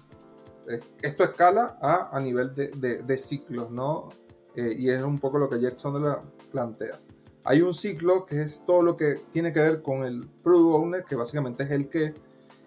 esto 1.00 1.24
escala 1.24 1.78
a, 1.80 2.14
a 2.14 2.20
nivel 2.20 2.54
de, 2.54 2.68
de, 3.02 3.16
ciclos, 3.16 3.70
¿no? 3.70 4.08
Eh, 4.56 4.74
y 4.76 4.90
es 4.90 5.00
un 5.00 5.18
poco 5.18 5.38
lo 5.38 5.48
que 5.48 5.60
Jackson 5.60 6.02
la 6.02 6.22
plantea. 6.50 7.00
Hay 7.44 7.62
un 7.62 7.72
ciclo 7.72 8.26
que 8.26 8.42
es 8.42 8.66
todo 8.66 8.82
lo 8.82 8.96
que 8.96 9.22
tiene 9.30 9.52
que 9.52 9.60
ver 9.60 9.80
con 9.80 10.04
el 10.04 10.28
Product 10.42 10.74
Owner, 10.74 11.04
que 11.04 11.14
básicamente 11.14 11.62
es 11.62 11.70
el 11.70 11.88
que, 11.88 12.14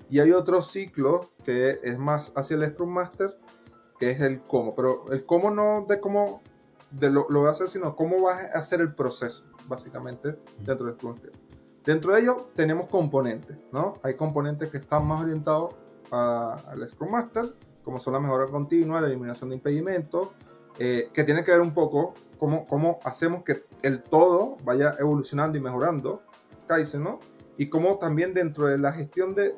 y 0.09 0.19
hay 0.19 0.31
otro 0.31 0.61
ciclo 0.61 1.29
que 1.43 1.79
es 1.83 1.97
más 1.99 2.31
hacia 2.35 2.55
el 2.55 2.69
Scrum 2.69 2.89
Master, 2.89 3.37
que 4.01 4.09
es 4.09 4.19
el 4.19 4.41
cómo, 4.41 4.73
pero 4.73 5.11
el 5.11 5.23
cómo 5.27 5.51
no 5.51 5.85
de 5.87 5.99
cómo 5.99 6.41
de 6.89 7.11
lo, 7.11 7.27
lo 7.29 7.41
voy 7.41 7.49
a 7.49 7.51
hacer, 7.51 7.69
sino 7.69 7.95
cómo 7.95 8.19
va 8.23 8.33
a 8.33 8.57
hacer 8.57 8.81
el 8.81 8.95
proceso, 8.95 9.43
básicamente, 9.67 10.39
dentro 10.57 10.89
Scrum 10.89 11.11
Master. 11.11 11.31
Dentro 11.85 12.11
de 12.11 12.21
ello 12.21 12.49
tenemos 12.55 12.89
componentes, 12.89 13.57
¿no? 13.71 13.99
Hay 14.01 14.15
componentes 14.15 14.71
que 14.71 14.79
están 14.79 15.05
más 15.05 15.21
orientados 15.21 15.75
al 16.09 16.89
Scrum 16.89 17.11
Master, 17.11 17.53
como 17.83 17.99
son 17.99 18.13
la 18.13 18.19
mejora 18.19 18.47
continua, 18.47 19.01
la 19.01 19.07
eliminación 19.07 19.51
de 19.51 19.57
impedimentos, 19.57 20.29
eh, 20.79 21.11
que 21.13 21.23
tiene 21.23 21.43
que 21.43 21.51
ver 21.51 21.61
un 21.61 21.75
poco 21.75 22.15
cómo, 22.39 22.65
cómo 22.65 22.99
hacemos 23.03 23.43
que 23.43 23.65
el 23.83 24.01
todo 24.01 24.57
vaya 24.63 24.95
evolucionando 24.97 25.59
y 25.59 25.61
mejorando, 25.61 26.23
Kaizen, 26.65 27.03
¿no? 27.03 27.19
Y 27.55 27.69
cómo 27.69 27.99
también 27.99 28.33
dentro 28.33 28.65
de 28.65 28.79
la 28.79 28.93
gestión 28.93 29.35
de, 29.35 29.55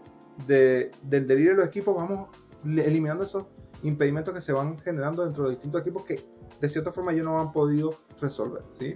de, 0.47 0.91
del 1.01 1.27
delirio 1.27 1.51
de 1.51 1.57
los 1.59 1.67
equipos 1.67 1.95
vamos 1.95 2.27
eliminando 2.65 3.23
esos 3.23 3.45
impedimentos 3.83 4.33
que 4.33 4.41
se 4.41 4.53
van 4.53 4.79
generando 4.79 5.23
dentro 5.23 5.45
de 5.45 5.51
distintos 5.51 5.81
equipos 5.81 6.03
que 6.03 6.25
de 6.59 6.69
cierta 6.69 6.91
forma 6.91 7.11
ellos 7.11 7.25
no 7.25 7.39
han 7.39 7.51
podido 7.51 7.95
resolver, 8.19 8.63
¿sí? 8.79 8.95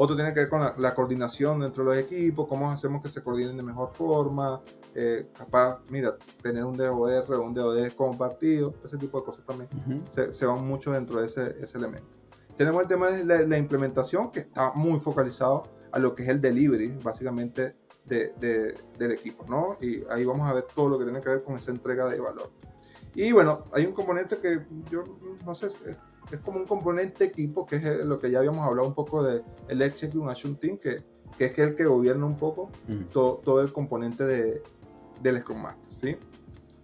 Otro 0.00 0.14
tiene 0.14 0.32
que 0.32 0.40
ver 0.40 0.48
con 0.48 0.60
la, 0.60 0.94
coordinación 0.94 1.58
dentro 1.58 1.82
de 1.84 1.96
los 1.96 2.04
equipos, 2.04 2.46
cómo 2.46 2.70
hacemos 2.70 3.02
que 3.02 3.08
se 3.08 3.20
coordinen 3.20 3.56
de 3.56 3.64
mejor 3.64 3.90
forma, 3.92 4.62
eh, 4.94 5.28
capaz, 5.36 5.80
mira, 5.90 6.16
tener 6.40 6.64
un 6.64 6.76
DOR 6.76 7.34
o 7.34 7.42
un 7.42 7.52
DOD 7.52 7.88
compartido, 7.96 8.74
ese 8.84 8.96
tipo 8.96 9.18
de 9.18 9.24
cosas 9.24 9.44
también 9.44 9.68
se, 10.08 10.46
van 10.46 10.64
mucho 10.64 10.92
dentro 10.92 11.20
de 11.20 11.26
ese, 11.26 11.56
ese, 11.60 11.78
elemento. 11.78 12.06
Tenemos 12.56 12.82
el 12.82 12.86
tema 12.86 13.10
de 13.10 13.46
la, 13.46 13.58
implementación, 13.58 14.30
que 14.30 14.38
está 14.38 14.72
muy 14.72 15.00
focalizado 15.00 15.64
a 15.90 15.98
lo 15.98 16.14
que 16.14 16.22
es 16.22 16.28
el 16.28 16.40
delivery, 16.40 16.96
básicamente, 17.02 17.74
de, 18.04 18.76
del 18.98 19.10
equipo, 19.10 19.46
¿no? 19.48 19.76
Y 19.80 20.04
ahí 20.10 20.24
vamos 20.24 20.48
a 20.48 20.52
ver 20.52 20.62
todo 20.62 20.88
lo 20.90 20.98
que 20.98 21.04
tiene 21.04 21.20
que 21.20 21.28
ver 21.28 21.42
con 21.42 21.56
esa 21.56 21.72
entrega 21.72 22.08
de 22.08 22.20
valor. 22.20 22.52
Y 23.14 23.32
bueno, 23.32 23.64
hay 23.72 23.86
un 23.86 23.92
componente 23.92 24.38
que 24.38 24.60
yo 24.90 25.04
no 25.44 25.54
sé, 25.54 25.68
es 26.30 26.38
como 26.40 26.58
un 26.58 26.66
componente 26.66 27.24
equipo, 27.24 27.66
que 27.66 27.76
es 27.76 28.04
lo 28.04 28.20
que 28.20 28.30
ya 28.30 28.38
habíamos 28.38 28.66
hablado 28.66 28.88
un 28.88 28.94
poco 28.94 29.22
de 29.22 29.42
el 29.68 29.82
Execution 29.82 30.56
Team, 30.56 30.78
que, 30.78 31.02
que 31.36 31.46
es 31.46 31.58
el 31.58 31.74
que 31.74 31.84
gobierna 31.84 32.26
un 32.26 32.36
poco 32.36 32.70
mm. 32.86 33.04
todo, 33.12 33.36
todo, 33.44 33.60
el 33.60 33.72
componente 33.72 34.24
de, 34.24 34.62
del 35.22 35.40
Scrum 35.40 35.62
Master, 35.62 35.92
¿sí? 35.92 36.16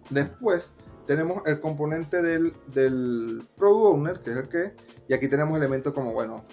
Después 0.09 0.73
tenemos 1.05 1.45
el 1.45 1.59
componente 1.59 2.21
del, 2.21 2.53
del 2.67 3.43
Product 3.55 3.95
Owner, 3.95 4.19
que 4.19 4.31
es 4.31 4.37
el 4.37 4.47
que, 4.47 4.73
y 5.07 5.13
aquí 5.13 5.27
tenemos 5.27 5.57
elementos 5.57 5.93
como, 5.93 6.13
bueno, 6.13 6.43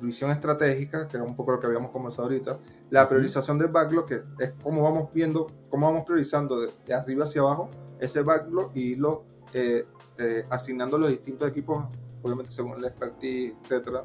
visión 0.00 0.30
estratégica, 0.30 1.08
que 1.08 1.16
es 1.16 1.22
un 1.22 1.34
poco 1.36 1.52
lo 1.52 1.60
que 1.60 1.66
habíamos 1.66 1.90
conversado 1.90 2.24
ahorita, 2.24 2.58
la 2.90 3.08
priorización 3.08 3.58
del 3.58 3.68
backlog, 3.68 4.06
que 4.06 4.22
es 4.38 4.52
cómo 4.62 4.82
vamos 4.82 5.12
viendo, 5.12 5.50
cómo 5.68 5.86
vamos 5.86 6.04
priorizando 6.04 6.60
de, 6.60 6.70
de 6.86 6.94
arriba 6.94 7.24
hacia 7.24 7.40
abajo 7.42 7.70
ese 8.00 8.22
backlog 8.22 8.70
y 8.74 8.96
lo 8.96 9.24
eh, 9.52 9.84
eh, 10.18 10.44
asignando 10.50 10.98
los 10.98 11.10
distintos 11.10 11.48
equipos, 11.48 11.84
obviamente 12.22 12.52
según 12.52 12.80
la 12.80 12.88
expertise, 12.88 13.54
etcétera. 13.64 14.04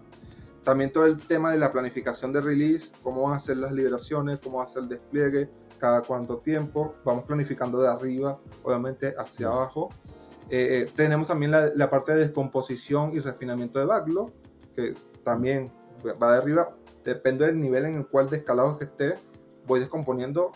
También 0.64 0.92
todo 0.92 1.06
el 1.06 1.20
tema 1.20 1.52
de 1.52 1.60
la 1.60 1.72
planificación 1.72 2.34
de 2.34 2.42
release, 2.42 2.90
cómo 3.04 3.24
van 3.24 3.34
a 3.34 3.40
ser 3.40 3.58
las 3.58 3.72
liberaciones, 3.72 4.40
cómo 4.40 4.58
va 4.58 4.64
a 4.64 4.68
ser 4.68 4.84
el 4.84 4.90
despliegue, 4.90 5.50
cada 5.78 6.02
cuánto 6.02 6.40
tiempo. 6.40 6.96
Vamos 7.04 7.26
planificando 7.26 7.82
de 7.82 7.90
arriba, 7.90 8.40
obviamente, 8.64 9.14
hacia 9.18 9.48
abajo. 9.48 9.90
Eh, 10.50 10.92
tenemos 10.96 11.28
también 11.28 11.52
la, 11.52 11.72
la, 11.76 11.90
parte 11.90 12.14
de 12.14 12.20
descomposición 12.20 13.12
y 13.14 13.20
refinamiento 13.20 13.80
de 13.80 13.86
backlog, 13.86 14.32
que 14.76 14.96
también 15.24 15.72
va 16.14 16.34
de 16.34 16.38
arriba. 16.38 16.76
Depende 17.04 17.46
del 17.46 17.60
nivel 17.60 17.86
en 17.86 17.96
el 17.96 18.08
cual 18.08 18.30
de 18.30 18.38
escalado 18.38 18.78
que 18.78 18.86
esté, 18.86 19.16
voy 19.68 19.80
descomponiendo 19.80 20.52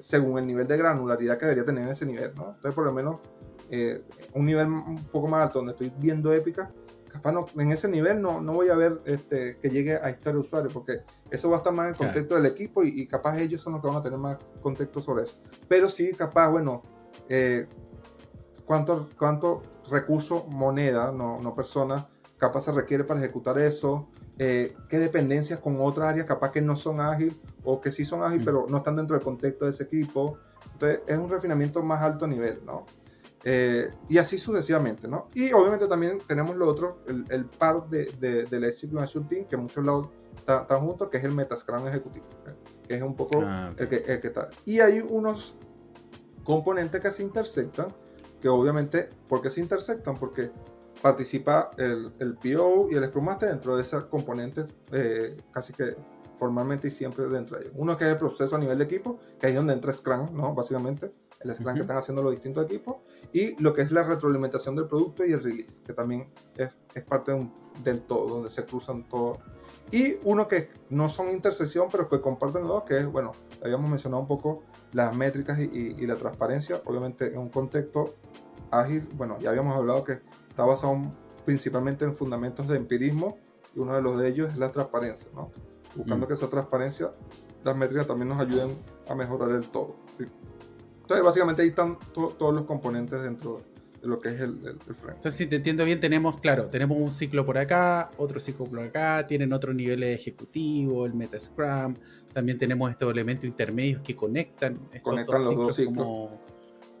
según 0.00 0.38
el 0.38 0.46
nivel 0.46 0.66
de 0.66 0.76
granularidad 0.76 1.38
que 1.38 1.46
debería 1.46 1.64
tener 1.64 1.84
en 1.84 1.90
ese 1.90 2.06
nivel. 2.06 2.34
¿no? 2.34 2.48
Entonces, 2.48 2.74
por 2.74 2.84
lo 2.84 2.92
menos, 2.92 3.16
eh, 3.70 4.02
un 4.34 4.46
nivel 4.46 4.66
un 4.68 5.04
poco 5.10 5.28
más 5.28 5.42
alto 5.42 5.58
donde 5.58 5.72
estoy 5.72 5.92
viendo 5.98 6.32
épica, 6.32 6.70
capaz 7.08 7.32
no, 7.32 7.46
en 7.56 7.72
ese 7.72 7.88
nivel 7.88 8.22
no, 8.22 8.40
no 8.40 8.54
voy 8.54 8.68
a 8.68 8.76
ver 8.76 9.00
este, 9.04 9.58
que 9.58 9.68
llegue 9.68 9.96
a 9.96 10.10
historia 10.10 10.34
de 10.34 10.38
usuario, 10.38 10.70
porque 10.72 11.00
eso 11.30 11.50
va 11.50 11.56
a 11.56 11.58
estar 11.58 11.72
más 11.72 11.86
en 11.86 11.90
el 11.90 11.98
contexto 11.98 12.34
del 12.36 12.46
equipo 12.46 12.82
y, 12.82 13.06
capaz 13.06 13.38
ellos 13.38 13.60
son 13.60 13.74
los 13.74 13.82
que 13.82 13.88
van 13.88 13.96
a 13.96 14.02
tener 14.02 14.18
más 14.18 14.38
contexto 14.62 15.00
sobre 15.00 15.24
eso. 15.24 15.36
Pero 15.68 15.88
sí, 15.88 16.12
capaz, 16.12 16.50
bueno, 16.50 16.82
eh, 17.28 17.66
cuánto, 18.64 19.08
cuánto 19.18 19.62
recurso, 19.90 20.46
moneda, 20.48 21.12
no, 21.12 21.40
no 21.40 21.54
persona, 21.54 22.08
capaz 22.38 22.62
se 22.62 22.72
requiere 22.72 23.04
para 23.04 23.20
ejecutar 23.20 23.58
eso, 23.58 24.08
eh, 24.42 24.74
qué 24.88 24.98
dependencias 24.98 25.58
con 25.58 25.76
otras 25.82 26.08
áreas 26.08 26.24
capaz 26.24 26.50
que 26.50 26.62
no 26.62 26.74
son 26.74 26.98
ágiles 26.98 27.36
o 27.62 27.78
que 27.78 27.92
sí 27.92 28.06
son 28.06 28.22
ágiles, 28.22 28.40
mm. 28.40 28.44
pero 28.46 28.66
no 28.70 28.78
están 28.78 28.96
dentro 28.96 29.14
del 29.14 29.22
contexto 29.22 29.66
de 29.66 29.72
ese 29.72 29.82
equipo. 29.82 30.38
Entonces, 30.72 31.00
es 31.06 31.18
un 31.18 31.28
refinamiento 31.28 31.82
más 31.82 32.00
alto 32.00 32.26
nivel, 32.26 32.58
¿no? 32.64 32.86
Eh, 33.44 33.90
y 34.08 34.16
así 34.16 34.38
sucesivamente, 34.38 35.06
¿no? 35.08 35.28
Y 35.34 35.52
obviamente 35.52 35.86
también 35.86 36.20
tenemos 36.26 36.56
lo 36.56 36.68
otro, 36.68 37.02
el, 37.06 37.26
el 37.28 37.44
par 37.44 37.86
de, 37.90 38.06
de, 38.18 38.44
del 38.44 38.64
Executive 38.64 39.26
Team, 39.28 39.44
que 39.44 39.58
muchos 39.58 39.84
lados 39.84 40.08
están 40.38 40.80
juntos, 40.80 41.10
que 41.10 41.18
es 41.18 41.24
el 41.24 41.32
Metascrum 41.32 41.86
ejecutivo, 41.86 42.24
¿eh? 42.46 42.54
que 42.88 42.94
es 42.94 43.02
un 43.02 43.14
poco 43.14 43.42
ah, 43.44 43.70
el, 43.76 43.88
que, 43.88 43.96
el 43.96 44.20
que 44.20 44.26
está. 44.28 44.48
Y 44.64 44.80
hay 44.80 45.00
unos 45.00 45.58
componentes 46.44 46.98
que 46.98 47.10
se 47.12 47.22
intersectan, 47.22 47.88
que 48.40 48.48
obviamente, 48.48 49.10
¿por 49.28 49.42
qué 49.42 49.50
se 49.50 49.60
intersectan? 49.60 50.16
Porque 50.16 50.50
participa 51.02 51.70
el, 51.76 52.12
el 52.18 52.34
PO 52.34 52.88
y 52.90 52.94
el 52.94 53.04
Scrum 53.06 53.24
Master 53.24 53.50
dentro 53.50 53.76
de 53.76 53.82
esas 53.82 54.04
componentes 54.04 54.66
eh, 54.92 55.36
casi 55.50 55.72
que 55.72 55.96
formalmente 56.38 56.88
y 56.88 56.90
siempre 56.90 57.26
dentro 57.26 57.58
de 57.58 57.64
ellos. 57.64 57.74
Uno 57.76 57.96
que 57.96 58.04
es 58.04 58.10
el 58.10 58.16
proceso 58.16 58.56
a 58.56 58.58
nivel 58.58 58.78
de 58.78 58.84
equipo, 58.84 59.18
que 59.38 59.48
es 59.48 59.54
donde 59.54 59.74
entra 59.74 59.92
Scrum, 59.92 60.34
¿no? 60.34 60.54
Básicamente 60.54 61.12
el 61.40 61.54
Scrum 61.54 61.74
que 61.74 61.80
están 61.80 61.96
haciendo 61.96 62.22
los 62.22 62.32
distintos 62.32 62.64
equipos, 62.64 62.96
y 63.32 63.60
lo 63.62 63.72
que 63.72 63.82
es 63.82 63.90
la 63.92 64.02
retroalimentación 64.02 64.76
del 64.76 64.86
producto 64.86 65.24
y 65.24 65.32
el 65.32 65.42
release, 65.42 65.72
que 65.86 65.92
también 65.92 66.28
es, 66.56 66.70
es 66.94 67.02
parte 67.02 67.32
del 67.82 68.02
todo, 68.02 68.28
donde 68.28 68.50
se 68.50 68.64
cruzan 68.64 69.08
todos. 69.08 69.38
Y 69.90 70.16
uno 70.24 70.46
que 70.46 70.70
no 70.90 71.08
son 71.08 71.30
intersección, 71.30 71.88
pero 71.90 72.08
que 72.08 72.20
comparten 72.20 72.62
los 72.62 72.70
dos, 72.70 72.82
que 72.84 72.98
es, 72.98 73.06
bueno, 73.06 73.32
habíamos 73.62 73.90
mencionado 73.90 74.22
un 74.22 74.28
poco 74.28 74.62
las 74.92 75.14
métricas 75.14 75.58
y, 75.58 75.96
y, 75.98 76.06
la 76.06 76.16
transparencia, 76.16 76.80
obviamente 76.84 77.26
en 77.26 77.38
un 77.38 77.48
contexto 77.48 78.14
ágil, 78.70 79.08
bueno, 79.14 79.38
ya 79.40 79.50
habíamos 79.50 79.76
hablado 79.76 80.04
que 80.04 80.20
está 80.50 80.64
basado 80.64 80.98
principalmente 81.44 82.04
en 82.04 82.14
fundamentos 82.14 82.68
de 82.68 82.76
empirismo, 82.76 83.38
y 83.74 83.78
uno 83.78 83.94
de 83.94 84.02
los 84.02 84.18
de 84.18 84.28
ellos 84.28 84.50
es 84.50 84.56
la 84.58 84.70
transparencia, 84.70 85.30
¿no? 85.34 85.50
Buscando 85.94 86.26
mm. 86.26 86.28
que 86.28 86.34
esa 86.34 86.50
transparencia, 86.50 87.12
las 87.64 87.76
métricas 87.76 88.06
también 88.06 88.28
nos 88.28 88.38
ayuden 88.38 88.76
a 89.08 89.14
mejorar 89.14 89.50
el 89.50 89.64
todo. 89.68 89.96
Entonces, 91.02 91.24
básicamente 91.24 91.62
ahí 91.62 91.68
están 91.68 91.98
todos 92.12 92.54
los 92.54 92.64
componentes 92.64 93.20
dentro 93.22 93.62
de 94.00 94.08
lo 94.08 94.20
que 94.20 94.28
es 94.28 94.40
el, 94.40 94.58
el, 94.64 94.78
Entonces, 94.88 95.34
si 95.34 95.46
te 95.46 95.56
entiendo 95.56 95.84
bien, 95.84 95.98
tenemos, 95.98 96.38
claro, 96.40 96.68
tenemos 96.68 96.98
un 96.98 97.12
ciclo 97.12 97.44
por 97.44 97.58
acá, 97.58 98.10
otro 98.16 98.38
ciclo 98.38 98.66
por 98.66 98.80
acá, 98.80 99.26
tienen 99.26 99.52
otros 99.52 99.74
niveles 99.74 100.20
ejecutivos, 100.20 101.08
el 101.08 101.14
Meta 101.14 101.38
Scrum, 101.38 101.96
también 102.32 102.58
tenemos 102.58 102.90
estos 102.90 103.10
elementos 103.10 103.44
intermedios 103.44 104.02
que 104.02 104.14
conectan 104.14 104.78
estos 104.92 105.02
conectan 105.02 105.44
los 105.44 105.56
dos 105.56 105.76
ciclos. 105.76 105.96
Como, 105.96 106.40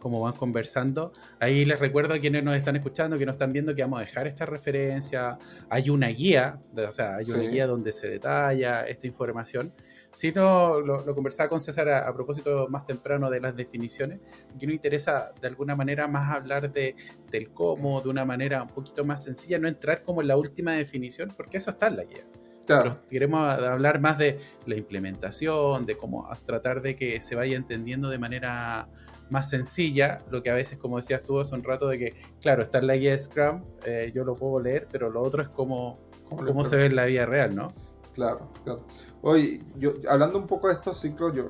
van 0.08 0.32
conversando. 0.32 1.12
Ahí 1.38 1.64
les 1.64 1.78
recuerdo 1.78 2.14
a 2.14 2.18
quienes 2.18 2.42
nos 2.42 2.56
están 2.56 2.76
escuchando, 2.76 3.18
que 3.18 3.26
nos 3.26 3.34
están 3.34 3.52
viendo, 3.52 3.74
que 3.74 3.82
vamos 3.82 4.00
a 4.00 4.04
dejar 4.04 4.26
esta 4.26 4.46
referencia. 4.46 5.38
Hay 5.68 5.90
una 5.90 6.08
guía, 6.08 6.58
o 6.74 6.92
sea, 6.92 7.16
hay 7.16 7.30
una 7.30 7.42
guía 7.42 7.66
donde 7.66 7.92
se 7.92 8.08
detalla 8.08 8.82
esta 8.82 9.06
información. 9.06 9.72
Si 10.12 10.32
no, 10.32 10.80
lo, 10.80 11.14
conversaba 11.14 11.48
con 11.48 11.60
César 11.60 11.88
a, 11.88 12.12
propósito 12.12 12.66
más 12.68 12.86
temprano 12.86 13.30
de 13.30 13.40
las 13.40 13.54
definiciones, 13.54 14.20
que 14.58 14.66
nos 14.66 14.74
interesa 14.74 15.32
de 15.40 15.48
alguna 15.48 15.76
manera 15.76 16.08
más 16.08 16.34
hablar 16.34 16.72
de, 16.72 16.96
del 17.30 17.50
cómo, 17.50 18.00
de 18.00 18.08
una 18.08 18.24
manera 18.24 18.62
un 18.62 18.70
poquito 18.70 19.04
más 19.04 19.22
sencilla, 19.22 19.58
no 19.58 19.68
entrar 19.68 20.02
como 20.02 20.22
en 20.22 20.28
la 20.28 20.36
última 20.36 20.72
definición, 20.72 21.32
porque 21.36 21.58
eso 21.58 21.70
está 21.70 21.86
en 21.86 21.96
la 21.96 22.04
guía. 22.04 22.24
Pero 22.66 23.04
queremos 23.08 23.50
hablar 23.50 24.00
más 24.00 24.18
de 24.18 24.38
la 24.66 24.76
implementación, 24.76 25.86
de 25.86 25.96
cómo 25.96 26.28
tratar 26.46 26.82
de 26.82 26.96
que 26.96 27.20
se 27.20 27.34
vaya 27.34 27.56
entendiendo 27.56 28.08
de 28.10 28.18
manera 28.18 28.88
más 29.30 29.48
sencilla, 29.48 30.22
lo 30.30 30.42
que 30.42 30.50
a 30.50 30.54
veces, 30.54 30.78
como 30.78 30.96
decías 30.96 31.22
tú 31.22 31.40
hace 31.40 31.54
un 31.54 31.62
rato, 31.62 31.88
de 31.88 31.98
que, 31.98 32.14
claro, 32.40 32.62
está 32.62 32.78
en 32.78 32.86
la 32.88 32.96
guía 32.96 33.12
de 33.12 33.18
Scrum, 33.18 33.62
eh, 33.84 34.12
yo 34.14 34.24
lo 34.24 34.34
puedo 34.34 34.60
leer, 34.60 34.88
pero 34.90 35.10
lo 35.10 35.22
otro 35.22 35.42
es 35.42 35.48
cómo, 35.48 35.98
cómo 36.28 36.64
se 36.64 36.76
ve 36.76 36.86
en 36.86 36.96
la 36.96 37.04
vida 37.04 37.26
real, 37.26 37.54
¿no? 37.54 37.72
Claro, 38.14 38.48
claro. 38.64 38.84
Oye, 39.22 39.62
yo, 39.76 39.92
hablando 40.08 40.38
un 40.38 40.46
poco 40.46 40.68
de 40.68 40.74
estos 40.74 41.00
ciclos, 41.00 41.34
yo, 41.34 41.44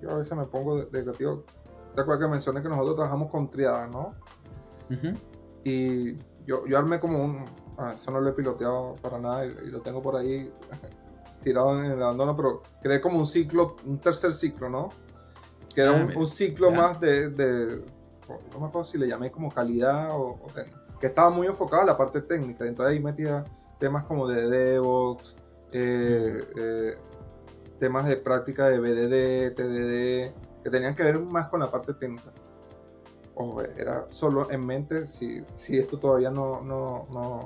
yo 0.00 0.10
a 0.10 0.18
veces 0.18 0.36
me 0.36 0.44
pongo 0.44 0.84
de, 0.84 1.02
creativo. 1.02 1.44
¿Te 1.94 2.02
acuerdas 2.02 2.26
que 2.26 2.30
mencioné 2.30 2.62
que 2.62 2.68
nosotros 2.68 2.96
trabajamos 2.96 3.30
con 3.30 3.50
triadas, 3.50 3.90
no? 3.90 4.14
Y 5.64 6.14
yo, 6.46 6.66
yo 6.66 6.78
armé 6.78 7.00
como 7.00 7.24
un. 7.24 7.44
Ah, 7.78 7.94
eso 7.96 8.10
no 8.10 8.20
lo 8.20 8.30
he 8.30 8.32
piloteado 8.32 8.94
para 9.02 9.18
nada 9.18 9.46
y, 9.46 9.70
lo 9.70 9.80
tengo 9.80 10.02
por 10.02 10.16
ahí 10.16 10.50
tirado 11.42 11.78
en 11.82 11.92
el 11.92 12.02
abandono, 12.02 12.36
pero 12.36 12.62
creé 12.82 13.00
como 13.00 13.18
un 13.18 13.26
ciclo, 13.26 13.76
un 13.84 13.98
tercer 13.98 14.32
ciclo, 14.32 14.68
¿no? 14.68 14.90
Que 15.76 15.82
era 15.82 15.90
ah, 15.90 16.08
un, 16.16 16.26
ciclo 16.26 16.70
más 16.70 16.98
de, 17.00 17.28
de, 17.28 17.84
No 18.50 18.60
me 18.60 18.66
acuerdo 18.66 18.84
si 18.86 18.96
le 18.96 19.06
llamé 19.06 19.30
como 19.30 19.52
calidad 19.52 20.18
o, 20.18 20.40
que 20.98 21.06
estaba 21.06 21.28
muy 21.28 21.46
enfocado 21.46 21.82
en 21.82 21.88
la 21.88 21.98
parte 21.98 22.22
técnica. 22.22 22.64
Entonces 22.64 22.94
ahí 22.94 23.02
metía 23.02 23.44
temas 23.78 24.04
como 24.04 24.26
de 24.26 24.48
DevOps, 24.48 25.36
eh, 25.72 26.44
eh, 26.56 26.96
temas 27.78 28.08
de 28.08 28.16
práctica 28.16 28.70
de 28.70 28.80
BDD, 28.80 29.54
TDD, 29.54 30.62
que 30.64 30.70
tenían 30.70 30.94
que 30.96 31.02
ver 31.02 31.18
más 31.18 31.48
con 31.48 31.60
la 31.60 31.70
parte 31.70 31.92
técnica. 31.92 32.32
o 33.34 33.60
era 33.60 34.06
solo 34.08 34.50
en 34.50 34.64
mente 34.64 35.06
si, 35.06 35.44
si 35.56 35.76
esto 35.76 35.98
todavía 35.98 36.30
no, 36.30 36.62
no, 36.62 37.06
no, 37.12 37.44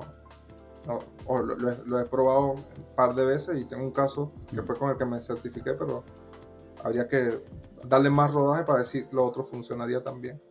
o 1.25 1.37
lo, 1.39 1.99
he 1.99 2.05
probado 2.05 2.51
un 2.51 2.63
par 2.95 3.13
de 3.13 3.25
veces 3.25 3.59
y 3.59 3.65
tengo 3.65 3.83
un 3.83 3.91
caso 3.91 4.31
que 4.49 4.63
fue 4.63 4.77
con 4.77 4.89
el 4.89 4.95
que 4.95 5.03
me 5.03 5.19
certifiqué, 5.19 5.73
pero 5.73 6.05
habría 6.81 7.09
que 7.09 7.43
darle 7.87 8.09
más 8.09 8.31
rodaje 8.31 8.63
para 8.63 8.79
ver 8.79 8.87
si 8.87 9.05
lo 9.11 9.25
otro 9.25 9.43
funcionaría 9.43 10.03
también. 10.03 10.41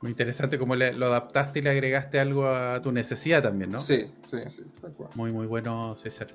Muy 0.00 0.12
interesante 0.12 0.58
cómo 0.58 0.76
lo 0.76 1.06
adaptaste 1.06 1.58
y 1.58 1.62
le 1.62 1.70
agregaste 1.70 2.18
algo 2.18 2.48
a 2.48 2.80
tu 2.80 2.90
necesidad 2.90 3.42
también, 3.42 3.70
¿no? 3.70 3.80
Sí, 3.80 4.10
sí, 4.24 4.38
sí, 4.46 4.62
Muy, 5.14 5.30
muy 5.30 5.46
bueno, 5.46 5.94
César. 5.96 6.28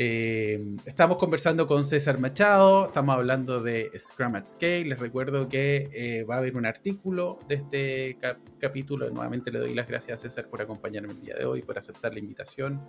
Eh, 0.00 0.76
estamos 0.86 1.16
conversando 1.16 1.66
con 1.66 1.82
César 1.82 2.20
Machado, 2.20 2.86
estamos 2.86 3.16
hablando 3.16 3.60
de 3.60 3.90
Scrum 3.98 4.36
at 4.36 4.46
Scale. 4.46 4.84
Les 4.84 4.98
recuerdo 4.98 5.48
que 5.48 5.90
eh, 5.92 6.22
va 6.22 6.36
a 6.36 6.38
haber 6.38 6.56
un 6.56 6.64
artículo 6.64 7.36
de 7.48 7.56
este 7.56 8.18
capítulo. 8.60 9.10
Nuevamente 9.10 9.50
le 9.50 9.58
doy 9.58 9.74
las 9.74 9.88
gracias 9.88 10.20
a 10.20 10.28
César 10.28 10.48
por 10.48 10.62
acompañarme 10.62 11.14
el 11.14 11.20
día 11.20 11.34
de 11.34 11.44
hoy, 11.44 11.62
por 11.62 11.78
aceptar 11.78 12.12
la 12.12 12.20
invitación. 12.20 12.80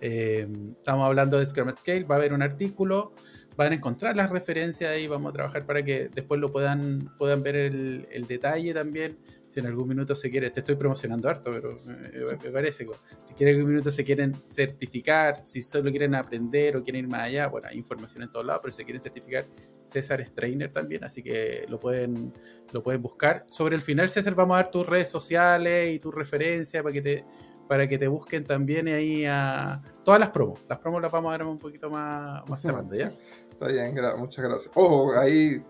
Eh, 0.00 0.48
estamos 0.72 1.04
hablando 1.04 1.38
de 1.38 1.44
Scrum 1.44 1.68
at 1.68 1.78
Scale, 1.78 2.04
va 2.04 2.14
a 2.14 2.18
haber 2.18 2.32
un 2.32 2.40
artículo, 2.40 3.12
van 3.58 3.72
a 3.72 3.74
encontrar 3.74 4.16
las 4.16 4.30
referencias 4.30 4.90
ahí, 4.90 5.08
vamos 5.08 5.30
a 5.30 5.32
trabajar 5.32 5.66
para 5.66 5.82
que 5.82 6.08
después 6.14 6.40
lo 6.40 6.52
puedan, 6.52 7.12
puedan 7.18 7.42
ver 7.42 7.56
el, 7.56 8.06
el 8.12 8.26
detalle 8.26 8.72
también 8.72 9.18
si 9.48 9.58
en 9.58 9.66
algún 9.66 9.88
minuto 9.88 10.14
se 10.14 10.30
quiere, 10.30 10.50
te 10.50 10.60
estoy 10.60 10.76
promocionando 10.76 11.28
harto, 11.28 11.50
pero 11.50 11.76
me, 11.84 12.50
parece, 12.50 12.86
si 13.22 13.34
quieren 13.34 13.54
en 13.54 13.60
algún 13.60 13.72
minuto 13.72 13.90
se 13.90 14.04
quieren 14.04 14.34
certificar, 14.44 15.40
si 15.42 15.62
solo 15.62 15.90
quieren 15.90 16.14
aprender 16.14 16.76
o 16.76 16.84
quieren 16.84 17.06
ir 17.06 17.10
más 17.10 17.22
allá, 17.22 17.48
bueno, 17.48 17.66
hay 17.68 17.78
información 17.78 18.22
en 18.22 18.30
todos 18.30 18.46
lados, 18.46 18.60
pero 18.62 18.72
si 18.72 18.84
quieren 18.84 19.00
certificar, 19.00 19.46
César 19.84 20.20
es 20.20 20.32
trainer 20.34 20.70
también, 20.70 21.02
así 21.02 21.22
que 21.22 21.64
lo 21.66 21.78
pueden, 21.78 22.32
lo 22.72 22.82
pueden 22.82 23.00
buscar. 23.00 23.44
Sobre 23.48 23.74
el 23.74 23.80
final, 23.80 24.08
César, 24.08 24.34
vamos 24.34 24.54
a 24.54 24.62
dar 24.62 24.70
tus 24.70 24.86
redes 24.86 25.10
sociales 25.10 25.94
y 25.94 25.98
tus 25.98 26.14
referencias 26.14 26.82
para 26.82 26.92
que 26.92 27.02
te 27.02 27.24
para 27.68 27.86
que 27.86 27.98
te 27.98 28.08
busquen 28.08 28.44
también 28.44 28.88
ahí 28.88 29.26
a 29.26 29.82
todas 30.02 30.18
las 30.18 30.30
promos. 30.30 30.64
Las 30.68 30.78
promos 30.78 31.02
las 31.02 31.12
vamos 31.12 31.28
a 31.28 31.32
dar 31.36 31.46
un 31.46 31.58
poquito 31.58 31.90
más, 31.90 32.48
más 32.48 32.62
cerrando, 32.62 32.94
¿ya? 32.94 33.12
Está 33.58 33.66
bien, 33.66 33.94
muchas 34.18 34.44
gracias. 34.44 34.70
Ojo, 34.76 35.18
ahí 35.18 35.64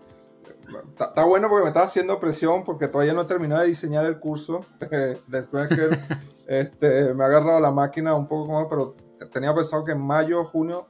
Está, 0.91 1.23
bueno 1.23 1.49
porque 1.49 1.63
me 1.63 1.69
está 1.69 1.83
haciendo 1.83 2.19
presión 2.19 2.63
porque 2.63 2.87
todavía 2.87 3.13
no 3.13 3.21
he 3.21 3.25
terminado 3.25 3.61
de 3.61 3.67
diseñar 3.67 4.05
el 4.05 4.19
curso. 4.19 4.65
Después 5.27 5.69
que 5.69 5.97
este, 6.47 7.13
me 7.13 7.23
ha 7.23 7.27
agarrado 7.27 7.59
la 7.59 7.71
máquina 7.71 8.15
un 8.15 8.27
poco 8.27 8.47
como, 8.47 8.69
pero 8.69 8.95
tenía 9.31 9.53
pensado 9.53 9.83
que 9.83 9.93
en 9.93 10.01
mayo 10.01 10.41
o 10.41 10.45
junio 10.45 10.87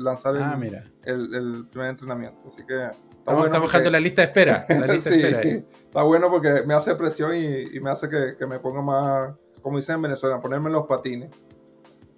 lanzar 0.00 0.36
ah, 0.36 0.58
el, 1.04 1.34
el, 1.34 1.66
primer 1.68 1.90
entrenamiento. 1.90 2.40
Así 2.48 2.64
que 2.66 2.90
estamos, 3.18 3.50
bueno 3.50 3.90
la 3.90 4.00
lista 4.00 4.22
de 4.22 4.26
espera. 4.26 4.66
está 4.68 6.02
bueno 6.02 6.30
porque 6.30 6.62
me 6.66 6.74
hace 6.74 6.94
presión 6.94 7.34
y, 7.36 7.80
me 7.80 7.90
hace 7.90 8.08
que, 8.08 8.36
que, 8.38 8.46
me 8.46 8.58
ponga 8.58 8.82
más, 8.82 9.34
como 9.62 9.78
dicen 9.78 9.96
en 9.96 10.02
Venezuela, 10.02 10.40
ponerme 10.40 10.70
los 10.70 10.86
patines. 10.86 11.30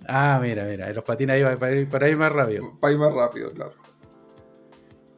Ah, 0.09 0.39
mira, 0.41 0.65
mira, 0.65 0.93
los 0.93 1.05
patines 1.05 1.45
ahí 1.45 1.57
para 1.57 1.73
ir, 1.73 1.89
para 1.89 2.09
ir 2.09 2.17
más 2.17 2.33
rápido. 2.33 2.79
Para 2.81 2.93
ir 2.93 2.99
más 2.99 3.13
rápido, 3.13 3.53
claro. 3.53 3.73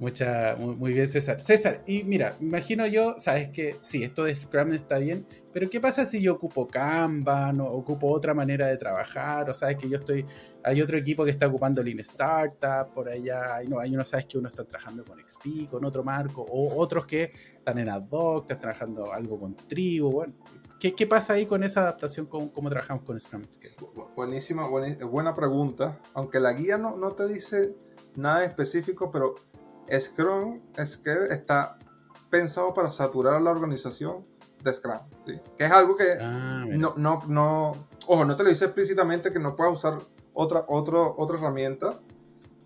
Mucha, 0.01 0.55
muy, 0.57 0.93
bien, 0.93 1.09
César. 1.09 1.41
César, 1.41 1.83
y 1.85 2.05
mira, 2.05 2.37
imagino 2.41 2.87
yo, 2.87 3.17
sabes 3.19 3.51
que 3.51 3.77
sí, 3.81 4.05
esto 4.05 4.23
de 4.23 4.35
Scrum 4.35 4.73
está 4.73 4.99
bien, 4.99 5.27
pero 5.53 5.69
¿qué 5.69 5.81
pasa 5.81 6.07
si 6.07 6.23
yo 6.23 6.35
ocupo 6.35 6.69
Kanban 6.69 7.61
o 7.61 7.67
ocupo 7.67 8.09
otra 8.09 8.33
manera 8.33 8.69
de 8.69 8.77
trabajar? 8.77 9.51
O 9.51 9.55
sabes 9.55 9.77
que 9.77 9.89
yo 9.89 9.97
estoy, 9.97 10.25
hay 10.63 10.81
otro 10.81 10.97
equipo 10.97 11.25
que 11.25 11.33
está 11.33 11.49
ocupando 11.49 11.83
Lean 11.83 11.99
Startup, 11.99 12.93
por 12.95 13.09
allá, 13.09 13.57
hay, 13.57 13.67
no, 13.67 13.81
hay 13.81 13.93
uno, 13.93 14.05
sabes 14.05 14.27
que 14.27 14.39
uno 14.39 14.49
está 14.49 14.63
trabajando 14.65 15.05
con 15.05 15.19
XP, 15.19 15.69
con 15.69 15.85
otro 15.85 16.05
marco, 16.05 16.43
o 16.43 16.81
otros 16.81 17.05
que 17.05 17.33
están 17.57 17.79
en 17.79 17.89
Adhoc, 17.89 18.43
están 18.43 18.61
trabajando 18.61 19.13
algo 19.13 19.41
con 19.41 19.57
Tribu, 19.57 20.13
bueno. 20.13 20.35
¿Qué, 20.79 20.95
¿Qué, 20.95 21.09
pasa 21.09 21.33
ahí 21.33 21.45
con 21.47 21.65
esa 21.65 21.81
adaptación? 21.81 22.27
¿Cómo, 22.27 22.53
cómo 22.53 22.71
trabajamos 22.71 23.03
con 23.03 23.19
Scrum? 23.19 23.43
Buenísima, 24.15 24.69
buena, 24.69 25.35
pregunta. 25.35 25.99
Aunque 26.15 26.39
la 26.39 26.53
guía 26.53 26.79
no, 26.79 26.97
no 26.97 27.15
te 27.15 27.27
dice 27.27 27.75
nada 28.15 28.45
específico, 28.45 29.11
pero 29.11 29.35
Scrum 29.99 30.61
es 30.77 30.99
que 30.99 31.13
está 31.31 31.79
pensado 32.31 32.75
para 32.75 32.91
saturar 32.91 33.41
la 33.41 33.51
organización 33.51 34.27
de 34.63 34.73
Scrum, 34.73 34.99
¿sí? 35.27 35.41
que 35.57 35.65
es 35.65 35.71
algo 35.71 35.97
que 35.97 36.11
ah, 36.21 36.65
no, 36.69 36.95
no, 36.97 37.23
no, 37.27 37.73
ojo, 38.07 38.25
no 38.25 38.37
te 38.37 38.43
lo 38.43 38.51
dice 38.51 38.67
explícitamente 38.67 39.33
que 39.33 39.39
no 39.39 39.55
puedas 39.55 39.75
usar 39.75 39.99
otra, 40.35 40.65
otra 40.69 41.01
otra 41.01 41.39
herramienta, 41.39 42.01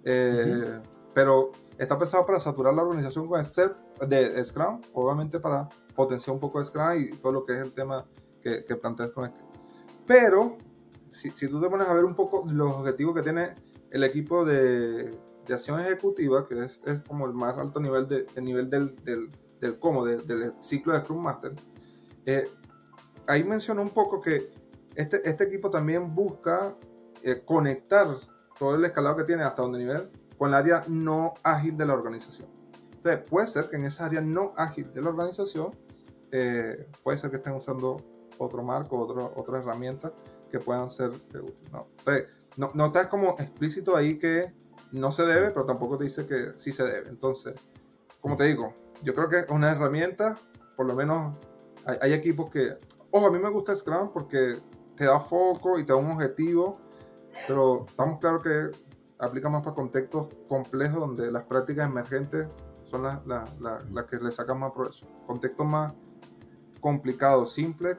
eh, 0.05 0.81
pero 1.15 1.53
está 1.79 1.99
pensado 1.99 2.25
para 2.27 2.41
saturar 2.41 2.75
la 2.75 2.83
organización 2.83 3.29
con 3.29 3.41
el 3.41 4.09
de 4.09 4.45
Scrum, 4.45 4.81
obviamente 4.95 5.39
para 5.39 5.69
potenciar 5.95 6.35
un 6.35 6.41
poco 6.41 6.61
de 6.61 6.67
Scrum 6.67 6.99
y 6.99 7.11
todo 7.19 7.33
lo 7.33 7.45
que 7.45 7.53
es 7.53 7.61
el 7.61 7.73
tema 7.73 8.07
que, 8.43 8.65
que 8.65 8.77
planteas 8.77 9.11
con 9.11 9.29
Scrum. 9.29 9.49
Pero, 10.07 10.59
si, 11.11 11.31
si 11.31 11.49
tú 11.49 11.61
te 11.61 11.69
pones 11.69 11.89
a 11.89 11.95
ver 11.95 12.05
un 12.05 12.15
poco 12.15 12.45
los 12.51 12.73
objetivos 12.73 13.15
que 13.15 13.23
tiene 13.23 13.55
el 13.91 14.03
equipo 14.03 14.45
de 14.45 15.15
de 15.47 15.55
acción 15.55 15.81
ejecutiva, 15.81 16.47
que 16.47 16.65
es, 16.65 16.81
es, 16.87 17.01
como 17.01 17.27
el 17.27 17.33
más 17.33 17.59
alto 17.59 17.81
nivel, 17.81 18.09
de, 18.09 18.27
el 18.35 18.45
nivel 18.45 18.71
del, 18.71 18.95
del, 19.05 19.31
del 19.61 19.79
cómo, 19.79 20.05
del, 20.05 20.55
ciclo 20.61 20.93
de 20.93 21.01
Scrum 21.01 21.23
Master, 21.23 21.53
eh, 22.27 22.49
ahí 23.27 23.45
mencionó 23.45 23.83
un 23.83 23.91
poco 23.91 24.21
que 24.21 24.51
este, 24.95 25.29
este 25.29 25.45
equipo 25.45 25.71
también 25.71 26.15
busca 26.15 26.77
eh, 27.23 27.43
conectar 27.45 28.09
todo 28.59 28.75
el 28.75 28.85
escalado 28.85 29.17
que 29.17 29.25
tiene 29.25 29.43
hasta 29.43 29.63
donde 29.63 29.79
nivel 29.79 30.11
con 30.37 30.49
el 30.49 30.55
área 30.55 30.85
no 30.89 31.35
ágil 31.43 31.77
de 31.77 31.87
la 31.87 31.95
organización. 31.95 32.49
Entonces, 32.93 33.27
puede 33.29 33.47
ser 33.47 33.69
que 33.69 33.77
en 33.77 33.85
esa 33.85 34.07
área 34.07 34.21
no 34.21 34.53
ágil 34.57 34.93
de 34.93 35.03
la 35.03 35.11
organización, 35.11 35.73
eh, 36.31 36.89
puede 37.03 37.19
ser 37.19 37.31
que 37.31 37.37
estén 37.37 37.55
usando 37.55 38.03
otro 38.39 38.63
marco, 38.63 38.99
otro, 38.99 39.33
otra 39.37 39.59
herramienta 39.59 40.13
que 40.51 40.59
puedan 40.59 40.91
ser 40.91 41.11
útiles. 41.11 41.71
¿no? 41.73 41.89
Entonces, 41.99 42.29
no, 42.57 42.71
no 42.75 42.87
está 42.87 43.09
como 43.09 43.37
explícito 43.39 43.97
ahí 43.97 44.19
que 44.19 44.53
no 44.93 45.11
se 45.11 45.25
debe, 45.25 45.51
pero 45.51 45.65
tampoco 45.65 45.99
te 45.99 46.05
dice 46.05 46.27
que 46.27 46.53
sí 46.57 46.71
se 46.71 46.85
debe. 46.85 47.09
Entonces, 47.09 47.55
como 48.21 48.37
te 48.37 48.45
digo, 48.45 48.75
yo 49.03 49.15
creo 49.15 49.29
que 49.29 49.41
es 49.41 49.49
una 49.49 49.73
herramienta, 49.73 50.37
por 50.77 50.87
lo 50.87 50.95
menos 50.95 51.35
hay, 52.01 52.13
equipos 52.13 52.51
que, 52.51 52.77
ojo, 53.11 53.27
a 53.27 53.31
mí 53.31 53.39
me 53.39 53.51
gusta 53.51 53.75
Scrum 53.75 54.13
porque 54.13 54.61
te 54.97 55.07
da 55.07 55.19
foco 55.19 55.79
y 55.79 55.85
te 55.85 55.93
da 55.93 55.97
un 55.99 56.13
objetivo, 56.13 56.79
pero 57.49 57.87
estamos 57.89 58.21
claros 58.21 58.43
que 58.43 58.71
aplica 59.19 59.49
más 59.49 59.63
para 59.63 59.75
contextos 59.75 60.29
complejos 60.49 61.01
donde 61.01 61.31
las 61.31 61.45
prácticas 61.45 61.89
emergentes 61.89 62.49
son 62.85 63.03
las, 63.03 64.07
que 64.07 64.17
le 64.19 64.31
sacan 64.31 64.61
más 64.61 64.73
provecho. 64.73 65.07
Contextos 65.27 65.67
más 65.67 65.95
complicados, 66.81 67.55
simples, 67.55 67.97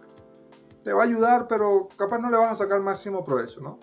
te 0.83 0.93
va 0.93 1.03
a 1.03 1.05
ayudar, 1.05 1.47
pero 1.47 1.89
capaz 1.97 2.19
no 2.19 2.29
le 2.29 2.37
vas 2.37 2.51
a 2.51 2.55
sacar 2.63 2.81
máximo 2.81 3.23
provecho, 3.23 3.61
¿no? 3.61 3.79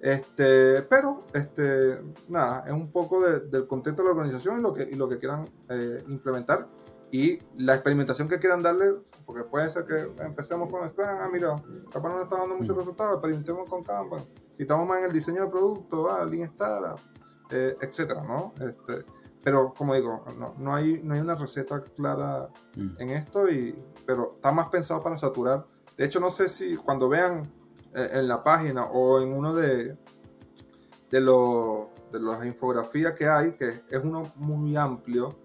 Este, 0.00 0.82
pero, 0.82 1.24
este, 1.32 2.00
nada, 2.28 2.64
es 2.66 2.72
un 2.72 2.92
poco 2.92 3.20
del 3.22 3.66
contexto 3.66 4.02
de 4.02 4.08
la 4.08 4.14
organización 4.14 4.58
y 4.58 4.62
lo 4.62 4.74
que, 4.74 4.82
y 4.84 4.94
lo 4.94 5.08
que 5.08 5.18
quieran 5.18 5.48
eh, 5.68 6.04
implementar 6.08 6.68
y 7.10 7.38
la 7.56 7.74
experimentación 7.74 8.28
que 8.28 8.38
quieran 8.38 8.62
darle, 8.62 8.94
porque 9.24 9.44
puede 9.44 9.70
ser 9.70 9.86
que 9.86 10.22
empecemos 10.22 10.70
con 10.70 10.88
Scrum, 10.88 11.06
ah, 11.08 11.28
mira, 11.32 11.62
capaz 11.92 12.08
no 12.08 12.16
nos 12.16 12.24
está 12.24 12.38
dando 12.38 12.56
muchos 12.56 12.76
mm. 12.76 12.78
resultados, 12.78 13.14
experimentemos 13.14 13.68
con 13.68 13.82
Kanban. 13.82 14.24
Si 14.56 14.62
estamos 14.62 14.88
más 14.88 14.98
en 14.98 15.04
el 15.06 15.12
diseño 15.12 15.44
de 15.44 15.50
producto, 15.50 16.10
ah, 16.10 16.24
Lean 16.24 16.50
Startup, 16.50 16.98
eh, 17.50 17.76
etcétera, 17.80 18.22
¿no? 18.22 18.52
Este, 18.60 19.04
pero 19.44 19.72
como 19.74 19.94
digo, 19.94 20.24
no, 20.36 20.54
no, 20.58 20.74
hay, 20.74 21.00
no 21.02 21.14
hay 21.14 21.20
una 21.20 21.36
receta 21.36 21.80
clara 21.80 22.48
mm. 22.74 22.96
en 22.98 23.10
esto, 23.10 23.48
y, 23.48 23.74
pero 24.04 24.34
está 24.36 24.50
más 24.52 24.68
pensado 24.68 25.02
para 25.02 25.16
saturar. 25.16 25.64
De 25.96 26.04
hecho, 26.04 26.20
no 26.20 26.30
sé 26.30 26.48
si 26.48 26.76
cuando 26.76 27.08
vean 27.08 27.50
en 27.96 28.28
la 28.28 28.42
página 28.44 28.84
o 28.84 29.20
en 29.20 29.32
uno 29.32 29.54
de, 29.54 29.96
de, 31.10 31.20
lo, 31.20 31.90
de 32.12 32.20
las 32.20 32.44
infografías 32.44 33.14
que 33.14 33.26
hay, 33.26 33.52
que 33.52 33.80
es 33.88 34.04
uno 34.04 34.32
muy 34.36 34.76
amplio, 34.76 35.36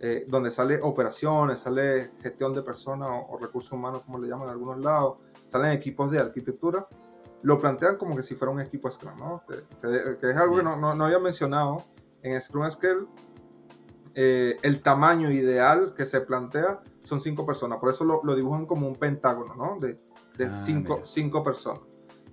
eh, 0.00 0.24
donde 0.26 0.50
sale 0.50 0.80
operaciones, 0.80 1.60
sale 1.60 2.12
gestión 2.22 2.54
de 2.54 2.62
personas 2.62 3.10
o, 3.28 3.36
recursos 3.38 3.72
humanos, 3.72 4.02
como 4.06 4.18
le 4.18 4.28
llaman 4.28 4.48
en 4.48 4.52
algunos 4.52 4.78
lados, 4.78 5.18
salen 5.46 5.72
equipos 5.72 6.10
de 6.10 6.18
arquitectura, 6.18 6.88
lo 7.42 7.58
plantean 7.58 7.96
como 7.96 8.16
que 8.16 8.22
si 8.22 8.34
fuera 8.34 8.52
un 8.52 8.60
equipo 8.60 8.90
Scrum, 8.90 9.18
¿no? 9.18 9.42
que, 9.46 10.30
es 10.30 10.36
algo 10.36 10.56
que 10.56 10.62
no, 10.62 10.76
no, 10.76 11.04
había 11.04 11.18
mencionado. 11.18 11.84
En 12.22 12.40
Scrum 12.40 12.68
Scale, 12.70 13.06
eh, 14.14 14.58
el 14.62 14.82
tamaño 14.82 15.30
ideal 15.30 15.94
que 15.94 16.04
se 16.04 16.20
plantea 16.20 16.80
son 17.04 17.20
cinco 17.20 17.46
personas, 17.46 17.78
por 17.78 17.90
eso 17.90 18.04
lo, 18.04 18.22
lo 18.24 18.34
dibujan 18.34 18.66
como 18.66 18.88
un 18.88 18.96
pentágono, 18.96 19.54
¿no? 19.54 19.78
De, 19.78 20.00
de 20.36 20.46
ah, 20.46 20.50
cinco, 20.50 21.00
cinco, 21.04 21.42
personas. 21.42 21.82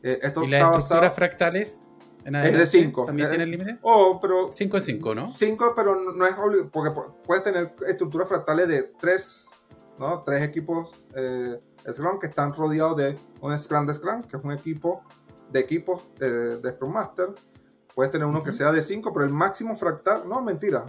Eh, 0.06 0.20
esto 0.22 0.44
¿Y 0.44 0.50
las 0.50 0.62
estructuras 0.62 1.16
fractales? 1.16 1.88
es 2.26 2.58
de 2.58 2.66
5. 2.68 3.06
¿También 3.08 3.30
tiene 3.30 3.44
el 3.44 3.52
límite? 3.52 3.80
Oh, 3.82 4.20
pero. 4.22 4.52
5 4.52 4.78
en 4.78 4.84
5, 4.84 5.16
¿no? 5.16 5.28
5, 5.28 5.74
pero 5.76 5.96
no 5.96 6.28
es 6.28 6.38
obligatorio. 6.38 6.70
Porque 6.70 6.92
puedes 7.26 7.44
tener 7.44 7.74
estructuras 7.88 8.28
fractales 8.30 8.68
de 8.68 8.84
3, 9.00 9.50
¿no? 9.98 10.22
3 10.22 10.44
equipos 10.44 10.92
eh, 11.16 11.60
Scrum 11.92 12.20
que 12.20 12.28
están 12.28 12.54
rodeados 12.54 12.98
de 12.98 13.18
un 13.42 13.58
Scrum 13.58 13.88
de 13.88 13.96
Scrum, 13.96 14.22
que 14.24 14.38
es 14.38 14.44
un 14.44 14.52
equipo 14.52 15.04
de 15.50 15.60
equipos 15.60 16.08
eh, 16.20 16.60
de 16.62 16.72
Scrum 16.74 16.94
Master. 16.94 17.30
Puedes 17.96 18.12
tener 18.12 18.28
uno 18.28 18.44
que 18.44 18.52
sea 18.52 18.72
de 18.72 18.84
5, 18.84 19.12
pero 19.12 19.26
el 19.26 19.32
máximo 19.32 19.76
fractal, 19.76 20.30
no, 20.30 20.40
mentira. 20.42 20.86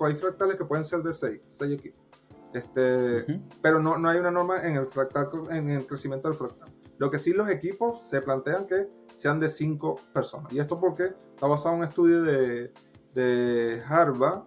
Hay 0.00 0.14
fractales 0.14 0.54
que 0.54 0.64
pueden 0.64 0.84
ser 0.84 1.00
de 1.00 1.12
6, 1.12 1.40
6 1.50 1.72
equipos. 1.72 2.04
Este, 2.52 3.24
Pero 3.62 3.80
no, 3.80 3.98
no 3.98 4.08
hay 4.08 4.18
una 4.18 4.30
norma 4.30 4.62
en 4.62 4.76
el 4.76 4.86
fractal, 4.86 5.28
en 5.50 5.70
el 5.70 5.86
crecimiento 5.86 6.28
del 6.28 6.36
fractal. 6.36 6.69
Lo 7.00 7.10
que 7.10 7.18
sí 7.18 7.32
los 7.32 7.48
equipos 7.48 8.06
se 8.06 8.20
plantean 8.20 8.66
que 8.66 8.86
sean 9.16 9.40
de 9.40 9.48
cinco 9.48 9.96
personas. 10.12 10.52
Y 10.52 10.60
esto 10.60 10.78
porque 10.78 11.14
está 11.34 11.46
basado 11.46 11.74
en 11.74 11.80
un 11.80 11.88
estudio 11.88 12.22
de, 12.22 12.74
de 13.14 13.82
Harvard, 13.88 14.42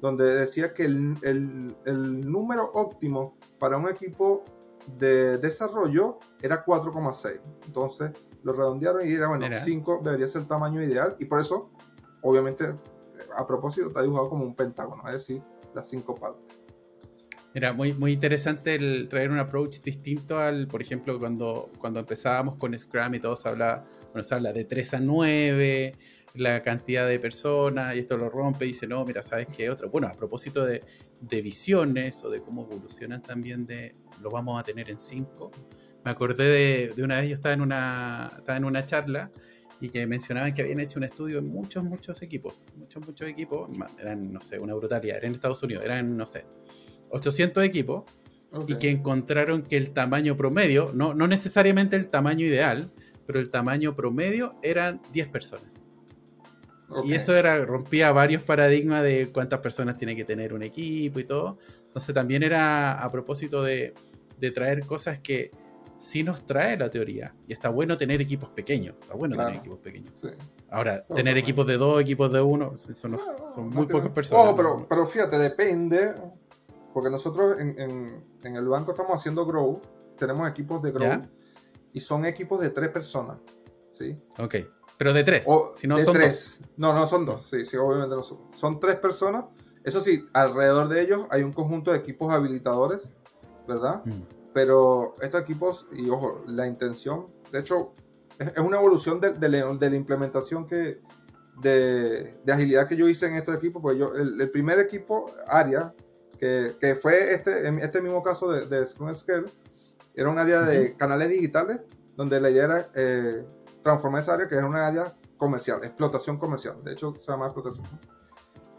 donde 0.00 0.24
decía 0.24 0.72
que 0.72 0.86
el, 0.86 1.16
el, 1.20 1.76
el, 1.84 2.20
número 2.30 2.70
óptimo 2.72 3.36
para 3.58 3.76
un 3.76 3.90
equipo 3.90 4.42
de 4.98 5.36
desarrollo 5.36 6.18
era 6.40 6.64
4,6. 6.64 7.42
Entonces 7.66 8.12
lo 8.42 8.54
redondearon 8.54 9.06
y 9.06 9.12
era, 9.12 9.28
bueno, 9.28 9.46
5 9.62 10.00
debería 10.02 10.28
ser 10.28 10.42
el 10.42 10.48
tamaño 10.48 10.82
ideal. 10.82 11.14
Y 11.18 11.26
por 11.26 11.40
eso, 11.40 11.70
obviamente, 12.22 12.74
a 13.36 13.46
propósito, 13.46 13.88
está 13.88 14.00
dibujado 14.00 14.30
como 14.30 14.44
un 14.44 14.54
pentágono, 14.54 15.06
es 15.08 15.12
decir, 15.12 15.42
las 15.74 15.86
cinco 15.86 16.14
partes. 16.14 16.57
Era 17.54 17.72
muy, 17.72 17.92
muy 17.92 18.12
interesante 18.12 18.74
el 18.74 19.08
traer 19.08 19.30
un 19.30 19.38
approach 19.38 19.80
distinto 19.80 20.38
al, 20.38 20.68
por 20.68 20.82
ejemplo, 20.82 21.18
cuando, 21.18 21.70
cuando 21.78 22.00
empezábamos 22.00 22.56
con 22.56 22.78
Scrum 22.78 23.14
y 23.14 23.20
todos 23.20 23.46
hablaba 23.46 23.84
bueno, 24.12 24.24
se 24.24 24.34
habla 24.34 24.52
de 24.52 24.64
3 24.64 24.94
a 24.94 25.00
9, 25.00 25.94
la 26.34 26.62
cantidad 26.62 27.06
de 27.06 27.18
personas, 27.18 27.94
y 27.94 28.00
esto 28.00 28.16
lo 28.16 28.28
rompe 28.28 28.64
y 28.64 28.68
dice, 28.68 28.86
no, 28.86 29.04
mira, 29.04 29.22
¿sabes 29.22 29.48
qué 29.54 29.70
otro? 29.70 29.90
Bueno, 29.90 30.08
a 30.08 30.14
propósito 30.14 30.64
de, 30.64 30.82
de 31.20 31.42
visiones 31.42 32.22
o 32.24 32.30
de 32.30 32.40
cómo 32.40 32.64
evolucionan 32.64 33.22
también, 33.22 33.66
de 33.66 33.94
lo 34.22 34.30
vamos 34.30 34.58
a 34.60 34.62
tener 34.62 34.90
en 34.90 34.98
5. 34.98 35.50
Me 36.04 36.10
acordé 36.10 36.44
de, 36.44 36.92
de, 36.94 37.02
una 37.02 37.20
vez, 37.20 37.28
yo 37.28 37.34
estaba 37.34 37.54
en 37.54 37.60
una, 37.60 38.32
estaba 38.38 38.56
en 38.56 38.64
una 38.64 38.86
charla 38.86 39.30
y 39.80 39.90
que 39.90 40.06
mencionaban 40.06 40.54
que 40.54 40.62
habían 40.62 40.80
hecho 40.80 40.98
un 40.98 41.04
estudio 41.04 41.38
en 41.38 41.48
muchos, 41.48 41.84
muchos 41.84 42.22
equipos, 42.22 42.72
muchos, 42.76 43.06
muchos 43.06 43.28
equipos, 43.28 43.68
eran, 43.98 44.32
no 44.32 44.40
sé, 44.40 44.58
una 44.58 44.74
brutalidad, 44.74 45.18
eran 45.18 45.30
en 45.30 45.34
Estados 45.34 45.62
Unidos, 45.62 45.84
eran, 45.84 46.16
no 46.16 46.26
sé, 46.26 46.44
800 47.10 47.64
equipos, 47.64 48.04
y 48.66 48.76
que 48.76 48.90
encontraron 48.90 49.62
que 49.62 49.76
el 49.76 49.90
tamaño 49.90 50.36
promedio, 50.36 50.90
no, 50.94 51.14
no 51.14 51.26
necesariamente 51.26 51.96
el 51.96 52.08
tamaño 52.08 52.46
ideal, 52.46 52.90
pero 53.26 53.40
el 53.40 53.50
tamaño 53.50 53.94
promedio 53.94 54.54
eran 54.62 55.02
10 55.12 55.28
personas. 55.28 55.84
Y 57.04 57.12
eso 57.12 57.36
era, 57.36 57.62
rompía 57.66 58.10
varios 58.12 58.42
paradigmas 58.42 59.02
de 59.02 59.30
cuántas 59.30 59.60
personas 59.60 59.98
tiene 59.98 60.16
que 60.16 60.24
tener 60.24 60.54
un 60.54 60.62
equipo 60.62 61.20
y 61.20 61.24
todo. 61.24 61.58
Entonces 61.84 62.14
también 62.14 62.42
era 62.42 63.02
a 63.02 63.12
propósito 63.12 63.62
de, 63.62 63.92
de 64.38 64.50
traer 64.50 64.86
cosas 64.86 65.18
que 65.18 65.50
sí 65.98 66.22
nos 66.22 66.46
trae 66.46 66.78
la 66.78 66.90
teoría. 66.90 67.34
Y 67.46 67.52
está 67.52 67.68
bueno 67.68 67.98
tener 67.98 68.22
equipos 68.22 68.48
pequeños. 68.50 68.98
Está 69.00 69.14
bueno 69.14 69.36
tener 69.36 69.56
equipos 69.56 69.78
pequeños. 69.80 70.24
Ahora, 70.70 71.04
tener 71.04 71.36
equipos 71.36 71.66
de 71.66 71.76
dos, 71.76 72.00
equipos 72.00 72.32
de 72.32 72.40
uno, 72.40 72.76
son, 72.76 73.18
son 73.52 73.68
muy 73.68 73.86
pocas 73.86 74.10
personas. 74.10 74.46
Oh, 74.48 74.56
pero, 74.56 74.86
pero 74.88 75.06
fíjate, 75.06 75.38
depende. 75.38 76.14
Porque 76.98 77.10
nosotros 77.10 77.60
en, 77.60 77.78
en, 77.78 78.24
en, 78.42 78.56
el 78.56 78.66
banco 78.66 78.90
estamos 78.90 79.12
haciendo 79.14 79.46
Grow. 79.46 79.80
Tenemos 80.16 80.50
equipos 80.50 80.82
de 80.82 80.90
Grow 80.90 81.20
y 81.92 82.00
son 82.00 82.24
equipos 82.24 82.58
de 82.58 82.70
tres 82.70 82.88
personas. 82.88 83.38
¿sí? 83.92 84.20
Ok, 84.36 84.56
pero 84.96 85.12
de 85.12 85.22
tres. 85.22 85.46
si 85.74 85.86
no 85.86 85.96
son 85.98 86.12
tres. 86.12 86.60
No, 86.76 86.92
no 86.92 87.06
son 87.06 87.24
dos. 87.24 87.46
Sí, 87.46 87.64
sí, 87.64 87.76
obviamente 87.76 88.16
no 88.16 88.24
son. 88.24 88.40
Son 88.52 88.80
tres 88.80 88.96
personas. 88.96 89.44
Eso 89.84 90.00
sí, 90.00 90.28
alrededor 90.32 90.88
de 90.88 91.02
ellos 91.02 91.26
hay 91.30 91.44
un 91.44 91.52
conjunto 91.52 91.92
de 91.92 91.98
equipos 91.98 92.34
habilitadores, 92.34 93.08
¿verdad? 93.68 94.04
Mm. 94.04 94.22
Pero 94.52 95.14
estos 95.22 95.40
equipos, 95.40 95.86
y 95.92 96.10
ojo, 96.10 96.42
la 96.48 96.66
intención, 96.66 97.28
de 97.52 97.60
hecho, 97.60 97.92
es, 98.40 98.58
una 98.58 98.78
evolución 98.78 99.20
de, 99.20 99.48
la 99.48 99.96
implementación 99.96 100.66
que, 100.66 101.00
de, 101.60 102.34
agilidad 102.52 102.88
que 102.88 102.96
yo 102.96 103.08
hice 103.08 103.26
en 103.26 103.36
estos 103.36 103.54
equipos, 103.54 103.80
pues 103.80 103.96
yo, 103.96 104.16
el, 104.16 104.50
primer 104.50 104.80
equipo, 104.80 105.30
área, 105.46 105.94
que, 106.38 106.76
que, 106.80 106.94
fue 106.94 107.34
este, 107.34 107.68
este 107.82 108.00
mismo 108.00 108.22
caso 108.22 108.50
de, 108.50 108.66
de 108.66 108.86
Scrum 108.86 109.14
Scale, 109.14 109.46
era 110.14 110.30
un 110.30 110.38
área 110.38 110.62
de 110.62 110.96
canales 110.96 111.28
digitales, 111.28 111.80
donde 112.16 112.40
la 112.40 112.50
idea 112.50 112.64
era 112.64 112.90
eh, 112.94 113.46
transformar 113.84 114.22
esa 114.22 114.34
área 114.34 114.48
que 114.48 114.56
era 114.56 114.66
una 114.66 114.86
área 114.86 115.16
comercial, 115.36 115.84
explotación 115.84 116.38
comercial. 116.38 116.82
De 116.82 116.92
hecho, 116.92 117.14
se 117.20 117.30
llama 117.30 117.46
explotación. 117.46 117.86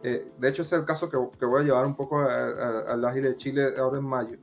Eh, 0.04 0.32
de 0.38 0.50
hecho, 0.50 0.64
ese 0.64 0.76
es 0.76 0.82
el 0.82 0.86
caso 0.86 1.10
que, 1.10 1.18
que 1.40 1.46
voy 1.46 1.62
a 1.62 1.64
llevar 1.64 1.86
un 1.86 1.96
poco 1.96 2.20
al 2.20 3.06
ágil 3.06 3.24
de 3.24 3.36
Chile 3.38 3.74
ahora 3.78 4.00
en 4.00 4.06
mayo. 4.06 4.38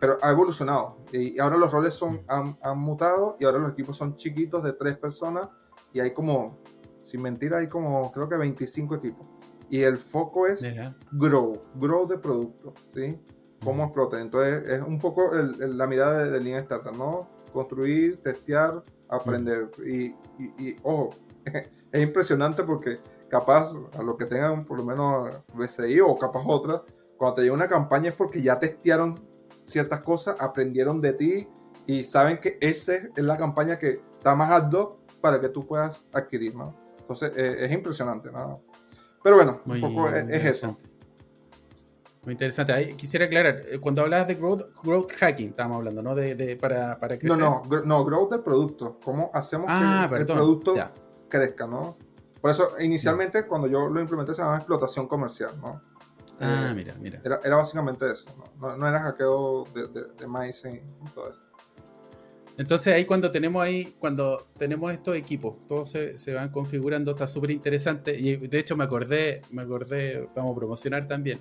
Pero 0.00 0.18
ha 0.20 0.30
evolucionado 0.32 0.98
y 1.12 1.38
ahora 1.38 1.56
los 1.56 1.70
roles 1.70 1.94
son, 1.94 2.24
han, 2.26 2.58
han, 2.60 2.78
mutado 2.78 3.36
y 3.38 3.44
ahora 3.44 3.58
los 3.58 3.72
equipos 3.72 3.96
son 3.96 4.16
chiquitos 4.16 4.64
de 4.64 4.72
tres 4.72 4.98
personas 4.98 5.48
y 5.92 6.00
hay 6.00 6.12
como, 6.12 6.58
sin 7.00 7.22
mentir, 7.22 7.54
hay 7.54 7.68
como 7.68 8.10
creo 8.10 8.28
que 8.28 8.36
25 8.36 8.96
equipos. 8.96 9.31
Y 9.72 9.84
el 9.84 9.96
foco 9.96 10.46
es 10.46 10.70
grow, 11.12 11.62
grow 11.76 12.06
de 12.06 12.18
producto, 12.18 12.74
¿sí? 12.94 13.18
cómo 13.64 13.84
explota. 13.84 14.20
Entonces 14.20 14.68
es 14.68 14.82
un 14.82 14.98
poco 14.98 15.32
la 15.32 15.86
mirada 15.86 16.24
de, 16.24 16.30
de 16.30 16.40
Lean 16.40 16.62
Startup, 16.62 16.94
¿no? 16.94 17.26
Construir, 17.54 18.22
testear, 18.22 18.82
aprender. 19.08 19.70
Y, 19.86 20.14
y, 20.58 20.76
ojo, 20.82 21.14
es 21.90 22.02
impresionante 22.02 22.64
porque 22.64 23.00
capaz 23.30 23.72
a 23.98 24.02
los 24.02 24.18
que 24.18 24.26
tengan 24.26 24.66
por 24.66 24.76
lo 24.76 24.84
menos 24.84 25.30
BCI 25.54 26.00
o 26.00 26.18
capaz 26.18 26.42
otras, 26.46 26.82
cuando 27.16 27.36
te 27.36 27.42
llega 27.44 27.54
una 27.54 27.66
campaña 27.66 28.10
es 28.10 28.14
porque 28.14 28.42
ya 28.42 28.58
testearon 28.58 29.26
ciertas 29.64 30.00
cosas, 30.00 30.36
aprendieron 30.38 31.00
de 31.00 31.14
ti 31.14 31.48
y 31.86 32.04
saben 32.04 32.38
que 32.40 32.58
esa 32.60 32.92
es 32.94 33.10
la 33.16 33.38
campaña 33.38 33.78
que 33.78 34.02
está 34.18 34.34
más 34.34 34.50
alto 34.50 35.00
para 35.22 35.40
que 35.40 35.48
tú 35.48 35.66
puedas 35.66 36.04
adquirir, 36.12 36.54
¿no? 36.54 36.74
Entonces 36.98 37.32
es 37.36 37.72
impresionante, 37.72 38.30
¿no? 38.30 38.60
Pero 39.22 39.36
bueno, 39.36 39.60
un 39.64 39.80
poco 39.80 40.08
es 40.08 40.44
eso. 40.44 40.76
Muy 42.24 42.32
interesante. 42.32 42.94
quisiera 42.96 43.26
aclarar, 43.26 43.62
eh, 43.68 43.80
cuando 43.80 44.02
hablabas 44.02 44.28
de 44.28 44.36
growth, 44.36 44.62
growth 44.82 45.10
hacking, 45.12 45.50
estábamos 45.50 45.78
hablando, 45.78 46.02
¿no? 46.02 46.14
De, 46.14 46.36
de 46.36 46.56
para, 46.56 46.98
para 46.98 47.18
crecer. 47.18 47.36
No, 47.36 47.62
no, 47.68 47.82
no, 47.82 48.04
growth 48.04 48.30
del 48.30 48.42
producto. 48.42 48.98
¿Cómo 49.04 49.30
hacemos 49.34 49.66
que 49.66 49.72
ah, 49.72 50.08
el 50.16 50.26
producto 50.26 50.74
crezca, 51.28 51.66
no? 51.66 51.96
Por 52.40 52.50
eso, 52.50 52.74
inicialmente, 52.80 53.46
cuando 53.46 53.66
yo 53.66 53.88
lo 53.88 54.00
implementé, 54.00 54.34
se 54.34 54.38
llamaba 54.38 54.58
explotación 54.58 55.08
comercial, 55.08 55.60
¿no? 55.60 55.80
Ah, 56.40 56.68
eh, 56.70 56.74
mira, 56.74 56.94
mira. 57.00 57.20
Era, 57.24 57.40
era, 57.42 57.56
básicamente 57.56 58.10
eso, 58.10 58.28
¿no? 58.60 58.76
No, 58.76 58.88
era 58.88 59.00
hackeo 59.00 59.66
de, 59.74 59.88
de, 59.88 60.04
de 60.18 60.26
maíz 60.26 60.62
y 60.64 60.80
todo 61.14 61.30
eso. 61.30 61.40
Entonces 62.58 62.92
ahí 62.92 63.04
cuando 63.04 63.30
tenemos 63.30 63.62
ahí, 63.62 63.94
cuando 63.98 64.46
tenemos 64.58 64.92
estos 64.92 65.16
equipos, 65.16 65.66
todos 65.66 65.90
se, 65.90 66.18
se 66.18 66.34
van 66.34 66.50
configurando, 66.50 67.12
está 67.12 67.26
súper 67.26 67.50
interesante. 67.50 68.18
Y 68.18 68.36
de 68.36 68.58
hecho 68.58 68.76
me 68.76 68.84
acordé, 68.84 69.42
me 69.50 69.62
acordé, 69.62 70.28
vamos 70.34 70.52
a 70.52 70.58
promocionar 70.58 71.08
también 71.08 71.40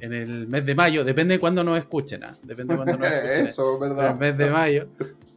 en 0.00 0.12
el 0.12 0.48
mes 0.48 0.66
de 0.66 0.74
mayo, 0.74 1.04
depende 1.04 1.34
de 1.34 1.40
cuándo 1.40 1.62
nos 1.62 1.78
escuchen, 1.78 2.24
¿ah? 2.24 2.36
depende 2.42 2.74
de 2.74 2.76
cuándo 2.76 2.98
nos 2.98 3.08
escuchen. 3.12 3.46
Eso, 3.46 3.78
¿verdad? 3.78 4.06
En 4.06 4.12
el 4.12 4.18
mes 4.18 4.38
de 4.38 4.50
mayo, 4.50 4.88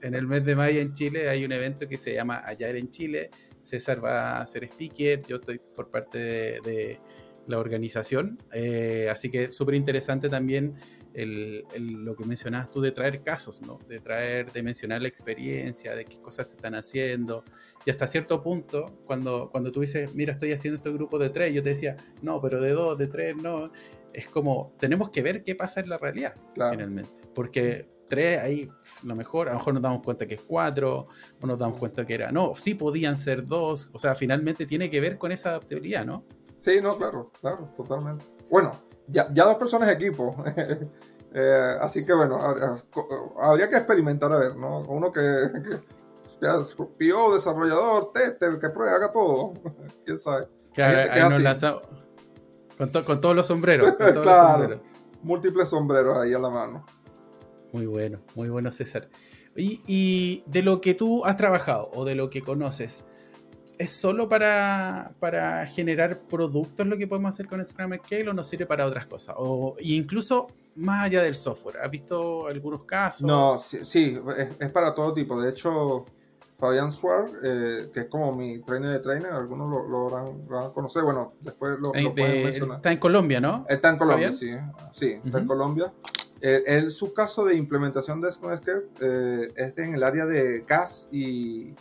en 0.01 0.15
el 0.15 0.27
mes 0.27 0.45
de 0.45 0.55
mayo 0.55 0.81
en 0.81 0.93
Chile 0.93 1.29
hay 1.29 1.45
un 1.45 1.51
evento 1.51 1.87
que 1.87 1.97
se 1.97 2.13
llama 2.13 2.41
Ayer 2.45 2.75
en 2.75 2.89
Chile. 2.89 3.29
César 3.61 4.03
va 4.03 4.41
a 4.41 4.45
ser 4.45 4.63
speaker, 4.65 5.23
yo 5.25 5.37
estoy 5.37 5.59
por 5.59 5.89
parte 5.89 6.19
de, 6.63 6.99
la 7.47 7.59
organización. 7.59 8.39
Eh, 8.53 9.07
así 9.11 9.29
que 9.29 9.51
súper 9.51 9.75
interesante 9.75 10.29
también 10.29 10.75
lo 11.15 12.15
que 12.15 12.25
mencionabas 12.25 12.71
tú 12.71 12.81
de 12.81 12.91
traer 12.91 13.21
casos, 13.21 13.61
¿no? 13.61 13.79
De 13.87 14.01
traer, 14.01 14.51
de 14.51 14.61
mencionar 14.61 15.01
la 15.01 15.07
experiencia, 15.07 15.95
de 15.95 16.03
qué 16.03 16.19
cosas 16.19 16.49
se 16.49 16.55
están 16.55 16.75
haciendo. 16.75 17.45
Y 17.85 17.89
hasta 17.89 18.05
cierto 18.05 18.43
punto, 18.43 18.99
cuando, 19.05 19.49
cuando 19.49 19.71
tú 19.71 19.79
dices, 19.79 20.13
mira, 20.13 20.33
estoy 20.33 20.51
haciendo 20.51 20.77
este 20.77 20.91
grupo 20.91 21.17
de 21.17 21.29
tres, 21.29 21.53
yo 21.53 21.63
te 21.63 21.69
decía, 21.69 21.95
no, 22.21 22.41
pero 22.41 22.59
de 22.59 22.71
dos, 22.71 22.97
de 22.97 23.07
tres, 23.07 23.35
no. 23.37 23.71
Es 24.11 24.27
como, 24.27 24.73
tenemos 24.77 25.09
que 25.09 25.21
ver 25.21 25.43
qué 25.43 25.55
pasa 25.55 25.79
en 25.79 25.89
la 25.89 25.97
realidad, 25.97 26.35
finalmente. 26.53 27.11
Porque 27.33 27.87
tres, 28.07 28.39
ahí 28.39 28.69
lo 29.03 29.15
mejor, 29.15 29.47
a 29.47 29.53
lo 29.53 29.59
mejor 29.59 29.73
nos 29.73 29.83
damos 29.83 30.03
cuenta 30.03 30.25
que 30.25 30.35
es 30.35 30.41
cuatro, 30.41 31.07
o 31.39 31.47
nos 31.47 31.57
damos 31.57 31.77
cuenta 31.79 32.05
que 32.05 32.13
era, 32.13 32.31
no, 32.31 32.53
sí 32.57 32.75
podían 32.75 33.17
ser 33.17 33.45
dos, 33.45 33.89
o 33.93 33.99
sea, 33.99 34.15
finalmente 34.15 34.65
tiene 34.65 34.89
que 34.89 34.99
ver 34.99 35.17
con 35.17 35.31
esa 35.31 35.49
adaptabilidad, 35.49 36.05
¿no? 36.05 36.25
Sí, 36.65 36.81
no, 36.81 36.97
claro, 36.97 37.31
claro, 37.39 37.69
totalmente. 37.77 38.25
Bueno, 38.49 38.71
ya, 39.05 39.31
ya 39.31 39.45
dos 39.45 39.57
personas 39.57 39.87
equipo, 39.87 40.35
eh, 41.35 41.77
así 41.79 42.03
que 42.03 42.11
bueno, 42.11 42.39
habría, 43.39 43.69
que 43.69 43.75
experimentar 43.75 44.33
a 44.33 44.39
ver, 44.39 44.55
¿no? 44.55 44.79
Uno 44.79 45.11
que, 45.11 45.21
que 46.41 46.47
desarrollador, 47.35 48.11
tester, 48.13 48.57
que 48.57 48.69
pruebe, 48.69 48.95
haga 48.95 49.11
todo, 49.11 49.53
quién 50.05 50.17
sabe. 50.17 50.47
con, 52.79 52.89
con, 53.03 53.21
todos 53.21 53.35
los 53.35 53.45
sombreros. 53.45 53.95
claro, 54.23 54.81
múltiples 55.21 55.69
sombreros 55.69 56.17
ahí 56.17 56.33
a 56.33 56.39
la 56.39 56.49
mano. 56.49 56.83
Muy 57.73 57.85
bueno, 57.85 58.21
muy 58.33 58.49
bueno 58.49 58.71
César. 58.71 59.07
Y, 59.55 60.43
de 60.47 60.63
lo 60.63 60.81
que 60.81 60.95
tú 60.95 61.25
has 61.25 61.37
trabajado 61.37 61.91
o 61.93 62.05
de 62.05 62.15
lo 62.15 62.31
que 62.31 62.41
conoces, 62.41 63.05
¿es 63.77 63.91
solo 63.91 64.27
para, 64.27 65.11
para 65.19 65.65
generar 65.67 66.19
productos 66.19 66.85
lo 66.87 66.97
que 66.97 67.07
podemos 67.07 67.29
hacer 67.29 67.47
con 67.47 67.63
Scrum 67.63 67.97
Scale 67.97 68.29
o 68.29 68.33
nos 68.33 68.47
sirve 68.47 68.65
para 68.65 68.85
otras 68.85 69.05
cosas? 69.05 69.35
O 69.37 69.75
incluso 69.79 70.47
más 70.75 71.05
allá 71.05 71.21
del 71.23 71.35
software. 71.35 71.77
¿Has 71.77 71.91
visto 71.91 72.47
algunos 72.47 72.83
casos? 72.83 73.21
No, 73.21 73.57
sí, 73.57 74.19
es, 74.59 74.69
para 74.69 74.93
todo 74.93 75.13
tipo. 75.13 75.41
De 75.41 75.49
hecho, 75.49 76.05
Fabian 76.59 76.91
Swar, 76.91 77.27
eh, 77.43 77.89
que 77.93 78.01
es 78.01 78.05
como 78.07 78.35
mi 78.35 78.59
trainer 78.59 78.91
de 78.91 78.99
trainer, 78.99 79.31
algunos 79.31 79.69
lo, 79.69 79.87
lo, 79.87 80.09
van, 80.09 80.65
a 80.65 80.71
conocer. 80.71 81.03
Bueno, 81.03 81.33
después 81.41 81.79
lo, 81.79 81.91
pueden 81.91 82.43
mencionar. 82.43 82.77
Está 82.77 82.91
en 82.91 82.99
Colombia, 82.99 83.39
¿no? 83.39 83.65
Está 83.69 83.89
en 83.89 83.97
Colombia, 83.97 84.33
sí. 84.33 84.51
Sí, 84.91 85.19
está 85.25 85.39
en 85.39 85.47
Colombia. 85.47 85.93
Eh, 86.41 86.89
su 86.89 87.13
caso 87.13 87.45
de 87.45 87.55
implementación 87.55 88.21
de 88.21 88.31
Snowscape 88.31 88.87
eh, 89.01 89.53
es 89.55 89.77
en 89.77 89.95
el 89.95 90.03
área 90.03 90.25
de 90.25 90.59
gas 90.67 91.09
y, 91.11 91.73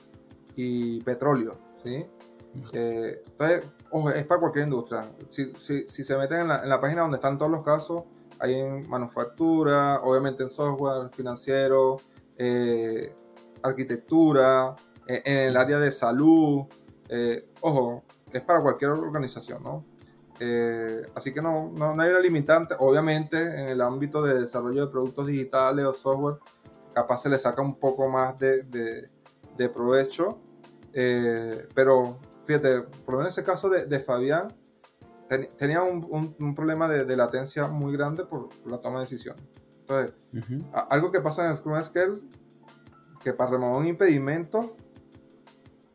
y 0.57 1.01
petróleo, 1.03 1.59
Eh, 1.85 3.23
entonces, 3.27 3.71
ojo, 3.91 4.11
es 4.11 4.25
para 4.25 4.41
cualquier 4.41 4.65
industria. 4.65 5.11
Si, 5.29 5.53
se 5.87 6.17
meten 6.17 6.41
en 6.41 6.49
la, 6.49 6.81
página 6.81 7.03
donde 7.03 7.17
están 7.17 7.39
todos 7.39 7.51
los 7.51 7.63
casos, 7.63 8.05
hay 8.39 8.55
en 8.55 8.89
manufactura, 8.89 10.01
obviamente 10.03 10.43
en 10.43 10.51
software, 10.51 11.11
financiero, 11.13 11.99
eh, 12.37 13.15
arquitectura, 13.63 14.77
en 15.07 15.49
el 15.49 15.57
área 15.57 15.79
de 15.79 15.91
salud. 15.91 16.65
ojo, 17.61 18.05
es 18.33 18.43
para 18.43 18.61
cualquier 18.63 18.91
organización, 18.91 19.63
¿no? 19.63 19.85
Eh, 20.41 21.03
así 21.15 21.33
que 21.33 21.41
no, 21.41 21.71
no, 21.73 22.01
hay 22.01 22.11
una 22.11 22.21
limitante. 22.21 22.75
Obviamente, 22.79 23.41
en 23.41 23.69
el 23.69 23.81
ámbito 23.81 24.23
de 24.23 24.41
desarrollo 24.41 24.87
de 24.87 24.93
productos 24.93 25.27
digitales 25.27 25.85
o 25.87 25.95
software, 25.95 26.37
capaz 26.93 27.19
se 27.19 27.29
le 27.29 27.39
saca 27.39 27.63
un 27.63 27.79
poco 27.79 28.09
más 28.09 28.39
de, 28.39 29.09
provecho. 29.73 30.39
Eh, 30.95 31.69
pero 31.75 32.19
fíjate, 32.45 32.83
por 32.83 33.15
lo 33.15 33.19
menos 33.19 33.37
en 33.37 33.43
ese 33.43 33.45
caso 33.45 33.69
de, 33.69 33.87
de 33.87 34.01
Fabián, 34.01 34.55
tenía 35.57 35.83
un, 35.83 36.35
un, 36.39 36.55
problema 36.55 36.89
de, 36.89 37.17
latencia 37.17 37.67
muy 37.69 37.93
grande 37.93 38.25
por 38.25 38.49
la 38.67 38.79
toma 38.79 39.01
de 39.01 39.07
decisiones. 39.07 39.43
Entonces, 39.81 40.15
algo 40.89 41.11
que 41.11 41.21
pasa 41.21 41.49
en 41.51 41.57
Scrum 41.57 41.83
Scale, 41.83 42.21
que 43.23 43.33
para 43.33 43.53
remover 43.53 43.81
un 43.81 43.87
impedimento, 43.87 44.77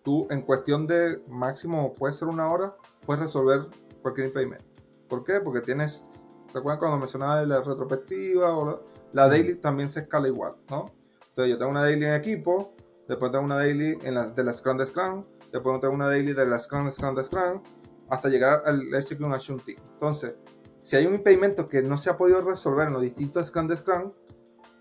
tú 0.03 0.27
en 0.29 0.41
cuestión 0.41 0.87
de 0.87 1.23
máximo 1.27 1.93
puede 1.93 2.13
ser 2.13 2.27
una 2.27 2.51
hora, 2.51 2.75
puedes 3.05 3.23
resolver 3.23 3.67
cualquier 4.01 4.27
impedimento. 4.27 4.65
¿Por 5.07 5.23
qué? 5.23 5.39
Porque 5.39 5.61
tienes, 5.61 6.05
¿te 6.51 6.59
acuerdas 6.59 6.79
cuando 6.79 6.97
mencionaba 6.97 7.41
de 7.41 7.47
la 7.47 7.61
retrospectiva 7.61 8.55
o 8.55 8.83
la, 9.13 9.27
daily 9.27 9.55
también 9.55 9.89
se 9.89 10.01
escala 10.01 10.27
igual, 10.27 10.55
¿no? 10.69 10.91
Entonces 11.29 11.51
yo 11.51 11.57
tengo 11.57 11.71
una 11.71 11.83
daily 11.83 12.05
en 12.05 12.13
equipo, 12.13 12.75
después 13.09 13.31
tengo 13.31 13.43
una 13.43 13.57
daily 13.57 13.97
en 14.03 14.13
la, 14.13 14.27
de 14.27 14.43
la 14.43 14.53
Scrum 14.53 14.77
de 14.77 14.85
Scrum, 14.85 15.25
después 15.51 15.81
tengo 15.81 15.93
una 15.93 16.07
daily 16.07 16.31
de 16.31 16.45
la 16.45 16.59
Scrum 16.59 16.85
de 16.85 16.91
Scrum 16.93 17.15
de 17.15 17.23
Scrum, 17.23 17.61
hasta 18.07 18.29
llegar 18.29 18.61
al 18.65 18.93
Execute 18.93 19.33
Action 19.33 19.59
Team. 19.59 19.79
Entonces, 19.93 20.35
si 20.81 20.95
hay 20.95 21.05
un 21.05 21.15
impedimento 21.15 21.67
que 21.67 21.81
no 21.81 21.97
se 21.97 22.09
ha 22.09 22.17
podido 22.17 22.41
resolver 22.41 22.87
en 22.87 22.93
los 22.93 23.01
distintos 23.01 23.47
Scrum 23.47 23.67
de 23.67 23.77
Scrum, 23.77 24.13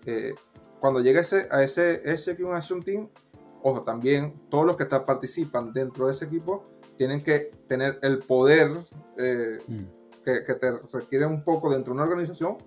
eh, 0.05 0.35
cuando 0.79 1.01
llega 1.01 1.21
ese, 1.21 1.47
a 1.51 1.63
ese 1.63 2.01
Execute 2.05 2.55
Action 2.55 2.83
Team, 2.83 3.09
ojo, 3.63 3.81
también 3.81 4.39
todos 4.49 4.65
los 4.65 4.75
que 4.77 4.85
participan 4.85 5.73
dentro 5.73 6.05
de 6.05 6.11
ese 6.11 6.25
equipo 6.25 6.65
tienen 6.97 7.23
que 7.23 7.51
tener 7.67 7.99
el 8.03 8.19
poder 8.19 8.69
eh, 9.17 9.57
mm. 9.67 9.83
que, 10.23 10.53
te 10.53 10.71
requiere 10.93 11.25
un 11.25 11.43
poco 11.43 11.71
dentro 11.71 11.93
de 11.93 11.99
una 11.99 12.03
organización, 12.03 12.57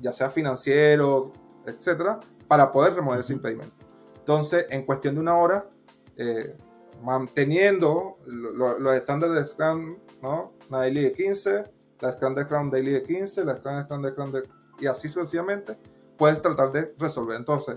ya 0.00 0.12
sea 0.12 0.30
financiero, 0.30 1.32
etcétera, 1.66 2.18
para 2.48 2.72
poder 2.72 2.94
remover 2.94 3.20
ese 3.20 3.34
impedimento. 3.34 3.79
Entonces, 4.20 4.66
en 4.70 4.84
cuestión 4.86 5.14
de 5.14 5.20
una 5.20 5.36
hora, 5.36 5.68
eh, 6.16 6.56
manteniendo 7.02 8.18
los 8.26 8.94
estándares 8.94 9.36
de 9.36 9.46
Scrum, 9.46 9.96
¿no? 10.22 10.52
Una 10.68 10.78
daily 10.80 11.02
de 11.02 11.12
15, 11.12 11.64
la 12.00 12.12
Scrum 12.12 12.34
de 12.34 12.44
Scrum 12.44 12.70
daily 12.70 12.92
de 12.92 13.02
15, 13.02 13.44
la 13.44 13.56
Scrum 13.56 13.76
de 13.76 13.82
Scrum 13.84 14.02
de 14.02 14.10
Scrum 14.10 14.32
de... 14.32 14.48
y 14.80 14.86
así 14.86 15.08
sucesivamente, 15.08 15.78
puedes 16.16 16.40
tratar 16.42 16.70
de 16.72 16.94
resolver. 16.98 17.36
Entonces, 17.36 17.76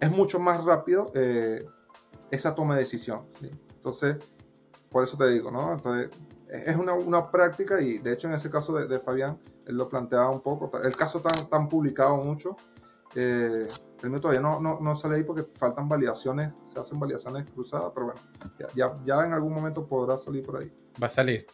es 0.00 0.10
mucho 0.10 0.38
más 0.38 0.64
rápido 0.64 1.12
eh, 1.14 1.64
esa 2.30 2.54
toma 2.54 2.74
de 2.74 2.80
decisión. 2.80 3.26
Entonces, 3.76 4.16
por 4.90 5.04
eso 5.04 5.16
te 5.16 5.28
digo, 5.28 5.50
¿no? 5.50 5.72
Entonces, 5.72 6.10
es 6.48 6.76
una, 6.76 6.94
una 6.94 7.30
práctica 7.30 7.80
y 7.80 7.98
de 7.98 8.12
hecho 8.12 8.28
en 8.28 8.34
ese 8.34 8.50
caso 8.50 8.74
de, 8.74 8.98
Fabián, 9.00 9.38
él 9.66 9.76
lo 9.76 9.88
planteaba 9.88 10.30
un 10.30 10.40
poco, 10.40 10.70
el 10.82 10.96
caso 10.96 11.20
tan, 11.20 11.48
tan 11.48 11.68
publicado 11.68 12.16
mucho, 12.16 12.56
eh, 13.14 13.66
el 14.02 14.20
todavía 14.20 14.40
no, 14.40 14.60
no, 14.60 14.78
no, 14.80 14.94
sale 14.94 15.16
ahí 15.16 15.24
porque 15.24 15.44
faltan 15.54 15.88
validaciones, 15.88 16.52
se 16.66 16.78
hacen 16.78 17.00
validaciones 17.00 17.44
cruzadas, 17.50 17.90
pero 17.94 18.06
bueno, 18.06 18.20
ya, 18.74 18.96
ya, 19.04 19.24
en 19.24 19.32
algún 19.32 19.52
momento 19.52 19.86
podrá 19.86 20.18
salir 20.18 20.44
por 20.44 20.60
ahí. 20.60 20.72
Va 21.02 21.08
a 21.08 21.10
salir. 21.10 21.46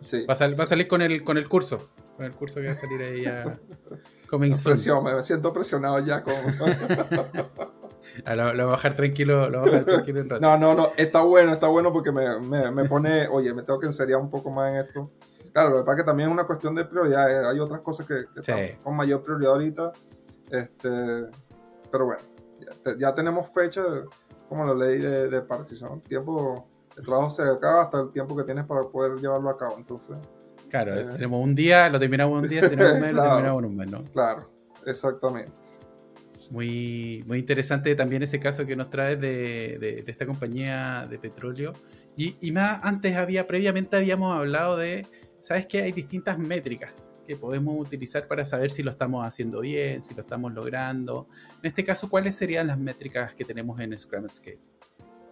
Sí. 0.00 0.26
Va 0.26 0.34
a, 0.34 0.54
va 0.54 0.62
a 0.62 0.66
salir 0.66 0.86
con 0.86 1.02
el, 1.02 1.24
con 1.24 1.36
el 1.36 1.48
curso, 1.48 1.90
con 2.16 2.24
el 2.24 2.34
curso 2.34 2.60
que 2.60 2.66
va 2.66 2.72
a 2.72 2.76
salir 2.76 3.02
ahí 3.02 3.22
ya. 3.22 3.58
Presión, 4.64 5.02
me 5.02 5.20
siento 5.22 5.52
presionado 5.52 5.98
ya 6.00 6.22
con... 6.22 6.34
Ah, 8.24 8.34
lo, 8.34 8.44
voy 8.50 8.60
a 8.60 8.64
bajar 8.64 8.96
tranquilo, 8.96 9.48
lo 9.50 9.60
voy 9.60 9.74
a 9.74 9.84
tranquilo 9.84 10.22
rato. 10.24 10.40
No, 10.40 10.56
no, 10.56 10.74
no, 10.74 10.90
está 10.96 11.22
bueno, 11.22 11.52
está 11.52 11.68
bueno 11.68 11.92
porque 11.92 12.10
me, 12.10 12.40
me, 12.40 12.70
me 12.70 12.84
pone, 12.86 13.28
oye, 13.28 13.54
me 13.54 13.62
tengo 13.62 13.78
que 13.78 13.86
enseriar 13.86 14.20
un 14.20 14.30
poco 14.30 14.50
más 14.50 14.72
en 14.72 14.78
esto. 14.78 15.10
Claro, 15.52 15.70
lo 15.70 15.76
que 15.78 15.82
pasa 15.82 15.92
es 15.92 16.02
que 16.02 16.06
también 16.06 16.28
es 16.28 16.32
una 16.32 16.44
cuestión 16.44 16.74
de 16.74 16.84
prioridad, 16.84 17.50
hay 17.50 17.58
otras 17.58 17.80
cosas 17.80 18.06
que, 18.06 18.24
están 18.36 18.76
con 18.82 18.96
mayor 18.96 19.22
prioridad 19.22 19.52
ahorita, 19.52 19.92
este, 20.50 21.26
pero 21.90 22.06
bueno, 22.06 22.22
ya, 22.98 23.14
tenemos 23.14 23.48
fecha, 23.52 23.82
como 24.48 24.64
la 24.64 24.86
ley 24.86 24.98
de, 24.98 25.28
de 25.28 25.40
partición, 25.42 26.00
tiempo, 26.00 26.68
el 26.96 27.04
trabajo 27.04 27.30
se 27.30 27.42
acaba 27.42 27.82
hasta 27.82 28.00
el 28.00 28.10
tiempo 28.12 28.36
que 28.36 28.44
tienes 28.44 28.64
para 28.64 28.84
poder 28.88 29.18
llevarlo 29.20 29.50
a 29.50 29.56
cabo, 29.56 29.76
entonces... 29.78 30.16
Claro, 30.68 30.98
eh, 30.98 31.04
tenemos 31.04 31.42
un 31.42 31.54
día, 31.54 31.88
lo 31.88 31.98
terminamos 31.98 32.42
un 32.42 32.48
día, 32.48 32.60
tenemos 32.68 32.92
un 32.92 33.00
mes, 33.00 33.12
lo 33.12 33.22
terminamos 33.22 33.64
en 33.64 33.70
un 33.70 33.76
mes, 33.76 33.90
¿no? 33.90 34.04
Claro, 34.12 34.50
exactamente. 34.86 35.52
Muy, 36.50 37.22
muy 37.26 37.38
interesante 37.38 37.94
también 37.94 38.22
ese 38.22 38.40
caso 38.40 38.64
que 38.66 38.74
nos 38.74 38.88
trae 38.88 39.16
de, 39.16 39.78
de, 39.78 40.04
esta 40.06 40.26
compañía 40.26 41.06
de 41.08 41.18
petróleo. 41.18 41.72
Y, 42.16 42.36
y, 42.40 42.52
más 42.52 42.80
antes 42.82 43.16
había, 43.16 43.46
previamente 43.46 43.96
habíamos 43.96 44.34
hablado 44.34 44.76
de, 44.76 45.06
¿sabes 45.40 45.66
que 45.66 45.82
Hay 45.82 45.92
distintas 45.92 46.38
métricas 46.38 47.09
que 47.30 47.36
podemos 47.36 47.78
utilizar 47.78 48.26
para 48.26 48.44
saber 48.44 48.72
si 48.72 48.82
lo 48.82 48.90
estamos 48.90 49.24
haciendo 49.24 49.60
bien, 49.60 50.02
si 50.02 50.14
lo 50.14 50.22
estamos 50.22 50.52
logrando. 50.52 51.28
En 51.62 51.68
este 51.68 51.84
caso, 51.84 52.10
¿cuáles 52.10 52.34
serían 52.34 52.66
las 52.66 52.76
métricas 52.76 53.34
que 53.34 53.44
tenemos 53.44 53.78
en 53.78 53.96
Scrum 53.96 54.28
Scale? 54.28 54.58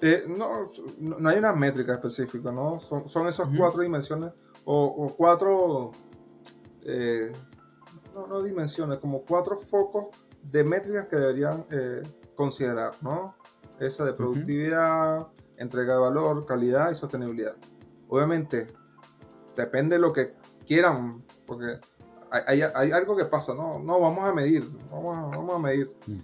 Eh, 0.01 0.24
no, 0.28 0.68
no 1.01 1.28
hay 1.28 1.38
una 1.38 1.53
métrica 1.53 1.94
específica, 1.94 2.53
¿no? 2.53 2.78
Son, 2.78 3.09
son 3.09 3.26
esas 3.26 3.49
cuatro 3.57 3.82
dimensiones 3.82 4.38
o, 4.64 5.12
cuatro, 5.16 5.90
eh, 6.82 7.32
no, 8.14 8.28
no 8.28 8.40
dimensiones, 8.44 8.99
como 8.99 9.24
cuatro 9.24 9.57
focos 9.57 10.07
de 10.40 10.62
métricas 10.62 11.09
que 11.09 11.16
deberían 11.16 11.66
eh, 11.72 12.03
considerar, 12.36 12.92
¿no? 13.01 13.34
Esa 13.80 14.05
de 14.05 14.12
productividad, 14.12 15.26
entrega 15.57 15.94
de 15.94 15.99
valor, 15.99 16.46
calidad 16.46 16.92
y 16.92 16.94
sostenibilidad. 16.94 17.57
Obviamente, 18.09 18.68
depende 19.57 19.96
de 19.96 20.03
lo 20.03 20.12
que 20.12 20.36
quieran, 20.64 21.24
porque 21.49 21.80
hay, 22.30 22.61
hay, 22.61 22.92
algo 22.92 23.16
que 23.16 23.24
pasa, 23.24 23.55
¿no? 23.55 23.78
No, 23.78 23.99
vamos 23.99 24.24
a 24.24 24.32
medir, 24.34 24.68
vamos 24.90 25.16
a, 25.16 25.36
vamos 25.36 25.57
a 25.57 25.59
medir. 25.59 25.90
Mm. 26.07 26.18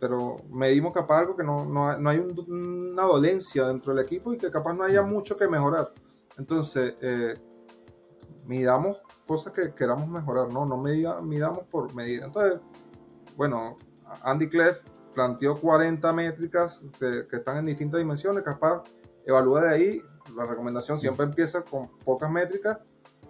Pero 0.00 0.38
medimos 0.50 0.94
capaz 0.94 1.18
algo 1.18 1.36
que 1.36 1.44
no, 1.44 1.66
no, 1.66 1.96
no 1.98 2.10
hay 2.10 2.18
una 2.18 3.02
dolencia 3.02 3.68
dentro 3.68 3.94
del 3.94 4.04
equipo 4.04 4.32
y 4.32 4.38
que 4.38 4.50
capaz 4.50 4.72
no 4.72 4.84
haya 4.84 5.02
mm. 5.02 5.10
mucho 5.10 5.36
que 5.36 5.46
mejorar. 5.46 5.92
Entonces, 6.38 6.94
eh, 7.02 7.38
midamos 8.46 8.96
cosas 9.26 9.52
que 9.52 9.74
queramos 9.74 10.08
mejorar, 10.08 10.50
no, 10.50 10.64
no 10.64 10.78
midamos 10.78 11.66
por 11.66 11.94
medida. 11.94 12.24
Entonces, 12.24 12.58
bueno, 13.36 13.76
Andy 14.22 14.48
Clef 14.48 14.82
planteó 15.14 15.56
40 15.56 16.12
métricas 16.14 16.82
que, 16.98 17.26
están 17.30 17.58
en 17.58 17.66
distintas 17.66 17.98
dimensiones, 17.98 18.42
capaz 18.42 18.82
evalúa 19.26 19.62
de 19.62 19.68
ahí, 19.68 20.02
la 20.34 20.46
recomendación 20.46 20.98
siempre 20.98 21.26
empieza 21.26 21.62
con 21.62 21.88
pocas 21.98 22.30
métricas 22.30 22.78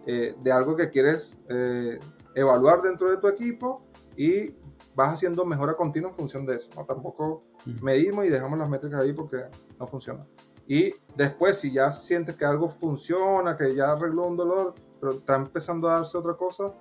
eh, 0.07 0.35
de 0.43 0.53
algo 0.53 0.77
que 0.77 0.91
quieres 0.91 1.37
eh, 1.49 1.99
evaluar 2.35 2.83
dentro 2.83 3.11
de 3.11 3.19
tu 3.19 3.29
equipo 3.29 3.85
y 4.17 4.55
vas 4.95 5.15
haciendo 5.15 5.45
mejora 5.45 5.77
continua 5.77 6.11
en 6.11 6.17
función 6.17 6.47
de 6.47 6.57
eso. 6.57 6.71
¿no? 6.77 6.85
Tampoco 6.85 7.45
medimos 7.83 8.25
y 8.25 8.29
dejamos 8.29 8.59
las 8.59 8.69
métricas 8.69 9.01
ahí 9.01 9.13
porque 9.13 9.39
no 9.79 9.87
funciona. 9.87 10.27
Y 10.67 10.95
después, 11.17 11.59
si 11.59 11.73
ya 11.73 11.93
sientes 11.93 12.37
que 12.37 12.45
algo 12.45 12.69
funciona, 12.69 13.57
que 13.57 13.75
ya 13.75 13.93
arregló 13.93 14.27
un 14.27 14.37
dolor, 14.37 14.75
pero 15.01 15.13
está 15.13 15.37
empezando 15.37 15.89
a 15.89 15.95
darse 15.95 16.17
otra 16.17 16.35
cosa, 16.35 16.73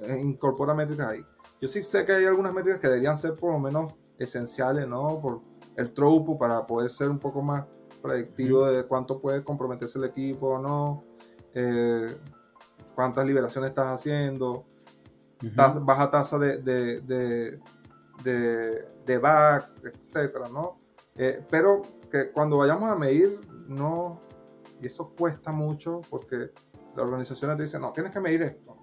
eh, 0.00 0.20
incorpora 0.22 0.74
métricas 0.74 1.08
ahí. 1.08 1.24
Yo 1.60 1.68
sí 1.68 1.82
sé 1.82 2.04
que 2.04 2.12
hay 2.12 2.26
algunas 2.26 2.54
métricas 2.54 2.80
que 2.80 2.88
deberían 2.88 3.16
ser 3.16 3.34
por 3.34 3.52
lo 3.52 3.58
menos 3.58 3.92
esenciales, 4.18 4.86
¿no? 4.86 5.20
Por 5.20 5.40
el 5.76 5.92
throughput 5.92 6.38
para 6.38 6.66
poder 6.66 6.90
ser 6.90 7.10
un 7.10 7.18
poco 7.18 7.42
más 7.42 7.66
predictivo 8.02 8.66
de 8.66 8.84
cuánto 8.86 9.20
puede 9.20 9.42
comprometerse 9.42 9.98
el 9.98 10.04
equipo 10.04 10.50
o 10.50 10.58
no, 10.58 11.04
eh, 11.58 12.14
cuántas 12.94 13.26
liberaciones 13.26 13.70
estás 13.70 13.86
haciendo, 13.86 14.66
baja 15.80 16.10
tasa 16.10 16.38
de, 16.38 16.58
de, 16.58 17.60
de, 18.22 19.18
back, 19.18 19.70
etcétera, 19.82 20.48
¿no? 20.50 20.78
Eh, 21.16 21.42
pero 21.50 21.80
que 22.10 22.30
cuando 22.30 22.58
vayamos 22.58 22.90
a 22.90 22.96
medir, 22.96 23.40
no, 23.68 24.20
y 24.82 24.86
eso 24.86 25.14
cuesta 25.18 25.50
mucho 25.50 26.02
porque 26.10 26.50
las 26.94 27.06
organizaciones 27.06 27.56
dicen, 27.56 27.80
no, 27.80 27.92
tienes 27.92 28.12
que 28.12 28.20
medir 28.20 28.42
esto. 28.42 28.76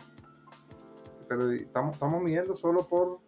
Pero 1.28 1.52
estamos, 1.52 1.94
estamos 1.94 2.24
midiendo 2.24 2.56
solo 2.56 2.88
por, 2.88 3.20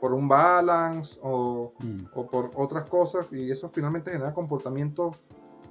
por 0.00 0.14
un 0.14 0.26
balance 0.26 1.20
o, 1.22 1.74
mm. 1.80 2.06
o 2.14 2.26
por 2.26 2.50
otras 2.54 2.88
cosas 2.88 3.30
y 3.30 3.50
eso 3.50 3.68
finalmente 3.68 4.10
genera 4.10 4.32
comportamientos 4.32 5.16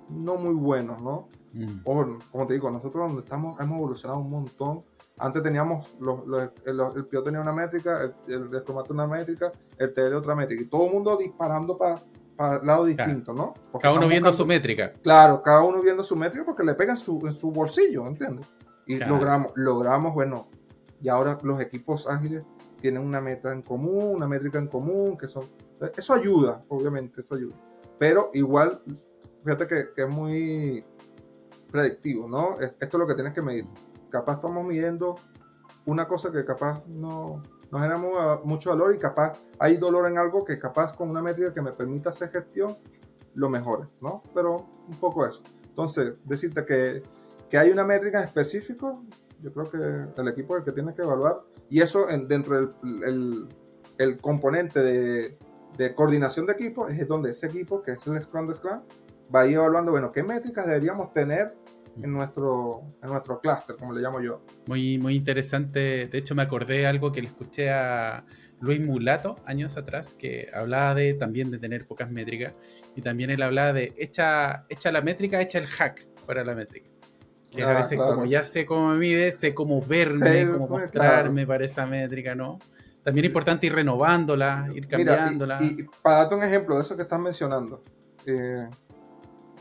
no 0.10 0.36
muy 0.36 0.54
buenos, 0.54 1.02
¿no? 1.02 1.28
Mm. 1.56 1.80
O, 1.86 2.18
como 2.32 2.46
te 2.46 2.54
digo, 2.54 2.70
nosotros 2.70 3.08
donde 3.08 3.24
estamos 3.24 3.60
hemos 3.60 3.78
evolucionado 3.78 4.20
un 4.20 4.30
montón. 4.30 4.84
Antes 5.18 5.42
teníamos, 5.42 5.96
los, 6.00 6.20
el, 6.66 6.80
el 6.96 7.06
PIO 7.06 7.24
tenía 7.24 7.40
una 7.40 7.54
métrica, 7.54 8.02
el, 8.28 8.50
el 8.54 8.64
una 8.90 9.08
métrica, 9.08 9.52
el 9.78 9.94
TL 9.94 10.14
otra 10.16 10.36
métrica, 10.36 10.62
y 10.62 10.66
todo 10.66 10.88
el 10.88 10.94
mundo 10.94 11.16
disparando 11.16 11.78
para 11.78 12.02
para 12.36 12.64
lado 12.64 12.86
distinto, 12.86 13.34
¿no? 13.34 13.54
cada 13.80 13.96
uno 13.96 14.08
viendo 14.08 14.32
su 14.34 14.46
métrica. 14.46 14.94
Claro, 15.02 15.42
cada 15.42 15.64
uno 15.64 15.82
viendo 15.82 16.04
su 16.04 16.16
métrica 16.16 16.46
porque 16.46 16.64
le 16.64 16.74
pega 16.74 16.92
en 16.92 16.98
su, 16.98 17.26
en 17.26 17.34
su 17.34 17.52
bolsillo, 17.52 18.06
¿entiendes? 18.08 18.46
Y 18.86 18.98
logramos, 18.98 19.52
logramos, 19.56 20.14
bueno, 20.14 20.50
y 21.02 21.10
ahora 21.10 21.40
los 21.44 21.62
equipos 21.62 22.08
ágiles 22.08 22.44
tienen 22.82 23.02
una 23.02 23.22
meta 23.22 23.54
en 23.54 23.62
común, 23.62 24.16
una 24.16 24.28
métrica 24.28 24.60
en 24.60 24.68
común, 24.68 25.18
que 25.18 25.28
son... 25.28 25.46
Eso 25.96 26.14
ayuda, 26.14 26.64
obviamente, 26.68 27.22
eso 27.22 27.36
ayuda. 27.36 27.56
Pero 27.98 28.32
igual, 28.34 28.82
fíjate 29.44 29.68
que, 29.68 29.86
que 29.96 30.02
es 30.04 30.10
muy 30.10 30.86
predictivo, 31.76 32.28
¿no? 32.28 32.58
Esto 32.60 32.76
es 32.80 32.94
lo 32.94 33.08
que 33.08 33.16
tienes 33.16 33.34
que 33.34 33.42
medir. 33.42 33.66
Capaz 34.10 34.36
estamos 34.36 34.66
midiendo 34.66 35.18
una 35.86 36.08
cosa 36.08 36.32
que 36.32 36.46
capaz 36.46 36.86
no, 36.88 37.44
no 37.70 37.80
genera 37.80 37.98
mucho 38.44 38.70
valor 38.70 38.96
y 38.96 38.98
capaz 38.98 39.38
hay 39.60 39.78
dolor 39.78 40.10
en 40.10 40.18
algo 40.18 40.46
que 40.46 40.58
capaz 40.58 40.96
con 40.96 41.10
una 41.10 41.22
métrica 41.22 41.54
que 41.54 41.62
me 41.62 41.74
permita 41.74 42.10
hacer 42.10 42.30
gestión 42.30 42.78
lo 43.34 43.50
mejore, 43.50 43.88
¿no? 44.02 44.24
Pero 44.34 44.66
un 44.88 44.98
poco 45.00 45.26
eso. 45.26 45.44
Entonces, 45.68 46.14
decirte 46.24 46.66
que, 46.66 47.04
que 47.50 47.58
hay 47.58 47.70
una 47.72 47.84
métrica 47.84 48.20
en 48.20 48.26
específico, 48.26 49.04
yo 49.42 49.52
creo 49.54 49.70
que 49.70 50.22
el 50.22 50.28
equipo 50.30 50.56
es 50.56 50.62
el 50.62 50.66
que 50.66 50.72
tiene 50.72 50.96
que 50.96 51.02
evaluar 51.02 51.42
y 51.70 51.82
eso 51.82 52.10
en, 52.10 52.28
dentro 52.30 52.56
del 52.56 53.04
el, 53.06 53.48
el 53.98 54.22
componente 54.22 54.82
de, 54.82 55.38
de, 55.78 55.94
coordinación 55.94 56.46
de 56.46 56.54
equipo 56.54 56.88
es 56.88 57.06
donde 57.06 57.32
ese 57.32 57.48
equipo, 57.48 57.82
que 57.84 57.92
es 57.92 58.08
el 58.08 58.24
Scrum 58.24 58.48
de 58.48 58.56
Scrum, 58.56 58.82
va 59.34 59.42
a 59.42 59.48
ir 59.48 59.56
evaluando, 59.56 59.92
bueno, 59.92 60.12
qué 60.12 60.24
métricas 60.24 60.66
deberíamos 60.66 61.12
tener 61.14 61.56
en 62.02 62.12
nuestro, 62.12 62.84
en 63.02 63.10
nuestro 63.10 63.40
clúster, 63.40 63.76
como 63.76 63.94
le 63.94 64.02
llamo 64.02 64.22
yo. 64.22 64.42
Muy, 64.68 64.98
muy 64.98 65.16
interesante. 65.16 66.08
De 66.08 66.18
hecho, 66.18 66.36
me 66.36 66.42
acordé 66.42 66.80
de 66.80 66.88
algo 66.88 67.12
que 67.12 67.22
le 67.22 67.28
escuché 67.28 67.72
a 67.72 68.24
Luis 68.60 68.82
Mulato 68.82 69.38
años 69.46 69.78
atrás, 69.78 70.14
que 70.14 70.50
hablaba 70.54 70.96
de 70.96 71.14
también 71.14 71.52
de 71.52 71.58
tener 71.58 71.86
pocas 71.86 72.10
métricas. 72.10 72.54
Y 72.96 73.02
también 73.02 73.30
él 73.30 73.42
hablaba 73.42 73.74
de 73.74 73.94
echa, 73.98 74.66
echa 74.70 74.92
la 74.92 75.02
métrica, 75.02 75.42
echa 75.42 75.60
el 75.60 75.68
hack 75.68 76.06
para 76.26 76.44
la 76.44 76.56
métrica. 76.56 76.90
Que 77.52 77.64
a 77.64 77.70
ah, 77.70 77.74
veces, 77.82 77.98
como 77.98 78.26
ya 78.26 78.44
sé 78.44 78.66
cómo 78.66 78.90
me 78.90 78.98
mide, 78.98 79.32
sé 79.32 79.54
cómo 79.54 79.82
verme, 79.82 80.48
cómo 80.52 80.68
mostrarme 80.68 81.48
para 81.48 81.66
esa 81.66 81.86
métrica, 81.86 82.36
¿no? 82.36 82.60
También 83.04 83.26
es 83.26 83.30
importante 83.30 83.68
ir 83.68 83.74
renovándola, 83.74 84.68
ir 84.74 84.88
cambiándola. 84.88 85.60
y, 85.62 85.84
para 86.02 86.18
darte 86.18 86.36
un 86.36 86.44
ejemplo 86.44 86.76
de 86.76 86.82
eso 86.82 86.96
que 86.96 87.04
estás 87.04 87.20
mencionando, 87.20 87.82
eh, 88.26 88.68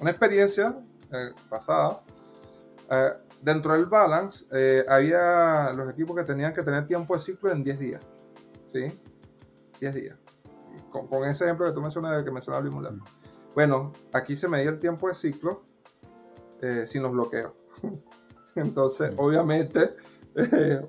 una 0.01 0.11
experiencia 0.11 0.77
eh, 1.13 1.31
pasada, 1.49 2.01
eh, 2.91 3.13
dentro 3.41 3.75
del 3.75 3.87
balance 3.87 4.47
eh, 4.53 4.85
había 4.89 5.73
los 5.73 5.91
equipos 5.91 6.17
que 6.17 6.25
tenían 6.25 6.53
que 6.53 6.63
tener 6.63 6.87
tiempo 6.87 7.15
de 7.15 7.21
ciclo 7.21 7.51
en 7.51 7.65
10 7.65 7.79
días. 7.79 8.03
¿Sí? 8.73 9.01
10 9.81 9.95
días. 9.95 10.19
Con, 10.91 11.25
ese 11.25 11.45
ejemplo 11.45 11.67
que 11.67 11.73
tú 11.73 11.81
mencionas, 11.81 12.25
que 12.25 12.31
mencionaba 12.31 12.65
Limular. 12.65 12.95
Bueno, 13.55 13.93
aquí 14.13 14.37
se 14.37 14.49
medía 14.49 14.71
el 14.71 14.81
tiempo 14.81 15.09
de 15.09 15.15
ciclo 15.15 15.65
eh, 16.61 16.85
sin 16.87 17.03
los 17.03 17.13
bloqueos. 17.13 17.53
Entonces, 18.55 19.13
obviamente, 19.17 19.97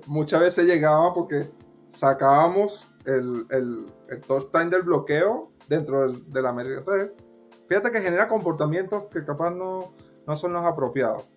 muchas 0.06 0.40
veces 0.40 0.66
llegaban 0.66 1.12
porque 1.14 1.50
sacábamos 1.88 2.88
el, 3.04 3.46
el, 3.50 3.86
el 4.08 4.20
touch 4.22 4.50
time 4.52 4.66
del 4.66 4.82
bloqueo 4.82 5.52
dentro 5.68 6.12
de 6.12 6.42
la 6.42 6.52
medida. 6.52 6.78
Entonces, 6.78 7.10
fíjate 7.68 7.90
que 7.90 8.00
genera 8.00 8.28
comportamientos 8.28 9.06
que 9.06 9.24
capaz 9.24 9.50
no, 9.50 9.94
no 10.26 10.36
son 10.36 10.52
los 10.52 10.64
apropiados. 10.64 11.28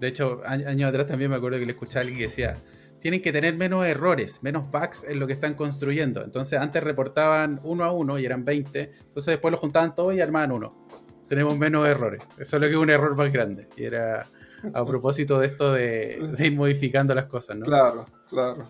De 0.00 0.08
hecho, 0.08 0.40
años 0.44 0.88
atrás 0.88 1.06
también 1.06 1.30
me 1.30 1.36
acuerdo 1.36 1.58
que 1.58 1.66
le 1.66 1.72
escuchaba 1.72 2.00
a 2.00 2.02
alguien 2.02 2.18
que 2.18 2.24
decía, 2.24 2.56
tienen 3.00 3.20
que 3.20 3.32
tener 3.32 3.56
menos 3.56 3.84
errores, 3.86 4.42
menos 4.42 4.70
bugs 4.70 5.04
en 5.04 5.18
lo 5.18 5.26
que 5.26 5.32
están 5.32 5.54
construyendo. 5.54 6.24
Entonces 6.24 6.58
antes 6.58 6.82
reportaban 6.82 7.60
uno 7.64 7.84
a 7.84 7.92
uno 7.92 8.18
y 8.18 8.24
eran 8.24 8.44
20, 8.44 8.80
entonces 8.80 9.32
después 9.32 9.52
lo 9.52 9.58
juntaban 9.58 9.94
todos 9.94 10.14
y 10.14 10.20
armaban 10.20 10.52
uno. 10.52 10.86
Tenemos 11.28 11.56
menos 11.56 11.88
errores. 11.88 12.22
Eso 12.38 12.56
es 12.56 12.62
lo 12.62 12.68
que 12.68 12.74
es 12.74 12.78
un 12.78 12.90
error 12.90 13.16
más 13.16 13.32
grande. 13.32 13.68
Y 13.76 13.84
era 13.84 14.26
a 14.72 14.84
propósito 14.84 15.40
de 15.40 15.46
esto 15.46 15.72
de, 15.72 16.34
de 16.36 16.46
ir 16.46 16.56
modificando 16.56 17.14
las 17.14 17.26
cosas, 17.26 17.56
¿no? 17.56 17.64
Claro, 17.64 18.06
claro. 18.28 18.64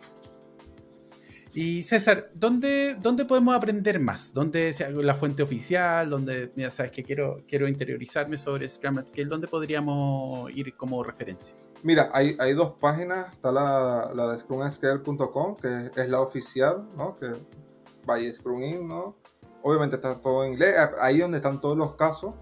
Y 1.54 1.82
César, 1.82 2.30
¿dónde, 2.32 2.96
¿dónde 2.98 3.26
podemos 3.26 3.54
aprender 3.54 4.00
más? 4.00 4.32
¿Dónde 4.32 4.68
es 4.68 4.80
la 4.80 5.14
fuente 5.14 5.42
oficial? 5.42 6.08
¿Dónde, 6.08 6.50
ya 6.56 6.70
sabes 6.70 6.92
que 6.92 7.04
quiero, 7.04 7.42
quiero 7.46 7.68
interiorizarme 7.68 8.38
sobre 8.38 8.66
Scrum 8.66 8.96
at 8.98 9.08
Scale? 9.08 9.28
¿Dónde 9.28 9.48
podríamos 9.48 10.50
ir 10.52 10.74
como 10.76 11.04
referencia? 11.04 11.54
Mira, 11.82 12.08
hay, 12.14 12.36
hay 12.38 12.54
dos 12.54 12.72
páginas. 12.80 13.34
Está 13.34 13.52
la, 13.52 14.10
la 14.14 14.32
de 14.32 14.38
scrumatscale.com, 14.38 15.56
que 15.56 15.90
es 15.94 16.08
la 16.08 16.22
oficial, 16.22 16.88
¿no? 16.96 17.16
Que 17.16 17.34
vaya 18.06 18.34
Scrum 18.34 18.62
In, 18.62 18.88
¿no? 18.88 19.18
Obviamente 19.62 19.96
está 19.96 20.18
todo 20.20 20.44
en 20.44 20.54
inglés, 20.54 20.74
ahí 21.00 21.18
donde 21.18 21.36
están 21.36 21.60
todos 21.60 21.76
los 21.76 21.96
casos. 21.96 22.32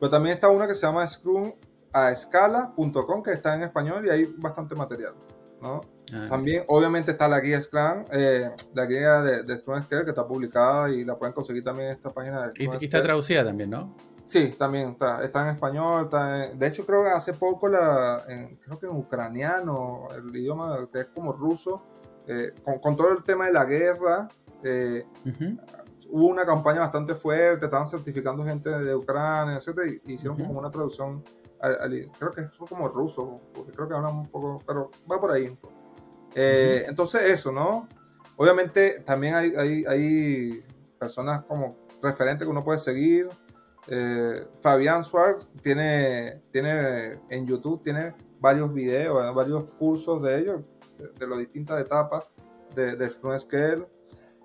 Pero 0.00 0.10
también 0.10 0.34
está 0.34 0.48
una 0.48 0.66
que 0.66 0.74
se 0.74 0.84
llama 0.84 1.06
scrumascala.com, 1.06 3.22
que 3.22 3.30
está 3.30 3.54
en 3.54 3.62
español 3.62 4.04
y 4.06 4.10
hay 4.10 4.24
bastante 4.36 4.74
material, 4.74 5.14
¿no? 5.62 5.82
Ah, 6.12 6.26
también, 6.28 6.64
obviamente, 6.68 7.10
está 7.12 7.26
la 7.28 7.40
guía 7.40 7.60
Scrum, 7.60 8.04
eh, 8.12 8.48
la 8.74 8.86
guía 8.86 9.22
de, 9.22 9.42
de 9.42 9.56
Scrum 9.56 9.82
Scale, 9.82 10.04
que 10.04 10.10
está 10.10 10.26
publicada 10.26 10.90
y 10.90 11.04
la 11.04 11.16
pueden 11.16 11.32
conseguir 11.34 11.64
también 11.64 11.88
en 11.88 11.96
esta 11.96 12.12
página. 12.12 12.48
De 12.48 12.52
y, 12.58 12.84
está 12.84 13.02
traducida 13.02 13.44
también, 13.44 13.70
¿no? 13.70 13.94
Sí, 14.24 14.54
también 14.58 14.90
está, 14.90 15.22
está 15.24 15.42
en 15.48 15.54
español. 15.54 16.04
Está 16.04 16.48
de 16.48 16.66
hecho, 16.66 16.84
creo 16.84 17.04
que 17.04 17.10
hace 17.10 17.32
poco, 17.32 17.68
la, 17.68 18.24
creo 18.60 18.78
que 18.78 18.86
en 18.86 18.92
ucraniano, 18.92 20.08
el 20.16 20.34
idioma 20.34 20.88
que 20.92 21.00
es 21.00 21.06
como 21.06 21.32
ruso, 21.32 21.82
eh, 22.26 22.52
con, 22.82 22.96
todo 22.96 23.12
el 23.12 23.22
tema 23.22 23.46
de 23.46 23.52
la 23.52 23.64
guerra, 23.64 24.28
eh, 24.64 25.06
hubo 26.10 26.26
una 26.26 26.44
campaña 26.44 26.80
bastante 26.80 27.14
fuerte, 27.14 27.66
estaban 27.66 27.86
certificando 27.86 28.44
gente 28.44 28.68
de 28.70 28.94
Ucrania, 28.94 29.56
etc. 29.56 30.00
Y, 30.04 30.14
hicieron 30.14 30.36
como 30.36 30.58
una 30.58 30.70
traducción, 30.70 31.22
creo 32.18 32.32
que 32.32 32.42
fue 32.48 32.66
como 32.66 32.88
ruso, 32.88 33.40
porque 33.54 33.72
creo 33.72 33.88
que 33.88 33.94
hablan 33.94 34.16
un 34.16 34.28
poco, 34.28 34.60
pero 34.66 34.90
va 35.10 35.20
por 35.20 35.30
ahí. 35.30 35.56
Eh, 36.38 36.84
entonces 36.86 37.22
eso, 37.22 37.50
¿no? 37.50 37.88
Obviamente 38.36 39.00
también 39.06 39.34
hay, 39.34 39.84
hay, 39.86 40.62
personas 40.98 41.42
como 41.44 41.76
referentes 42.02 42.44
que 42.46 42.50
uno 42.50 42.62
puede 42.62 42.78
seguir. 42.78 43.28
Eh, 43.88 44.46
Fabián 44.60 45.02
Suárez 45.02 45.50
tiene, 45.62 46.42
tiene 46.50 47.20
en 47.30 47.46
YouTube 47.46 47.82
tiene 47.82 48.14
varios 48.38 48.72
videos, 48.72 49.34
varios 49.34 49.72
cursos 49.78 50.22
de 50.22 50.40
ellos, 50.40 50.60
de, 51.18 51.26
las 51.26 51.38
distintas 51.38 51.80
etapas 51.80 52.24
de, 52.74 52.96
de 52.96 53.10
Scrum 53.10 53.38
Scale. 53.38 53.86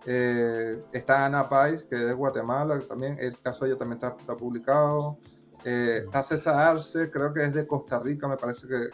Eh, 0.06 0.82
está 0.94 1.26
Ana 1.26 1.50
Pais, 1.50 1.84
que 1.84 1.96
es 1.96 2.06
de 2.06 2.14
Guatemala, 2.14 2.80
también 2.88 3.18
el 3.20 3.38
caso 3.40 3.66
de 3.66 3.72
ella 3.72 3.80
también 3.80 4.00
está, 4.02 4.38
publicado. 4.38 5.18
está 5.66 6.24
César 6.24 6.56
Arce, 6.56 7.12
creo 7.12 7.34
que 7.34 7.44
es 7.44 7.54
de 7.54 7.68
Costa 7.68 8.00
Rica, 8.00 8.30
me 8.30 8.38
parece 8.38 8.66
que, 8.68 8.90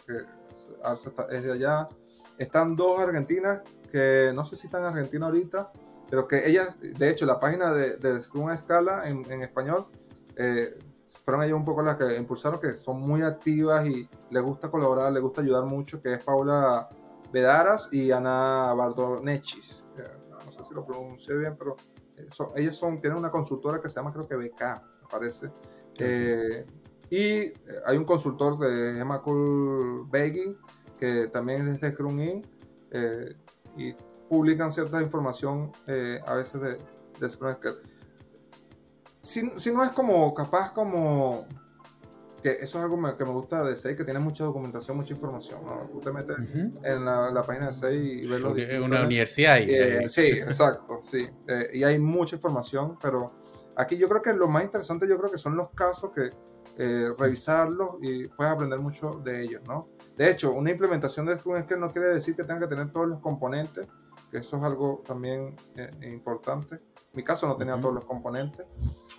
Arce 0.82 1.10
es 1.30 1.44
de 1.44 1.52
allá. 1.52 1.86
Están 2.38 2.76
dos 2.76 3.00
argentinas 3.00 3.62
que 3.90 4.32
no 4.34 4.44
sé 4.44 4.56
si 4.56 4.66
están 4.66 4.82
en 4.82 4.88
Argentina 4.88 5.26
ahorita, 5.26 5.72
pero 6.10 6.26
que 6.26 6.48
ellas, 6.48 6.76
de 6.80 7.10
hecho, 7.10 7.26
la 7.26 7.40
página 7.40 7.72
de, 7.72 7.96
de 7.96 8.22
Scrum 8.22 8.48
a 8.48 8.54
Escala 8.54 9.08
en, 9.08 9.30
en 9.30 9.42
español, 9.42 9.86
eh, 10.36 10.78
fueron 11.24 11.44
ellas 11.44 11.56
un 11.56 11.64
poco 11.64 11.82
las 11.82 11.96
que 11.96 12.16
impulsaron, 12.16 12.60
que 12.60 12.72
son 12.72 13.00
muy 13.00 13.22
activas 13.22 13.86
y 13.86 14.08
les 14.30 14.42
gusta 14.42 14.70
colaborar, 14.70 15.12
les 15.12 15.22
gusta 15.22 15.42
ayudar 15.42 15.64
mucho, 15.64 16.00
que 16.00 16.14
es 16.14 16.24
Paula 16.24 16.88
Vedaras 17.32 17.88
y 17.92 18.10
Ana 18.10 18.72
Bardonechis. 18.74 19.84
No 20.46 20.52
sé 20.52 20.64
si 20.64 20.74
lo 20.74 20.86
pronuncié 20.86 21.36
bien, 21.36 21.56
pero 21.58 21.76
eh, 22.16 22.28
son, 22.32 22.50
ellos 22.56 22.76
son, 22.76 23.00
tienen 23.00 23.18
una 23.18 23.30
consultora 23.30 23.80
que 23.80 23.88
se 23.90 23.96
llama 23.96 24.12
creo 24.12 24.26
que 24.26 24.36
BK, 24.36 24.60
me 25.02 25.08
parece. 25.10 25.50
Eh, 26.00 26.64
y 27.10 27.52
hay 27.84 27.96
un 27.96 28.04
consultor 28.04 28.58
de 28.58 29.04
Cool 29.22 30.06
Begging, 30.08 30.56
que 30.98 31.28
también 31.28 31.66
es 31.68 31.80
de 31.80 31.90
Scrum 31.90 32.20
Inc. 32.20 32.46
Eh, 32.90 33.34
y 33.76 33.94
publican 34.28 34.72
cierta 34.72 35.00
información 35.02 35.72
eh, 35.86 36.20
a 36.26 36.34
veces 36.34 36.60
de, 36.60 36.78
de 37.20 37.30
Scrum 37.30 37.54
Si, 39.22 39.50
si, 39.58 39.70
no 39.70 39.84
es 39.84 39.90
como 39.90 40.32
capaz 40.34 40.72
como 40.72 41.46
que 42.42 42.50
eso 42.50 42.78
es 42.78 42.84
algo 42.84 43.16
que 43.16 43.24
me 43.24 43.32
gusta 43.32 43.64
de 43.64 43.76
SEI, 43.76 43.96
que 43.96 44.04
tiene 44.04 44.20
mucha 44.20 44.44
documentación, 44.44 44.96
mucha 44.96 45.14
información. 45.14 45.64
¿no? 45.64 45.88
Tú 45.90 46.00
te 46.00 46.12
metes 46.12 46.36
en 46.82 47.04
la, 47.04 47.30
la, 47.30 47.42
página 47.42 47.68
de 47.68 47.72
SEI 47.72 48.20
y 48.22 48.28
ves 48.28 48.40
los 48.40 48.56
Es 48.56 48.80
una 48.80 49.04
universidad. 49.04 49.58
Y, 49.58 49.70
eh, 49.70 50.08
sí, 50.08 50.26
exacto, 50.38 51.00
sí. 51.02 51.28
Eh, 51.48 51.70
y 51.74 51.82
hay 51.82 51.98
mucha 51.98 52.36
información, 52.36 52.96
pero 53.02 53.32
aquí 53.76 53.96
yo 53.96 54.08
creo 54.08 54.22
que 54.22 54.32
lo 54.34 54.48
más 54.48 54.64
interesante 54.64 55.08
yo 55.08 55.18
creo 55.18 55.30
que 55.30 55.38
son 55.38 55.56
los 55.56 55.70
casos 55.70 56.12
que 56.12 56.30
eh, 56.78 57.12
revisarlos 57.18 57.96
y 58.02 58.28
puedes 58.28 58.52
aprender 58.52 58.78
mucho 58.78 59.20
de 59.24 59.42
ellos, 59.42 59.62
¿no? 59.66 59.88
De 60.18 60.28
hecho, 60.28 60.52
una 60.52 60.72
implementación 60.72 61.26
de 61.26 61.38
Scrum 61.38 61.64
que 61.64 61.76
no 61.76 61.92
quiere 61.92 62.08
decir 62.08 62.34
que 62.34 62.42
tenga 62.42 62.58
que 62.58 62.66
tener 62.66 62.90
todos 62.90 63.06
los 63.06 63.20
componentes, 63.20 63.86
que 64.32 64.38
eso 64.38 64.56
es 64.56 64.62
algo 64.64 65.00
también 65.06 65.54
eh, 65.76 65.90
importante. 66.12 66.74
En 66.74 67.14
mi 67.14 67.22
caso 67.22 67.46
no 67.46 67.56
tenía 67.56 67.80
todos 67.80 67.94
los 67.94 68.04
componentes, 68.04 68.66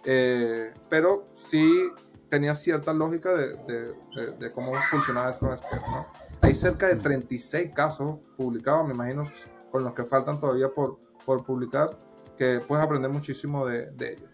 eh, 0.03 0.73
pero 0.89 1.29
sí 1.47 1.89
tenía 2.27 2.53
cierta 2.53 2.93
lógica 2.93 3.31
de, 3.33 3.55
de, 3.63 4.31
de, 4.37 4.51
cómo 4.51 4.73
funcionaba 4.91 5.31
Scrum 5.31 5.51
¿no? 5.89 6.05
Hay 6.41 6.53
cerca 6.53 6.87
de 6.87 6.97
36 6.97 7.71
casos 7.73 8.17
publicados, 8.35 8.85
me 8.85 8.93
imagino, 8.93 9.23
con 9.71 9.85
los 9.85 9.93
que 9.93 10.03
faltan 10.03 10.41
todavía 10.41 10.67
por, 10.67 10.99
por 11.25 11.45
publicar, 11.45 11.97
que 12.37 12.59
puedes 12.59 12.83
aprender 12.83 13.09
muchísimo 13.09 13.65
de, 13.65 13.89
ellos. 14.01 14.29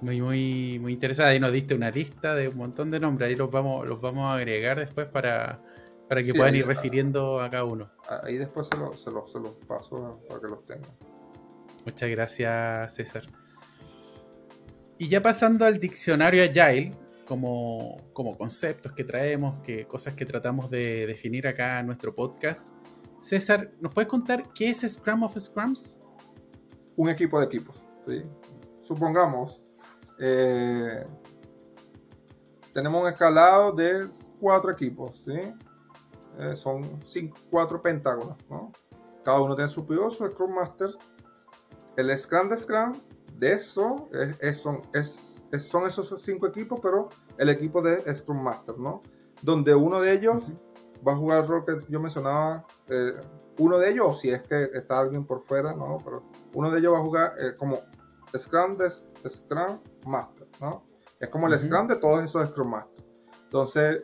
Muy, 0.00 0.22
muy, 0.22 0.78
muy 0.78 0.92
interesada. 0.92 1.30
Ahí 1.30 1.40
nos 1.40 1.50
diste 1.50 1.74
una 1.74 1.90
lista 1.90 2.36
de 2.36 2.46
un 2.48 2.56
montón 2.56 2.92
de 2.92 3.00
nombres. 3.00 3.30
Ahí 3.30 3.34
los 3.34 3.50
vamos, 3.50 3.84
los 3.88 4.00
vamos 4.00 4.26
a 4.26 4.34
agregar 4.34 4.78
después 4.78 5.08
para, 5.08 5.60
para 6.14 6.24
que 6.24 6.32
puedan 6.32 6.54
ir 6.54 6.64
refiriendo 6.64 7.40
a 7.40 7.50
cada 7.50 7.64
uno. 7.64 7.90
Ahí 8.22 8.38
después 8.38 8.68
se 8.68 8.76
los 8.76 9.02
se 9.02 9.10
lo, 9.10 9.26
se 9.26 9.40
paso 9.66 10.20
para 10.28 10.40
que 10.40 10.46
los 10.46 10.64
tengan. 10.64 10.92
Muchas 11.84 12.08
gracias, 12.08 12.94
César. 12.94 13.24
Y 14.96 15.08
ya 15.08 15.20
pasando 15.20 15.64
al 15.64 15.80
diccionario 15.80 16.44
Agile, 16.44 16.96
como, 17.26 17.96
como 18.12 18.38
conceptos 18.38 18.92
que 18.92 19.02
traemos, 19.02 19.60
que, 19.64 19.88
cosas 19.88 20.14
que 20.14 20.24
tratamos 20.24 20.70
de 20.70 21.04
definir 21.04 21.48
acá 21.48 21.80
en 21.80 21.86
nuestro 21.86 22.14
podcast. 22.14 22.72
César, 23.18 23.72
¿nos 23.80 23.92
puedes 23.92 24.08
contar 24.08 24.52
qué 24.54 24.70
es 24.70 24.82
Scrum 24.88 25.24
of 25.24 25.36
Scrums? 25.36 26.00
Un 26.94 27.08
equipo 27.08 27.40
de 27.40 27.46
equipos. 27.46 27.82
¿sí? 28.06 28.22
Supongamos, 28.82 29.60
eh, 30.20 31.04
tenemos 32.72 33.02
un 33.02 33.08
escalado 33.08 33.72
de 33.72 34.06
cuatro 34.38 34.70
equipos. 34.70 35.20
¿sí? 35.26 35.40
Eh, 36.38 36.56
son 36.56 37.00
cinco, 37.04 37.36
cuatro 37.50 37.80
pentágonos, 37.80 38.36
¿no? 38.48 38.72
Cada 39.24 39.40
uno 39.40 39.54
tiene 39.54 39.70
su 39.70 39.86
PO, 39.86 40.10
su 40.10 40.26
Scrum 40.26 40.54
Master. 40.54 40.90
El 41.96 42.16
Scrum 42.18 42.48
de 42.48 42.58
Scrum, 42.58 43.00
de 43.38 43.52
eso, 43.52 44.08
es, 44.40 44.56
son, 44.58 44.80
es, 44.92 45.42
son 45.58 45.86
esos 45.86 46.20
cinco 46.20 46.46
equipos, 46.46 46.80
pero 46.82 47.08
el 47.38 47.48
equipo 47.48 47.80
de 47.80 48.14
Scrum 48.14 48.42
Master, 48.42 48.78
¿no? 48.78 49.00
Donde 49.42 49.74
uno 49.74 50.00
de 50.00 50.12
ellos 50.12 50.44
va 51.06 51.12
a 51.12 51.16
jugar 51.16 51.42
el 51.42 51.48
rol 51.48 51.64
que 51.64 51.78
yo 51.88 52.00
mencionaba, 52.00 52.66
eh, 52.88 53.12
uno 53.58 53.78
de 53.78 53.90
ellos, 53.90 54.20
si 54.20 54.30
es 54.30 54.42
que 54.42 54.70
está 54.74 55.00
alguien 55.00 55.24
por 55.24 55.40
fuera, 55.42 55.72
¿no? 55.72 55.98
Pero 56.04 56.24
uno 56.54 56.70
de 56.70 56.80
ellos 56.80 56.94
va 56.94 56.98
a 56.98 57.02
jugar 57.02 57.34
eh, 57.38 57.56
como 57.56 57.78
Scrum 58.36 58.76
de 58.76 58.90
Scrum 58.90 59.78
Master, 60.06 60.48
¿no? 60.60 60.84
Es 61.20 61.28
como 61.28 61.46
el 61.46 61.58
Scrum 61.58 61.86
de 61.86 61.96
todos 61.96 62.24
esos 62.24 62.48
Scrum 62.48 62.70
Master. 62.70 63.04
Entonces, 63.44 64.02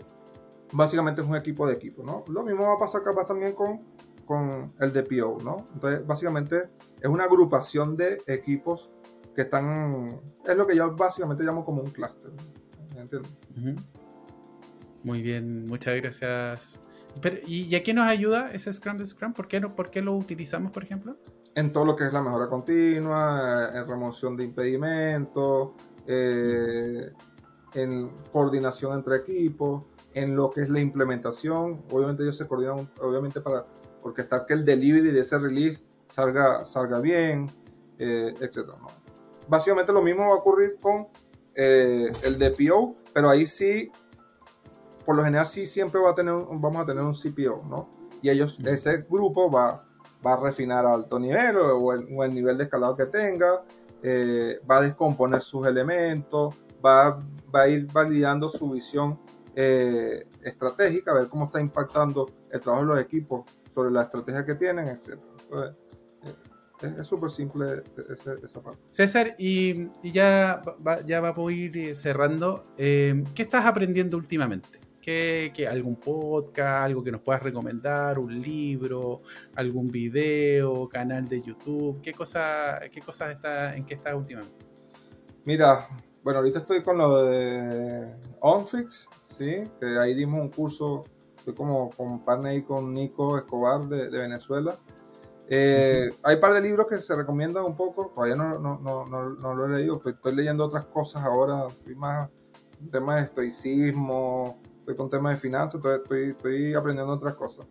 básicamente 0.72 1.22
es 1.22 1.28
un 1.28 1.36
equipo 1.36 1.66
de 1.66 1.74
equipo, 1.74 2.02
¿no? 2.02 2.24
Lo 2.28 2.42
mismo 2.42 2.64
va 2.64 2.74
a 2.74 2.78
pasar 2.78 3.02
capaz 3.02 3.26
también 3.26 3.54
con, 3.54 3.80
con 4.26 4.72
el 4.78 4.92
DPO, 4.92 5.38
¿no? 5.42 5.68
Entonces, 5.74 6.06
básicamente 6.06 6.70
es 7.00 7.08
una 7.08 7.24
agrupación 7.24 7.96
de 7.96 8.22
equipos 8.26 8.90
que 9.34 9.42
están, 9.42 10.20
es 10.44 10.56
lo 10.56 10.66
que 10.66 10.76
yo 10.76 10.94
básicamente 10.94 11.44
llamo 11.44 11.64
como 11.64 11.82
un 11.82 11.90
clúster, 11.90 12.30
¿me 12.94 13.02
entiendes? 13.02 13.32
Muy 15.02 15.22
bien, 15.22 15.64
muchas 15.64 15.96
gracias. 15.96 16.80
¿Y 17.46 17.74
a 17.74 17.82
qué 17.82 17.92
nos 17.92 18.06
ayuda 18.06 18.52
ese 18.52 18.72
Scrum 18.72 18.98
de 18.98 19.06
Scrum? 19.06 19.32
¿Por 19.32 19.48
qué, 19.48 19.60
¿Por 19.60 19.90
qué 19.90 20.00
lo 20.00 20.14
utilizamos, 20.14 20.70
por 20.70 20.84
ejemplo? 20.84 21.16
En 21.54 21.72
todo 21.72 21.84
lo 21.84 21.96
que 21.96 22.06
es 22.06 22.12
la 22.12 22.22
mejora 22.22 22.48
continua, 22.48 23.70
en 23.74 23.88
remoción 23.88 24.36
de 24.36 24.44
impedimentos, 24.44 25.70
eh, 26.06 27.12
en 27.74 28.10
coordinación 28.32 28.94
entre 28.94 29.16
equipos 29.16 29.84
en 30.14 30.36
lo 30.36 30.50
que 30.50 30.62
es 30.62 30.70
la 30.70 30.80
implementación. 30.80 31.82
Obviamente 31.90 32.22
ellos 32.22 32.36
se 32.36 32.46
coordinan, 32.46 32.90
obviamente 33.00 33.40
para 33.40 33.66
orquestar 34.02 34.46
que 34.46 34.54
el 34.54 34.64
delivery 34.64 35.10
de 35.10 35.20
ese 35.20 35.38
release 35.38 35.82
salga, 36.08 36.64
salga 36.64 37.00
bien, 37.00 37.50
eh, 37.98 38.34
etc. 38.40 38.70
Básicamente 39.48 39.92
lo 39.92 40.02
mismo 40.02 40.26
va 40.26 40.34
a 40.34 40.36
ocurrir 40.36 40.76
con 40.80 41.08
eh, 41.54 42.10
el 42.22 42.38
DPO, 42.38 42.96
pero 43.12 43.30
ahí 43.30 43.46
sí, 43.46 43.90
por 45.04 45.16
lo 45.16 45.24
general 45.24 45.46
sí 45.46 45.66
siempre 45.66 46.00
va 46.00 46.10
a 46.10 46.14
tener, 46.14 46.34
vamos 46.34 46.82
a 46.82 46.86
tener 46.86 47.02
un 47.02 47.14
CPO, 47.14 47.64
¿no? 47.68 47.88
Y 48.22 48.30
ellos, 48.30 48.58
ese 48.64 49.06
grupo 49.08 49.50
va, 49.50 49.84
va 50.24 50.34
a 50.34 50.36
refinar 50.36 50.84
a 50.84 50.94
alto 50.94 51.18
nivel 51.18 51.56
o 51.56 51.92
el, 51.92 52.34
nivel 52.34 52.58
de 52.58 52.64
escalado 52.64 52.96
que 52.96 53.06
tenga, 53.06 53.64
eh, 54.02 54.60
va 54.70 54.78
a 54.78 54.82
descomponer 54.82 55.40
sus 55.40 55.66
elementos, 55.66 56.54
va, 56.84 57.22
va 57.54 57.62
a 57.62 57.68
ir 57.68 57.90
validando 57.90 58.48
su 58.48 58.70
visión 58.70 59.18
eh, 59.54 60.26
estratégica, 60.42 61.14
ver 61.14 61.28
cómo 61.28 61.46
está 61.46 61.60
impactando 61.60 62.30
el 62.50 62.60
trabajo 62.60 62.86
de 62.86 62.94
los 62.94 63.04
equipos 63.04 63.44
sobre 63.72 63.90
la 63.90 64.02
estrategia 64.02 64.44
que 64.44 64.54
tienen, 64.54 64.88
etc. 64.88 65.18
Eh, 66.82 66.94
es 66.98 67.06
súper 67.06 67.30
simple 67.30 67.82
esa 68.42 68.62
parte. 68.62 68.80
César, 68.90 69.34
y, 69.38 69.88
ya, 70.02 70.62
va, 70.86 71.04
ya 71.04 71.20
va 71.20 71.34
a 71.36 71.52
ir 71.52 71.94
cerrando. 71.94 72.72
Eh, 72.78 73.22
¿Qué 73.34 73.42
estás 73.42 73.66
aprendiendo 73.66 74.16
últimamente? 74.16 74.80
¿Qué, 75.00 75.66
algún 75.68 75.96
podcast, 75.96 76.84
algo 76.84 77.02
que 77.02 77.10
nos 77.10 77.20
puedas 77.22 77.42
recomendar, 77.42 78.18
un 78.18 78.40
libro, 78.40 79.22
algún 79.56 79.90
video, 79.90 80.88
canal 80.88 81.28
de 81.28 81.42
YouTube? 81.42 82.00
¿Qué, 82.00 82.12
cosa, 82.12 82.78
qué 82.92 83.00
cosas 83.00 83.32
está, 83.32 83.74
en 83.74 83.84
qué 83.84 83.94
estás 83.94 84.14
últimamente? 84.14 84.64
Mira, 85.44 85.88
bueno, 86.22 86.38
ahorita 86.38 86.60
estoy 86.60 86.82
con 86.82 86.98
lo 86.98 87.24
de 87.24 88.14
OnFix, 88.40 89.08
que 89.40 89.98
ahí 89.98 90.14
dimos 90.14 90.40
un 90.40 90.50
curso, 90.50 91.04
estoy 91.38 91.54
como 91.54 91.90
con 91.90 92.46
ahí 92.46 92.62
con 92.62 92.92
Nico 92.92 93.38
Escobar 93.38 93.88
de, 93.88 94.08
Venezuela. 94.08 94.78
Eh, 95.48 96.10
hay 96.22 96.34
un 96.36 96.40
par 96.40 96.54
de 96.54 96.60
libros 96.60 96.86
que 96.86 96.98
se 96.98 97.16
recomiendan 97.16 97.64
un 97.64 97.76
poco, 97.76 98.12
todavía 98.14 98.36
no, 98.36 98.58
no, 98.58 98.78
no, 98.78 99.06
no 99.06 99.54
lo 99.54 99.66
he 99.66 99.80
leído, 99.80 100.00
estoy, 100.04 100.34
leyendo 100.34 100.64
otras 100.66 100.84
cosas 100.84 101.24
ahora, 101.24 101.66
estoy 101.68 101.96
más 101.96 102.28
temas 102.92 103.16
de 103.16 103.22
estoicismo, 103.22 104.60
estoy 104.78 104.94
con 104.94 105.10
temas 105.10 105.34
de 105.34 105.40
finanzas, 105.40 105.76
entonces 105.76 106.02
estoy, 106.02 106.22
estoy 106.30 106.74
aprendiendo 106.74 107.12
otras 107.14 107.34
cosas. 107.34 107.66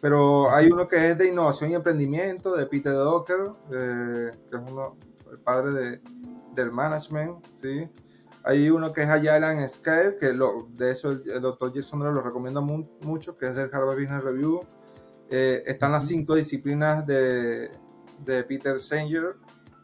Pero 0.00 0.50
hay 0.50 0.66
uno 0.70 0.88
que 0.88 1.10
es 1.10 1.16
de 1.16 1.28
innovación 1.28 1.70
y 1.70 1.74
emprendimiento, 1.74 2.54
de 2.54 2.66
Peter 2.66 2.92
Docker, 2.92 3.52
eh, 3.72 4.32
que 4.50 4.56
es 4.56 4.62
uno, 4.70 4.96
el 5.30 5.38
padre 5.38 5.70
de, 5.70 6.00
del 6.54 6.72
management, 6.72 7.44
¿sí? 7.54 7.88
Hay 8.44 8.70
uno 8.70 8.92
que 8.92 9.02
es 9.02 9.08
Agile 9.08 9.44
and 9.46 9.68
Scale, 9.68 10.16
que 10.16 10.32
lo, 10.32 10.66
de 10.70 10.90
eso 10.90 11.12
el, 11.12 11.40
doctor 11.40 11.72
Jason 11.72 12.00
lo 12.00 12.22
recomienda 12.22 12.60
mucho, 12.60 13.36
que 13.36 13.46
es 13.46 13.54
del 13.54 13.70
Harvard 13.72 14.00
Business 14.00 14.24
Review. 14.24 14.66
Eh, 15.30 15.62
están 15.66 15.92
las 15.92 16.06
cinco 16.06 16.34
disciplinas 16.34 17.06
de, 17.06 17.70
de 18.24 18.44
Peter 18.44 18.80
Sanger. 18.80 19.36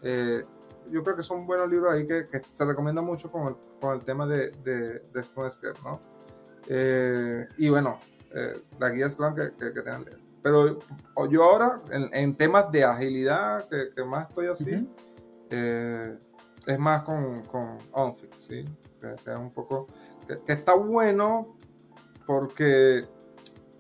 Eh, 0.03 0.45
yo 0.91 1.05
creo 1.05 1.17
que 1.17 1.23
son 1.23 1.47
buenos 1.47 1.71
libros 1.71 1.93
ahí 1.93 2.07
que, 2.07 2.27
se 2.53 2.65
recomiendan 2.65 3.05
mucho 3.05 3.31
con 3.31 3.47
el, 3.49 3.57
con 3.81 3.95
el 3.95 4.05
tema 4.05 4.27
de, 4.27 4.51
de, 4.65 5.01
de 5.13 5.25
Scrum 5.25 5.49
¿no? 5.85 6.01
Eh, 6.67 7.47
y 7.59 7.69
bueno, 7.69 8.01
la 8.79 8.91
guía 8.91 9.09
Scrum 9.09 9.35
que, 9.35 9.53
que, 9.55 9.73
que 9.73 9.83
tengan 9.83 10.05
leer. 10.05 10.19
Pero 10.43 10.79
yo 11.31 11.45
ahora, 11.45 11.81
en, 11.91 12.11
en 12.13 12.37
temas 12.37 12.71
de 12.73 12.85
agilidad, 12.85 13.69
que, 13.69 14.05
más 14.05 14.29
estoy 14.29 14.47
así, 14.49 14.89
es 15.51 16.79
más 16.79 17.03
con, 17.03 17.43
con 17.45 17.79
OnFit, 17.93 18.28
¿sí? 18.49 18.65
Que, 19.01 19.15
es 19.15 19.37
un 19.37 19.51
poco, 19.51 19.89
que, 20.27 20.53
está 20.53 20.75
bueno 20.75 21.57
porque 22.27 23.05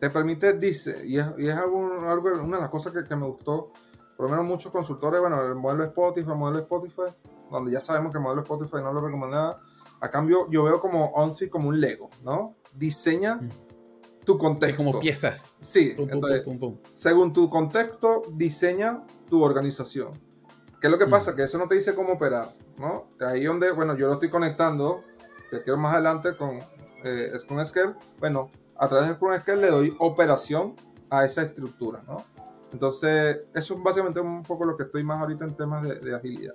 te 0.01 0.11
permite, 0.11 0.53
dice, 0.55 1.07
y 1.07 1.19
es, 1.19 1.27
y 1.39 1.49
es 1.49 1.55
algo, 1.55 2.09
algo, 2.09 2.29
una 2.43 2.57
de 2.57 2.63
las 2.63 2.71
cosas 2.71 2.93
que, 2.93 3.05
que, 3.05 3.17
me 3.17 3.27
gustó, 3.27 3.73
por 4.17 4.27
lo 4.27 4.31
menos 4.31 4.47
muchos 4.47 4.73
consultores, 4.73 5.21
bueno, 5.21 5.43
el 5.45 5.55
modelo 5.55 5.85
Spotify, 5.85 6.31
el 6.31 6.37
modelo 6.37 6.61
Spotify, 6.61 7.15
donde 7.51 7.73
ya 7.73 7.81
sabemos 7.81 8.13
que 8.13 8.19
el 8.19 8.25
modelo 8.25 8.43
Spotify 8.43 8.77
no 8.83 8.93
lo 8.93 9.01
recomendaba, 9.01 9.61
a 10.01 10.11
cambio 10.11 10.49
yo 10.51 10.65
veo 10.65 10.81
como 10.81 11.07
OnFit 11.07 11.51
como 11.51 11.69
un 11.69 11.81
Lego, 11.81 12.11
¿no? 12.23 12.57
Diseña 12.75 13.37
mm. 13.37 13.51
tu 14.25 14.39
contexto. 14.39 14.85
como 14.85 15.01
piezas. 15.01 15.59
Sí, 15.61 15.95
entonces, 15.99 16.45
según 16.95 17.33
tu 17.33 17.51
contexto, 17.51 18.23
diseña 18.33 19.05
tu 19.29 19.43
organización. 19.43 20.28
¿Qué 20.81 20.87
es 20.87 20.91
lo 20.91 20.99
que 20.99 21.07
mm. 21.07 21.11
pasa? 21.11 21.35
Que 21.35 21.43
eso 21.43 21.59
no 21.59 21.69
te 21.69 21.75
dice 21.75 21.95
cómo 21.95 22.15
operar, 22.15 22.55
¿no? 22.79 23.11
Ahí 23.21 23.45
donde, 23.45 23.73
bueno, 23.73 23.97
yo 23.97 24.07
lo 24.07 24.15
estoy 24.15 24.29
conectando, 24.29 25.03
que 25.51 25.63
quiero 25.63 25.79
más 25.79 25.93
adelante 25.93 26.37
con 26.37 26.61
eh, 27.05 27.33
Scale, 27.65 27.95
bueno, 28.19 28.51
a 28.77 28.89
través 28.89 29.09
de 29.09 29.15
Scrum 29.15 29.61
le 29.61 29.71
doy 29.71 29.97
operación 29.99 30.75
a 31.11 31.25
esa 31.25 31.43
estructura, 31.43 32.03
¿no? 32.07 32.25
Entonces, 32.73 33.39
eso 33.55 33.75
es 33.75 33.83
básicamente 33.83 34.21
un 34.21 34.43
poco 34.43 34.65
lo 34.65 34.77
que 34.77 34.85
estoy 34.85 35.03
más 35.03 35.21
ahorita 35.21 35.45
en 35.45 35.57
temas 35.57 35.83
de, 35.83 36.15
agilidad. 36.15 36.55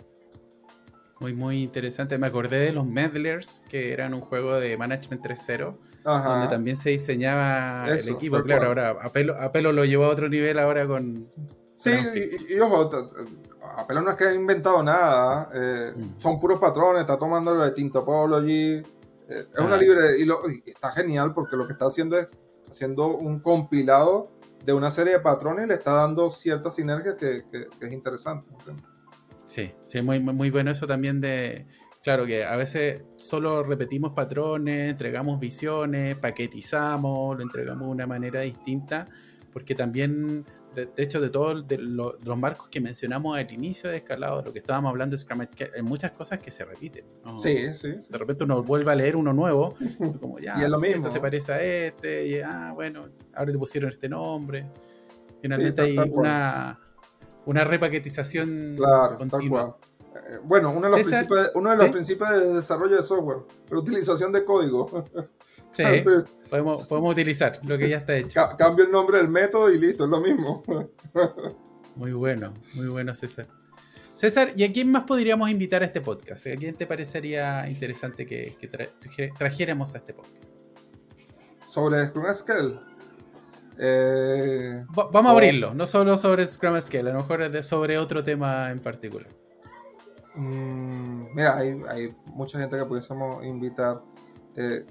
Muy, 1.19 1.33
muy 1.33 1.63
interesante. 1.63 2.17
Me 2.17 2.27
acordé 2.27 2.59
de 2.59 2.71
los 2.71 2.85
Medlers, 2.85 3.63
que 3.69 3.93
eran 3.93 4.13
un 4.13 4.21
juego 4.21 4.53
de 4.59 4.77
Management 4.77 5.23
3.0, 5.23 5.75
donde 6.03 6.47
también 6.47 6.77
se 6.77 6.91
diseñaba 6.91 7.87
el 7.87 8.07
equipo. 8.09 8.41
Claro, 8.43 8.67
ahora 8.67 8.89
Apelo, 9.01 9.39
Apelo 9.39 9.71
lo 9.71 9.85
llevó 9.85 10.05
a 10.05 10.09
otro 10.09 10.29
nivel 10.29 10.59
ahora 10.59 10.85
con... 10.85 11.27
Sí, 11.77 11.91
y, 12.49 12.59
ojo, 12.59 12.89
Apelo 13.75 14.01
no 14.01 14.11
es 14.11 14.17
que 14.17 14.25
haya 14.25 14.35
inventado 14.35 14.83
nada, 14.83 15.49
eh, 15.53 15.93
mm. 15.95 16.19
son 16.19 16.39
puros 16.39 16.59
patrones, 16.59 17.01
está 17.01 17.17
tomando 17.17 17.53
lo 17.53 17.63
de 17.65 17.71
Tintopology, 17.71 18.83
eh, 19.29 19.47
es 19.53 19.59
una 19.59 19.77
libre 19.77 20.19
y, 20.19 20.25
lo, 20.25 20.41
está 20.47 20.91
genial 20.91 21.33
porque 21.33 21.55
lo 21.55 21.65
que 21.65 21.73
está 21.73 21.85
haciendo 21.85 22.17
es 22.17 22.29
haciendo 22.69 23.07
un 23.07 23.39
compilado 23.39 24.31
de 24.65 24.73
una 24.73 24.91
serie 24.91 25.13
de 25.13 25.19
patrones 25.19 25.65
y 25.65 25.69
le 25.69 25.75
está 25.75 25.93
dando 25.93 26.29
cierta 26.29 26.71
sinergia 26.71 27.17
que, 27.17 27.43
es 27.81 27.91
interesante. 27.91 28.49
Sí, 29.45 29.73
sí, 29.85 30.01
muy, 30.01 30.19
muy 30.19 30.49
bueno 30.49 30.71
eso 30.71 30.87
también 30.87 31.21
de, 31.21 31.67
claro 32.03 32.25
que 32.25 32.43
a 32.43 32.55
veces 32.55 33.03
solo 33.15 33.63
repetimos 33.63 34.13
patrones, 34.13 34.91
entregamos 34.91 35.39
visiones, 35.39 36.17
paquetizamos, 36.17 37.37
lo 37.37 37.43
entregamos 37.43 37.87
de 37.87 37.91
una 37.91 38.07
manera 38.07 38.41
distinta, 38.41 39.07
porque 39.51 39.75
también 39.75 40.45
de, 40.73 40.89
hecho, 40.97 41.21
de 41.21 41.29
todos 41.29 41.65
los 41.69 42.37
marcos 42.37 42.67
que 42.69 42.81
mencionamos 42.81 43.37
al 43.37 43.51
inicio 43.51 43.89
de 43.89 43.97
Escalado, 43.97 44.41
lo 44.41 44.53
que 44.53 44.59
estábamos 44.59 44.89
hablando 44.89 45.13
de 45.13 45.17
Scrum, 45.17 45.41
hay 45.41 45.81
muchas 45.81 46.11
cosas 46.11 46.39
que 46.39 46.51
se 46.51 46.65
repiten. 46.65 47.05
Sí, 47.37 47.73
sí, 47.73 47.95
De 48.09 48.17
repente 48.17 48.43
uno 48.43 48.63
vuelve 48.63 48.91
a 48.91 48.95
leer 48.95 49.15
uno 49.15 49.33
nuevo, 49.33 49.75
como 50.19 50.39
ya, 50.39 50.59
y 50.59 50.63
es 50.63 50.69
lo 50.69 50.79
mismo. 50.79 51.07
Este 51.07 51.09
se 51.09 51.19
parece 51.19 51.53
a 51.53 51.63
este, 51.63 52.27
y 52.27 52.39
ah, 52.41 52.71
bueno, 52.73 53.07
ahora 53.33 53.51
le 53.51 53.57
pusieron 53.57 53.91
este 53.91 54.09
nombre. 54.09 54.67
Finalmente 55.41 55.81
hay 55.81 55.97
una, 55.97 56.79
una 57.45 57.63
repaquetización 57.63 58.75
claro, 58.77 59.17
continua. 59.17 59.77
Eh, 60.15 60.39
bueno, 60.43 60.71
uno 60.71 60.89
de 60.89 60.97
los, 60.97 61.07
principios, 61.07 61.51
uno 61.55 61.71
de, 61.71 61.77
los 61.77 61.89
principios 61.89 62.29
de 62.29 62.53
desarrollo 62.53 62.97
de 62.97 63.03
software, 63.03 63.39
la 63.69 63.79
utilización 63.79 64.31
de 64.31 64.45
código. 64.45 65.05
Sí, 65.73 65.83
podemos, 66.49 66.87
podemos 66.87 67.11
utilizar 67.11 67.59
lo 67.63 67.77
que 67.77 67.89
ya 67.89 67.97
está 67.97 68.15
hecho. 68.15 68.41
cambio 68.57 68.85
el 68.85 68.91
nombre 68.91 69.17
del 69.17 69.27
método 69.27 69.71
y 69.71 69.79
listo, 69.79 70.05
es 70.05 70.09
lo 70.09 70.21
mismo. 70.21 70.63
muy 71.95 72.13
bueno, 72.13 72.53
muy 72.75 72.87
bueno, 72.87 73.15
César. 73.15 73.47
César, 74.13 74.53
¿y 74.55 74.63
a 74.63 74.71
quién 74.71 74.91
más 74.91 75.05
podríamos 75.05 75.49
invitar 75.49 75.81
a 75.81 75.85
este 75.85 75.99
podcast? 75.99 76.45
¿A 76.45 76.55
quién 76.55 76.75
te 76.75 76.85
parecería 76.85 77.67
interesante 77.67 78.27
que, 78.27 78.55
trajéramos 79.35 79.95
a 79.95 79.97
este 79.97 80.13
podcast? 80.13 80.43
Sobre 81.65 82.07
Scrum 82.07 82.25
Scale. 82.35 82.75
Eh, 83.79 84.85
vamos 84.89 85.25
a 85.25 85.31
abrirlo, 85.31 85.73
no 85.73 85.87
solo 85.87 86.15
sobre 86.17 86.45
Scrum 86.45 86.79
Scale, 86.79 87.09
a 87.09 87.13
lo 87.13 87.21
mejor 87.21 87.41
es 87.41 87.51
de 87.51 87.63
sobre 87.63 87.97
otro 87.97 88.23
tema 88.23 88.69
en 88.69 88.79
particular. 88.79 89.27
Mm, 90.35 91.33
mira, 91.33 91.57
hay, 91.57 91.81
hay, 91.89 92.15
mucha 92.27 92.59
gente 92.59 92.77
que 92.77 92.85
pudiésemos 92.85 93.43
invitar. 93.43 94.01
Eh, 94.55 94.85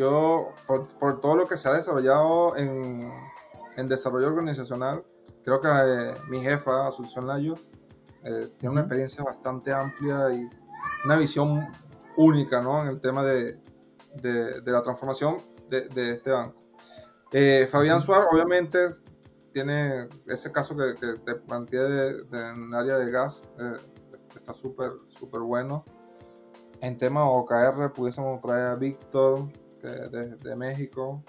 yo, 0.00 0.54
por, 0.66 1.20
todo 1.20 1.36
lo 1.36 1.46
que 1.46 1.58
se 1.58 1.68
ha 1.68 1.74
desarrollado 1.74 2.56
en, 2.56 3.12
desarrollo 3.86 4.26
organizacional, 4.26 5.04
creo 5.42 5.60
que 5.60 5.68
eh, 5.68 6.14
mi 6.28 6.40
jefa, 6.40 6.86
Asunción 6.86 7.26
Layo, 7.26 7.54
eh, 8.24 8.52
tiene 8.58 8.72
una 8.72 8.82
experiencia 8.82 9.24
bastante 9.24 9.72
amplia 9.72 10.30
y 10.34 10.46
una 11.06 11.16
visión 11.16 11.66
única 12.18 12.60
¿no? 12.60 12.82
en 12.82 12.88
el 12.88 13.00
tema 13.00 13.22
de, 13.24 13.58
la 14.64 14.82
transformación 14.82 15.38
de, 15.68 16.12
este 16.12 16.30
banco. 16.30 16.62
Eh, 17.32 17.66
Fabián 17.70 18.02
Suárez, 18.02 18.26
obviamente, 18.30 18.90
tiene 19.52 20.08
ese 20.26 20.52
caso 20.52 20.76
que, 20.76 20.94
te 20.94 21.34
planteé 21.36 22.22
en 22.32 22.74
área 22.74 22.98
de 22.98 23.10
gas, 23.10 23.42
está 24.34 24.52
súper, 24.52 24.92
súper 25.08 25.40
bueno. 25.40 25.84
En 26.82 26.96
tema 26.96 27.28
OKR 27.28 27.92
pudiésemos 27.94 28.40
traer 28.40 28.66
a 28.66 28.74
Víctor, 28.74 29.48
de, 29.88 30.56
México. 30.56 31.22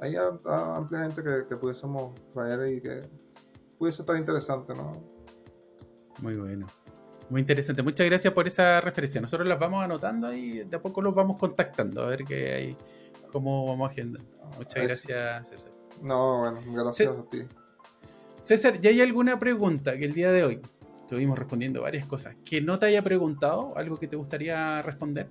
hay 0.00 0.16
amplia 0.16 1.00
gente 1.02 1.22
que, 1.48 1.56
pudiésemos 1.56 2.14
traer 2.32 2.76
y 2.76 2.80
que 2.80 3.08
pudiese 3.78 4.02
estar 4.02 4.16
interesante, 4.16 4.74
¿no? 4.74 5.02
Muy 6.20 6.36
bueno. 6.36 6.66
Muy 7.30 7.40
interesante. 7.40 7.82
Muchas 7.82 8.06
gracias 8.06 8.32
por 8.32 8.46
esa 8.46 8.80
referencia. 8.80 9.20
Nosotros 9.20 9.48
las 9.48 9.58
vamos 9.58 9.82
anotando 9.82 10.32
y 10.32 10.64
de 10.64 10.76
a 10.76 10.80
poco 10.80 11.00
los 11.00 11.14
vamos 11.14 11.38
contactando 11.38 12.02
a 12.02 12.06
ver 12.06 12.24
qué 12.24 12.52
hay, 12.52 12.76
cómo 13.32 13.66
vamos 13.66 13.90
agendando. 13.90 14.28
Muchas 14.56 14.84
gracias, 14.84 15.48
César. 15.48 15.72
No, 16.02 16.40
bueno, 16.40 16.60
gracias 16.66 17.16
a 17.16 17.24
ti. 17.24 17.38
César, 18.40 18.78
¿ya 18.80 18.90
hay 18.90 19.00
alguna 19.00 19.38
pregunta 19.38 19.96
que 19.96 20.04
el 20.04 20.12
día 20.12 20.30
de 20.30 20.44
hoy 20.44 20.60
estuvimos 21.00 21.38
respondiendo 21.38 21.82
varias 21.82 22.06
cosas 22.06 22.36
que 22.44 22.60
no 22.60 22.78
te 22.78 22.86
haya 22.86 23.02
preguntado? 23.02 23.76
¿Algo 23.76 23.96
que 23.96 24.06
te 24.06 24.16
gustaría 24.16 24.82
responder? 24.82 25.30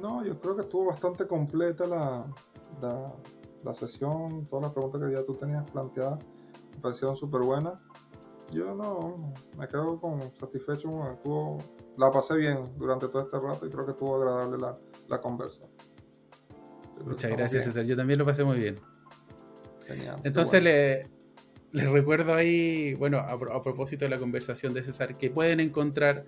No, 0.00 0.24
yo 0.24 0.38
creo 0.40 0.56
que 0.56 0.62
estuvo 0.62 0.86
bastante 0.86 1.26
completa 1.26 1.86
la, 1.86 2.26
la, 3.62 3.74
sesión, 3.74 4.46
todas 4.46 4.64
las 4.64 4.72
preguntas 4.72 5.00
que 5.02 5.12
ya 5.12 5.24
tú 5.24 5.34
tenías 5.34 5.68
planteadas 5.70 6.18
me 6.74 6.80
parecieron 6.80 7.16
súper 7.16 7.42
buenas. 7.42 7.74
Yo 8.52 8.74
no, 8.74 9.32
me 9.56 9.68
quedo 9.68 10.00
con 10.00 10.20
satisfecho, 10.36 11.12
estuvo, 11.12 11.58
la 11.96 12.10
pasé 12.10 12.36
bien 12.36 12.58
durante 12.76 13.08
todo 13.08 13.22
este 13.22 13.38
rato 13.38 13.66
y 13.66 13.70
creo 13.70 13.84
que 13.84 13.92
estuvo 13.92 14.16
agradable 14.16 14.58
la, 14.58 14.78
la 15.08 15.20
conversa. 15.20 15.66
Muchas 17.04 17.30
gracias, 17.30 17.64
César. 17.64 17.84
Yo 17.84 17.96
también 17.96 18.18
lo 18.18 18.26
pasé 18.26 18.42
muy 18.44 18.58
bien. 18.58 18.80
Genial. 19.86 20.20
Entonces 20.24 20.62
le, 20.62 21.08
les 21.72 21.90
recuerdo 21.90 22.34
ahí, 22.34 22.94
bueno, 22.94 23.18
a, 23.18 23.32
a, 23.32 23.62
propósito 23.62 24.04
de 24.04 24.10
la 24.10 24.18
conversación 24.18 24.74
de 24.74 24.82
César, 24.82 25.16
que 25.16 25.30
pueden 25.30 25.60
encontrar 25.60 26.24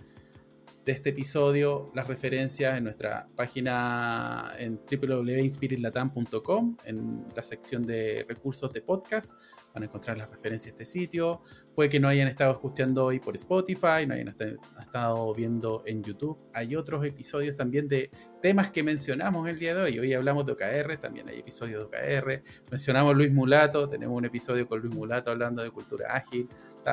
de 0.84 0.92
este 0.92 1.10
episodio 1.10 1.92
las 1.94 2.08
referencias 2.08 2.76
en 2.76 2.84
nuestra 2.84 3.28
página 3.36 4.52
en 4.58 4.80
www.inspiritlatam.com, 4.90 6.76
en 6.84 7.24
la 7.36 7.42
sección 7.42 7.86
de 7.86 8.24
recursos 8.28 8.72
de 8.72 8.82
podcast. 8.82 9.34
Van 9.72 9.84
a 9.84 9.86
encontrar 9.86 10.18
las 10.18 10.28
referencias 10.28 10.76
de 10.76 10.82
este 10.82 11.00
sitio. 11.00 11.40
Puede 11.74 11.88
que 11.88 11.98
no 11.98 12.08
hayan 12.08 12.28
estado 12.28 12.52
escuchando 12.52 13.06
hoy 13.06 13.20
por 13.20 13.36
Spotify, 13.36 14.06
no 14.06 14.14
hayan 14.14 14.34
estado 14.80 15.34
viendo 15.34 15.82
en 15.86 16.02
YouTube. 16.02 16.36
Hay 16.52 16.76
otros 16.76 17.06
episodios 17.06 17.56
también 17.56 17.88
de 17.88 18.10
temas 18.42 18.70
que 18.70 18.82
mencionamos 18.82 19.48
el 19.48 19.58
día 19.58 19.74
de 19.74 19.82
hoy. 19.82 19.98
Hoy 19.98 20.12
hablamos 20.12 20.44
de 20.44 20.52
OKR, 20.52 20.98
también 20.98 21.28
hay 21.28 21.38
episodios 21.38 21.88
de 21.90 22.18
OKR. 22.20 22.42
Mencionamos 22.70 23.16
Luis 23.16 23.32
Mulato, 23.32 23.88
tenemos 23.88 24.18
un 24.18 24.24
episodio 24.24 24.66
con 24.66 24.80
Luis 24.80 24.94
Mulato 24.94 25.30
hablando 25.30 25.62
de 25.62 25.70
cultura 25.70 26.14
ágil. 26.16 26.48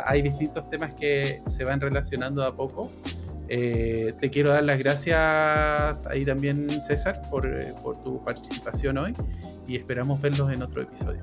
Hay 0.05 0.21
distintos 0.21 0.69
temas 0.69 0.93
que 0.93 1.41
se 1.47 1.63
van 1.63 1.81
relacionando 1.81 2.43
a 2.45 2.55
poco. 2.55 2.91
Eh, 3.49 4.13
te 4.19 4.29
quiero 4.29 4.51
dar 4.51 4.63
las 4.63 4.77
gracias 4.77 6.05
ahí 6.05 6.23
también, 6.23 6.83
César, 6.83 7.27
por, 7.31 7.47
eh, 7.47 7.73
por, 7.81 7.99
tu 8.03 8.23
participación 8.23 8.99
hoy 8.99 9.15
y 9.67 9.75
esperamos 9.75 10.21
verlos 10.21 10.51
en 10.53 10.61
otro 10.61 10.83
episodio. 10.83 11.21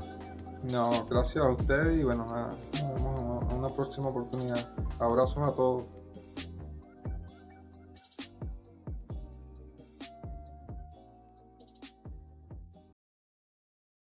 No, 0.65 1.07
gracias 1.07 1.45
a 1.45 1.51
usted 1.51 1.93
y 1.93 2.03
bueno, 2.03 2.27
vemos 2.73 3.45
en 3.51 3.59
una 3.59 3.69
próxima 3.69 4.09
oportunidad. 4.09 4.69
Abrazos 4.99 5.49
a 5.49 5.55
todos. 5.55 5.85